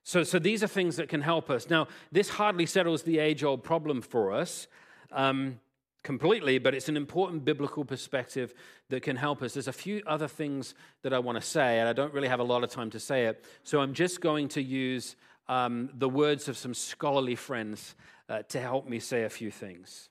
So, 0.08 0.24
so 0.24 0.39
these 0.39 0.63
are 0.63 0.67
things 0.67 0.96
that 0.96 1.10
can 1.10 1.20
help 1.20 1.50
us. 1.50 1.70
Now, 1.70 1.89
this 2.13 2.30
hardly 2.30 2.65
settles 2.65 3.04
the 3.04 3.20
age 3.20 3.43
old 3.43 3.62
problem 3.62 4.02
for 4.02 4.32
us 4.32 4.70
um, 5.12 5.60
completely, 6.02 6.60
but 6.60 6.74
it's 6.74 6.88
an 6.88 6.96
important 6.96 7.43
biblical 7.43 7.84
perspective 7.84 8.54
that 8.88 9.04
can 9.04 9.17
help 9.17 9.41
us. 9.41 9.56
There's 9.56 9.67
a 9.67 9.74
few 9.74 10.02
other 10.08 10.30
things 10.30 10.76
that 11.02 11.12
I 11.12 11.20
want 11.20 11.38
to 11.38 11.46
say, 11.46 11.80
and 11.80 11.89
I 11.89 11.91
don't 11.91 12.13
really 12.13 12.30
have 12.30 12.39
a 12.39 12.46
lot 12.46 12.63
of 12.63 12.70
time 12.70 12.89
to 12.91 13.02
say 13.02 13.26
it. 13.26 13.43
So 13.63 13.82
I'm 13.82 13.93
just 13.93 14.22
going 14.22 14.48
to 14.48 14.62
use 14.63 15.17
um, 15.50 15.89
the 15.93 16.08
words 16.08 16.48
of 16.48 16.56
some 16.56 16.74
scholarly 16.74 17.36
friends 17.36 17.93
uh, 18.30 18.43
to 18.43 18.62
help 18.62 18.88
me 18.88 19.00
say 19.00 19.24
a 19.26 19.30
few 19.30 19.52
things. 19.52 20.08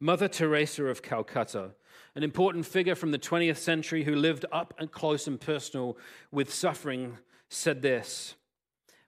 Mother 0.00 0.28
Teresa 0.28 0.84
of 0.84 1.00
Calcutta, 1.00 1.70
an 2.14 2.22
important 2.22 2.66
figure 2.66 2.94
from 2.94 3.10
the 3.10 3.18
20th 3.18 3.56
century 3.56 4.04
who 4.04 4.14
lived 4.14 4.44
up 4.52 4.74
and 4.78 4.92
close 4.92 5.26
and 5.26 5.40
personal 5.40 5.96
with 6.30 6.52
suffering 6.52 7.16
said 7.54 7.82
this 7.82 8.34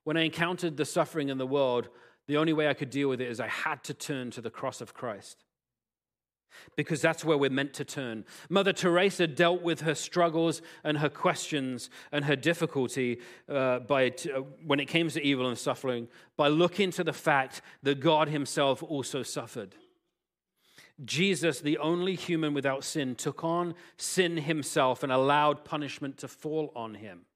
When 0.04 0.16
I 0.16 0.22
encountered 0.22 0.76
the 0.76 0.85
suffering 0.85 1.28
in 1.28 1.38
the 1.38 1.46
world, 1.46 1.88
the 2.26 2.37
only 2.37 2.52
way 2.52 2.68
I 2.68 2.74
could 2.74 2.90
deal 2.90 3.09
with 3.09 3.20
it 3.20 3.28
is 3.28 3.40
I 3.40 3.48
had 3.48 3.85
to 3.85 3.94
turn 3.94 4.30
to 4.32 4.40
the 4.40 4.50
cross 4.50 4.80
of 4.80 4.94
Christ. 4.94 5.44
Because 6.74 7.02
that's 7.02 7.22
where 7.22 7.37
we're 7.37 7.50
meant 7.50 7.74
to 7.74 7.85
turn. 7.85 8.24
Mother 8.48 8.72
Teresa 8.72 9.26
dealt 9.26 9.61
with 9.61 9.82
her 9.82 9.94
struggles 9.94 10.62
and 10.82 10.98
her 10.98 11.11
questions 11.11 11.90
and 12.11 12.24
her 12.24 12.37
difficulty 12.37 13.20
uh, 13.46 13.80
by 13.80 14.09
t- 14.09 14.32
uh, 14.32 14.40
when 14.64 14.80
it 14.80 14.87
came 14.87 15.11
to 15.11 15.22
evil 15.22 15.48
and 15.48 15.59
suffering 15.59 16.09
by 16.37 16.48
looking 16.48 16.90
to 16.92 17.04
the 17.04 17.12
fact 17.12 17.61
that 17.82 18.00
God 18.00 18.28
Himself 18.28 18.82
also 18.82 19.22
suffered. 19.22 19.74
Jesus, 21.04 21.61
the 21.61 21.78
only 21.78 22.14
human 22.14 22.54
without 22.54 22.82
sin, 22.85 23.14
took 23.14 23.44
on 23.44 23.74
sin 23.98 24.38
himself 24.38 25.02
and 25.02 25.12
allowed 25.12 25.64
punishment 25.64 26.16
to 26.18 26.28
fall 26.28 26.72
on 26.74 26.94
him. 26.94 27.26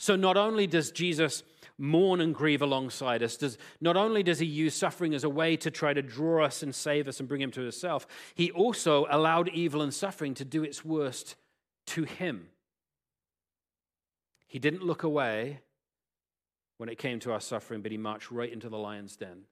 So 0.00 0.16
not 0.16 0.38
only 0.38 0.66
does 0.66 0.90
Jesus 0.90 1.42
mourn 1.76 2.22
and 2.22 2.34
grieve 2.34 2.62
alongside 2.62 3.22
us, 3.22 3.36
does, 3.36 3.58
not 3.82 3.98
only 3.98 4.22
does 4.22 4.38
he 4.38 4.46
use 4.46 4.74
suffering 4.74 5.12
as 5.12 5.24
a 5.24 5.28
way 5.28 5.58
to 5.58 5.70
try 5.70 5.92
to 5.92 6.00
draw 6.00 6.42
us 6.42 6.62
and 6.62 6.74
save 6.74 7.06
us 7.06 7.20
and 7.20 7.28
bring 7.28 7.42
him 7.42 7.50
to 7.50 7.60
himself, 7.60 8.06
he 8.34 8.50
also 8.50 9.06
allowed 9.10 9.50
evil 9.50 9.82
and 9.82 9.92
suffering 9.92 10.32
to 10.32 10.44
do 10.44 10.64
its 10.64 10.82
worst 10.82 11.36
to 11.88 12.04
him. 12.04 12.46
He 14.46 14.58
didn't 14.58 14.82
look 14.82 15.02
away 15.02 15.60
when 16.78 16.88
it 16.88 16.96
came 16.96 17.20
to 17.20 17.32
our 17.32 17.40
suffering, 17.40 17.82
but 17.82 17.92
he 17.92 17.98
marched 17.98 18.30
right 18.30 18.50
into 18.50 18.70
the 18.70 18.78
lion's 18.78 19.16
den. 19.16 19.42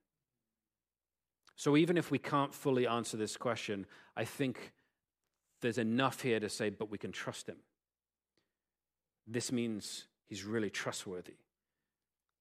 So 1.57 1.77
even 1.77 1.99
if 1.99 2.11
we 2.11 2.19
can't 2.19 2.55
fully 2.55 2.87
answer 2.87 3.19
this 3.19 3.37
question, 3.37 3.85
I 4.17 4.25
think 4.25 4.73
there's 5.61 5.77
enough 5.77 6.23
here 6.23 6.41
to 6.41 6.49
say, 6.49 6.71
but 6.71 6.91
we 6.91 6.97
can 6.97 7.13
trust 7.13 7.51
him. 7.51 7.59
This 9.27 9.53
means 9.53 10.07
he's 10.29 10.45
really 10.45 10.71
trustworthy. 10.71 11.37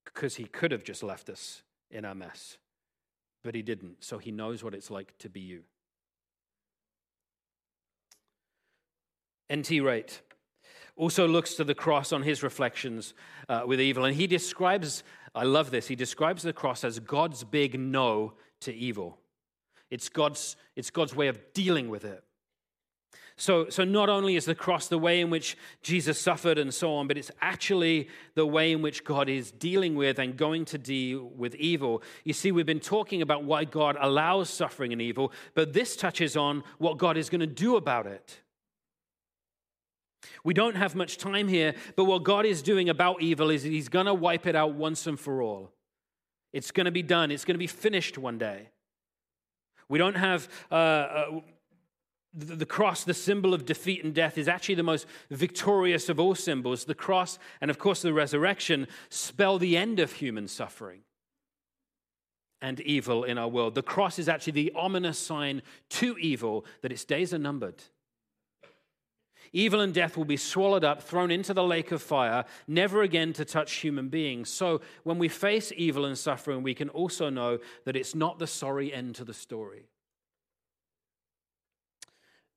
Because 0.05 0.35
he 0.35 0.45
could 0.45 0.71
have 0.71 0.83
just 0.83 1.03
left 1.03 1.29
us 1.29 1.63
in 1.91 2.05
our 2.05 2.15
mess, 2.15 2.57
but 3.43 3.55
he 3.55 3.61
didn't. 3.61 4.03
So 4.03 4.17
he 4.17 4.31
knows 4.31 4.63
what 4.63 4.73
it's 4.73 4.91
like 4.91 5.17
to 5.19 5.29
be 5.29 5.39
you. 5.39 5.63
N.T. 9.49 9.79
Wright 9.79 10.21
also 10.95 11.27
looks 11.27 11.53
to 11.55 11.63
the 11.63 11.75
cross 11.75 12.11
on 12.11 12.23
his 12.23 12.43
reflections 12.43 13.13
uh, 13.47 13.63
with 13.65 13.79
evil, 13.79 14.05
and 14.05 14.15
he 14.15 14.27
describes, 14.27 15.03
I 15.35 15.43
love 15.43 15.71
this, 15.71 15.87
he 15.87 15.95
describes 15.95 16.43
the 16.43 16.53
cross 16.53 16.83
as 16.83 16.99
God's 16.99 17.43
big 17.43 17.79
no 17.79 18.33
to 18.61 18.73
evil. 18.73 19.19
It's 19.89 20.09
God's, 20.09 20.57
it's 20.75 20.89
God's 20.89 21.15
way 21.15 21.27
of 21.27 21.39
dealing 21.53 21.89
with 21.89 22.03
it. 22.03 22.23
So, 23.39 23.69
so 23.69 23.83
not 23.83 24.09
only 24.09 24.35
is 24.35 24.45
the 24.45 24.55
cross 24.55 24.87
the 24.87 24.97
way 24.97 25.21
in 25.21 25.29
which 25.29 25.57
Jesus 25.83 26.19
suffered 26.19 26.57
and 26.57 26.73
so 26.73 26.95
on, 26.95 27.07
but 27.07 27.19
it's 27.19 27.29
actually 27.39 28.09
the 28.33 28.47
way 28.47 28.71
in 28.71 28.81
which 28.81 29.03
God 29.03 29.29
is 29.29 29.51
dealing 29.51 29.93
with 29.95 30.17
and 30.17 30.35
going 30.35 30.65
to 30.65 30.79
deal 30.79 31.31
with 31.35 31.53
evil. 31.55 32.01
You 32.23 32.33
see, 32.33 32.51
we've 32.51 32.65
been 32.65 32.79
talking 32.79 33.21
about 33.21 33.43
why 33.43 33.63
God 33.63 33.95
allows 34.01 34.49
suffering 34.49 34.91
and 34.91 34.99
evil, 34.99 35.31
but 35.53 35.73
this 35.73 35.95
touches 35.95 36.35
on 36.35 36.63
what 36.79 36.97
God 36.97 37.15
is 37.15 37.29
going 37.29 37.41
to 37.41 37.47
do 37.47 37.75
about 37.75 38.07
it. 38.07 38.41
We 40.43 40.55
don't 40.55 40.75
have 40.75 40.95
much 40.95 41.17
time 41.17 41.47
here, 41.47 41.75
but 41.95 42.05
what 42.05 42.23
God 42.23 42.43
is 42.43 42.63
doing 42.63 42.89
about 42.89 43.21
evil 43.21 43.51
is 43.51 43.61
He's 43.61 43.87
going 43.87 44.07
to 44.07 44.15
wipe 44.15 44.47
it 44.47 44.55
out 44.55 44.73
once 44.73 45.05
and 45.05 45.19
for 45.19 45.43
all. 45.43 45.71
It's 46.53 46.71
going 46.71 46.85
to 46.85 46.91
be 46.91 47.03
done, 47.03 47.29
it's 47.29 47.45
going 47.45 47.53
to 47.53 47.59
be 47.59 47.67
finished 47.67 48.17
one 48.17 48.39
day. 48.39 48.69
We 49.89 49.99
don't 49.99 50.15
have. 50.15 50.49
Uh, 50.71 50.73
uh, 50.73 51.41
the 52.37 52.65
cross, 52.65 53.03
the 53.03 53.13
symbol 53.13 53.53
of 53.53 53.65
defeat 53.65 54.03
and 54.03 54.13
death, 54.13 54.37
is 54.37 54.47
actually 54.47 54.75
the 54.75 54.83
most 54.83 55.07
victorious 55.31 56.07
of 56.07 56.19
all 56.19 56.35
symbols. 56.35 56.85
The 56.85 56.93
cross 56.93 57.39
and, 57.61 57.71
of 57.71 57.79
course, 57.79 58.03
the 58.03 58.13
resurrection 58.13 58.87
spell 59.09 59.57
the 59.57 59.75
end 59.75 59.99
of 59.99 60.13
human 60.13 60.47
suffering 60.47 61.01
and 62.61 62.79
evil 62.81 63.23
in 63.23 63.37
our 63.37 63.47
world. 63.47 63.75
The 63.75 63.81
cross 63.81 64.19
is 64.19 64.29
actually 64.29 64.53
the 64.53 64.73
ominous 64.75 65.17
sign 65.17 65.63
to 65.89 66.17
evil 66.17 66.65
that 66.81 66.91
its 66.91 67.05
days 67.05 67.33
are 67.33 67.39
numbered. 67.39 67.83
Evil 69.53 69.79
and 69.79 69.93
death 69.93 70.17
will 70.17 70.25
be 70.25 70.37
swallowed 70.37 70.83
up, 70.83 71.01
thrown 71.01 71.31
into 71.31 71.53
the 71.53 71.63
lake 71.63 71.91
of 71.91 72.01
fire, 72.01 72.45
never 72.67 73.01
again 73.01 73.33
to 73.33 73.45
touch 73.45 73.75
human 73.75 74.09
beings. 74.09 74.49
So, 74.49 74.81
when 75.03 75.17
we 75.17 75.29
face 75.29 75.71
evil 75.75 76.05
and 76.05 76.17
suffering, 76.17 76.63
we 76.63 76.73
can 76.73 76.89
also 76.89 77.29
know 77.29 77.59
that 77.85 77.95
it's 77.95 78.13
not 78.13 78.39
the 78.39 78.47
sorry 78.47 78.93
end 78.93 79.15
to 79.15 79.23
the 79.23 79.33
story. 79.33 79.87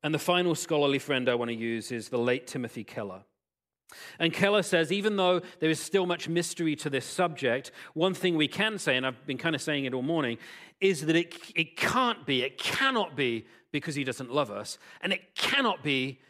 And 0.03 0.15
the 0.15 0.19
final 0.19 0.55
scholarly 0.55 0.99
friend 0.99 1.29
I 1.29 1.35
want 1.35 1.51
to 1.51 1.57
use 1.57 1.93
is 1.93 2.09
the 2.09 2.19
late 2.19 2.47
Timothy 2.47 2.85
Keller. 2.85 3.23
And 4.19 4.33
Keller 4.33 4.63
says, 4.63 4.93
even 4.93 5.17
though 5.17 5.41
there 5.59 5.71
is 5.71 5.81
still 5.81 6.07
much 6.07 6.29
mystery 6.29 6.77
to 6.77 6.91
this 6.91 7.05
subject, 7.05 7.73
one 7.95 8.15
thing 8.15 8.37
we 8.37 8.49
can 8.49 8.79
say, 8.79 8.97
and 8.97 9.07
I've 9.07 9.27
been 9.27 9.39
kind 9.39 9.55
of 9.55 9.61
saying 9.61 9.85
it 9.85 9.95
all 9.95 10.03
morning, 10.03 10.39
is 10.81 11.07
that 11.07 11.17
it, 11.17 11.35
it 11.55 11.77
can't 11.77 12.25
be, 12.25 12.43
it 12.43 12.57
cannot 12.59 13.17
be 13.17 13.47
because 13.73 13.95
he 13.95 14.05
doesn't 14.05 14.33
love 14.33 14.51
us, 14.51 14.79
and 15.01 15.13
it 15.13 15.35
cannot 15.35 15.83
be 15.83 16.21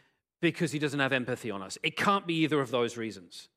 because 0.40 0.72
he 0.72 0.78
doesn't 0.78 1.00
have 1.00 1.12
empathy 1.12 1.50
on 1.50 1.62
us. 1.62 1.78
It 1.82 1.96
can't 1.96 2.26
be 2.26 2.34
either 2.34 2.60
of 2.60 2.70
those 2.70 2.96
reasons. 2.96 3.48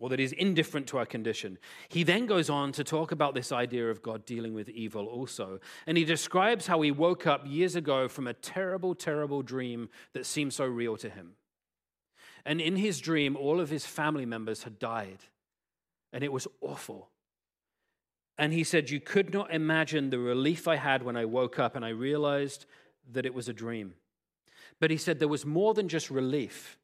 Or 0.00 0.08
that 0.10 0.20
he's 0.20 0.32
indifferent 0.32 0.86
to 0.88 0.98
our 0.98 1.06
condition. 1.06 1.58
He 1.88 2.04
then 2.04 2.26
goes 2.26 2.48
on 2.48 2.70
to 2.72 2.84
talk 2.84 3.10
about 3.10 3.34
this 3.34 3.50
idea 3.50 3.90
of 3.90 4.00
God 4.02 4.24
dealing 4.24 4.54
with 4.54 4.68
evil 4.68 5.06
also. 5.06 5.58
And 5.88 5.98
he 5.98 6.04
describes 6.04 6.68
how 6.68 6.80
he 6.82 6.92
woke 6.92 7.26
up 7.26 7.42
years 7.44 7.74
ago 7.74 8.06
from 8.06 8.28
a 8.28 8.34
terrible, 8.34 8.94
terrible 8.94 9.42
dream 9.42 9.88
that 10.12 10.24
seemed 10.24 10.54
so 10.54 10.64
real 10.64 10.96
to 10.98 11.10
him. 11.10 11.32
And 12.44 12.60
in 12.60 12.76
his 12.76 13.00
dream, 13.00 13.36
all 13.36 13.60
of 13.60 13.70
his 13.70 13.84
family 13.84 14.24
members 14.24 14.62
had 14.62 14.78
died. 14.78 15.18
And 16.12 16.22
it 16.22 16.32
was 16.32 16.46
awful. 16.60 17.10
And 18.38 18.52
he 18.52 18.62
said, 18.62 18.88
You 18.88 19.00
could 19.00 19.34
not 19.34 19.52
imagine 19.52 20.10
the 20.10 20.18
relief 20.18 20.68
I 20.68 20.76
had 20.76 21.02
when 21.02 21.16
I 21.16 21.24
woke 21.24 21.58
up 21.58 21.74
and 21.74 21.84
I 21.84 21.90
realized 21.90 22.66
that 23.12 23.26
it 23.26 23.34
was 23.34 23.48
a 23.48 23.52
dream. 23.52 23.94
But 24.80 24.90
he 24.90 24.96
said 24.96 25.18
there 25.18 25.28
was 25.28 25.44
more 25.44 25.74
than 25.74 25.88
just 25.88 26.08
relief. 26.08 26.77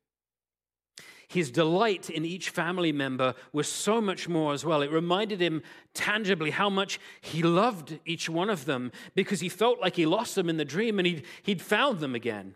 His 1.35 1.51
delight 1.51 2.11
in 2.11 2.25
each 2.25 2.51
family 2.51 2.93
member 2.93 3.35
was 3.53 3.67
so 3.67 4.01
much 4.01 4.29
more 4.29 4.53
as 4.53 4.65
well. 4.65 4.83
It 4.83 4.93
reminded 4.93 5.41
him 5.41 5.65
tangibly 5.93 6.53
how 6.53 6.71
much 6.71 7.01
he 7.21 7.43
loved 7.43 7.99
each 8.07 8.31
one 8.31 8.49
of 8.49 8.67
them 8.67 8.93
because 9.17 9.41
he 9.41 9.49
felt 9.49 9.81
like 9.81 9.97
he 9.97 10.07
lost 10.07 10.37
them 10.37 10.49
in 10.49 10.59
the 10.59 10.65
dream 10.65 11.01
and 11.01 11.07
he'd, 11.07 11.25
he'd 11.43 11.61
found 11.61 11.99
them 11.99 12.15
again. 12.15 12.55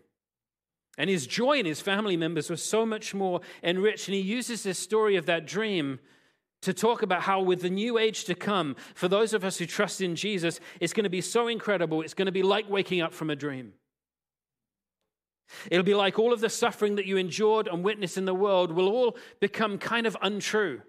And 0.97 1.09
his 1.09 1.27
joy 1.27 1.59
in 1.59 1.65
his 1.65 1.81
family 1.81 2.15
members 2.15 2.49
was 2.49 2.63
so 2.63 2.85
much 2.85 3.13
more 3.13 3.41
enriched. 3.61 4.07
And 4.07 4.15
he 4.15 4.21
uses 4.21 4.63
this 4.63 4.79
story 4.79 5.17
of 5.17 5.25
that 5.25 5.45
dream 5.45 5.99
to 6.61 6.73
talk 6.73 7.01
about 7.01 7.23
how, 7.23 7.41
with 7.41 7.61
the 7.61 7.69
new 7.69 7.97
age 7.97 8.23
to 8.25 8.33
come, 8.33 8.77
for 8.95 9.09
those 9.09 9.33
of 9.33 9.43
us 9.43 9.57
who 9.57 9.65
trust 9.65 9.99
in 9.99 10.15
Jesus, 10.15 10.61
it's 10.79 10.93
going 10.93 11.03
to 11.03 11.09
be 11.09 11.19
so 11.19 11.49
incredible. 11.49 12.01
It's 12.01 12.13
going 12.13 12.27
to 12.27 12.31
be 12.31 12.43
like 12.43 12.69
waking 12.69 13.01
up 13.01 13.11
from 13.11 13.29
a 13.29 13.35
dream. 13.35 13.73
It'll 15.71 15.83
be 15.83 15.95
like 15.95 16.19
all 16.19 16.33
of 16.33 16.41
the 16.41 16.49
suffering 16.49 16.95
that 16.95 17.05
you 17.05 17.17
endured 17.17 17.67
and 17.67 17.83
witnessed 17.83 18.17
in 18.17 18.25
the 18.25 18.33
world 18.33 18.71
will 18.71 18.89
all 18.89 19.17
become 19.39 19.77
kind 19.77 20.05
of 20.05 20.15
untrue. 20.21 20.81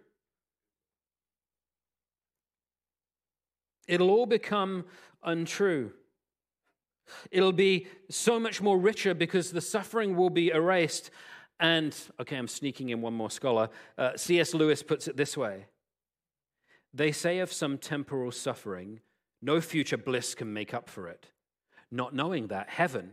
It'll 3.89 4.11
all 4.11 4.27
become 4.27 4.85
untrue. 5.23 5.93
It'll 7.31 7.53
be 7.53 7.89
so 8.09 8.39
much 8.39 8.63
more 8.63 8.79
richer 8.79 9.15
because 9.15 9.51
the 9.51 9.61
suffering 9.61 10.17
will 10.17 10.31
be 10.31 10.51
erased. 10.51 11.11
And, 11.59 11.97
okay, 12.21 12.37
I'm 12.37 12.49
sneaking 12.49 12.91
in 12.91 13.01
one 13.01 13.15
more 13.15 13.31
scholar. 13.31 13.69
Uh, 13.99 14.17
C.S. 14.17 14.55
Lewis 14.55 14.83
puts 14.83 15.09
it 15.09 15.17
this 15.17 15.37
way 15.37 15.67
They 16.95 17.11
say 17.13 17.41
of 17.41 17.53
some 17.53 17.79
temporal 17.79 18.31
suffering, 18.31 19.01
no 19.43 19.61
future 19.61 19.99
bliss 19.99 20.35
can 20.35 20.53
make 20.53 20.73
up 20.73 20.89
for 20.89 21.09
it, 21.09 21.27
not 21.91 22.15
knowing 22.15 22.47
that 22.49 22.69
heaven 22.71 23.13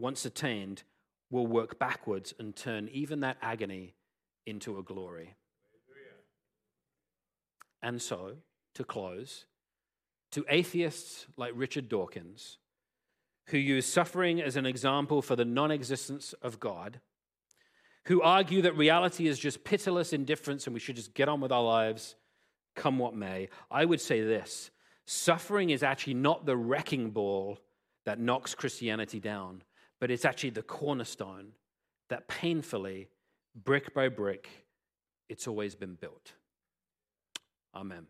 once 0.00 0.24
attained, 0.24 0.82
will 1.30 1.46
work 1.46 1.78
backwards 1.78 2.34
and 2.38 2.56
turn 2.56 2.88
even 2.92 3.20
that 3.20 3.36
agony 3.40 3.94
into 4.46 4.78
a 4.78 4.82
glory. 4.82 5.36
And 7.82 8.02
so, 8.02 8.36
to 8.74 8.84
close, 8.84 9.46
to 10.32 10.44
atheists 10.48 11.26
like 11.36 11.52
Richard 11.54 11.88
Dawkins, 11.88 12.58
who 13.48 13.58
use 13.58 13.86
suffering 13.86 14.40
as 14.40 14.56
an 14.56 14.66
example 14.66 15.22
for 15.22 15.34
the 15.34 15.44
non 15.44 15.70
existence 15.70 16.34
of 16.42 16.60
God, 16.60 17.00
who 18.06 18.22
argue 18.22 18.62
that 18.62 18.76
reality 18.76 19.28
is 19.28 19.38
just 19.38 19.64
pitiless 19.64 20.12
indifference 20.12 20.66
and 20.66 20.74
we 20.74 20.80
should 20.80 20.96
just 20.96 21.14
get 21.14 21.28
on 21.28 21.40
with 21.40 21.52
our 21.52 21.62
lives, 21.62 22.16
come 22.76 22.98
what 22.98 23.14
may, 23.14 23.48
I 23.70 23.84
would 23.84 24.00
say 24.00 24.20
this. 24.20 24.70
Suffering 25.06 25.70
is 25.70 25.82
actually 25.82 26.14
not 26.14 26.46
the 26.46 26.56
wrecking 26.56 27.10
ball 27.10 27.58
that 28.04 28.20
knocks 28.20 28.54
Christianity 28.54 29.20
down 29.20 29.62
but 30.00 30.10
it's 30.10 30.24
actually 30.24 30.50
the 30.50 30.62
cornerstone 30.62 31.52
that 32.08 32.26
painfully, 32.26 33.08
brick 33.54 33.94
by 33.94 34.08
brick, 34.08 34.48
it's 35.28 35.46
always 35.46 35.74
been 35.74 35.94
built. 35.94 36.32
Amen. 37.74 38.06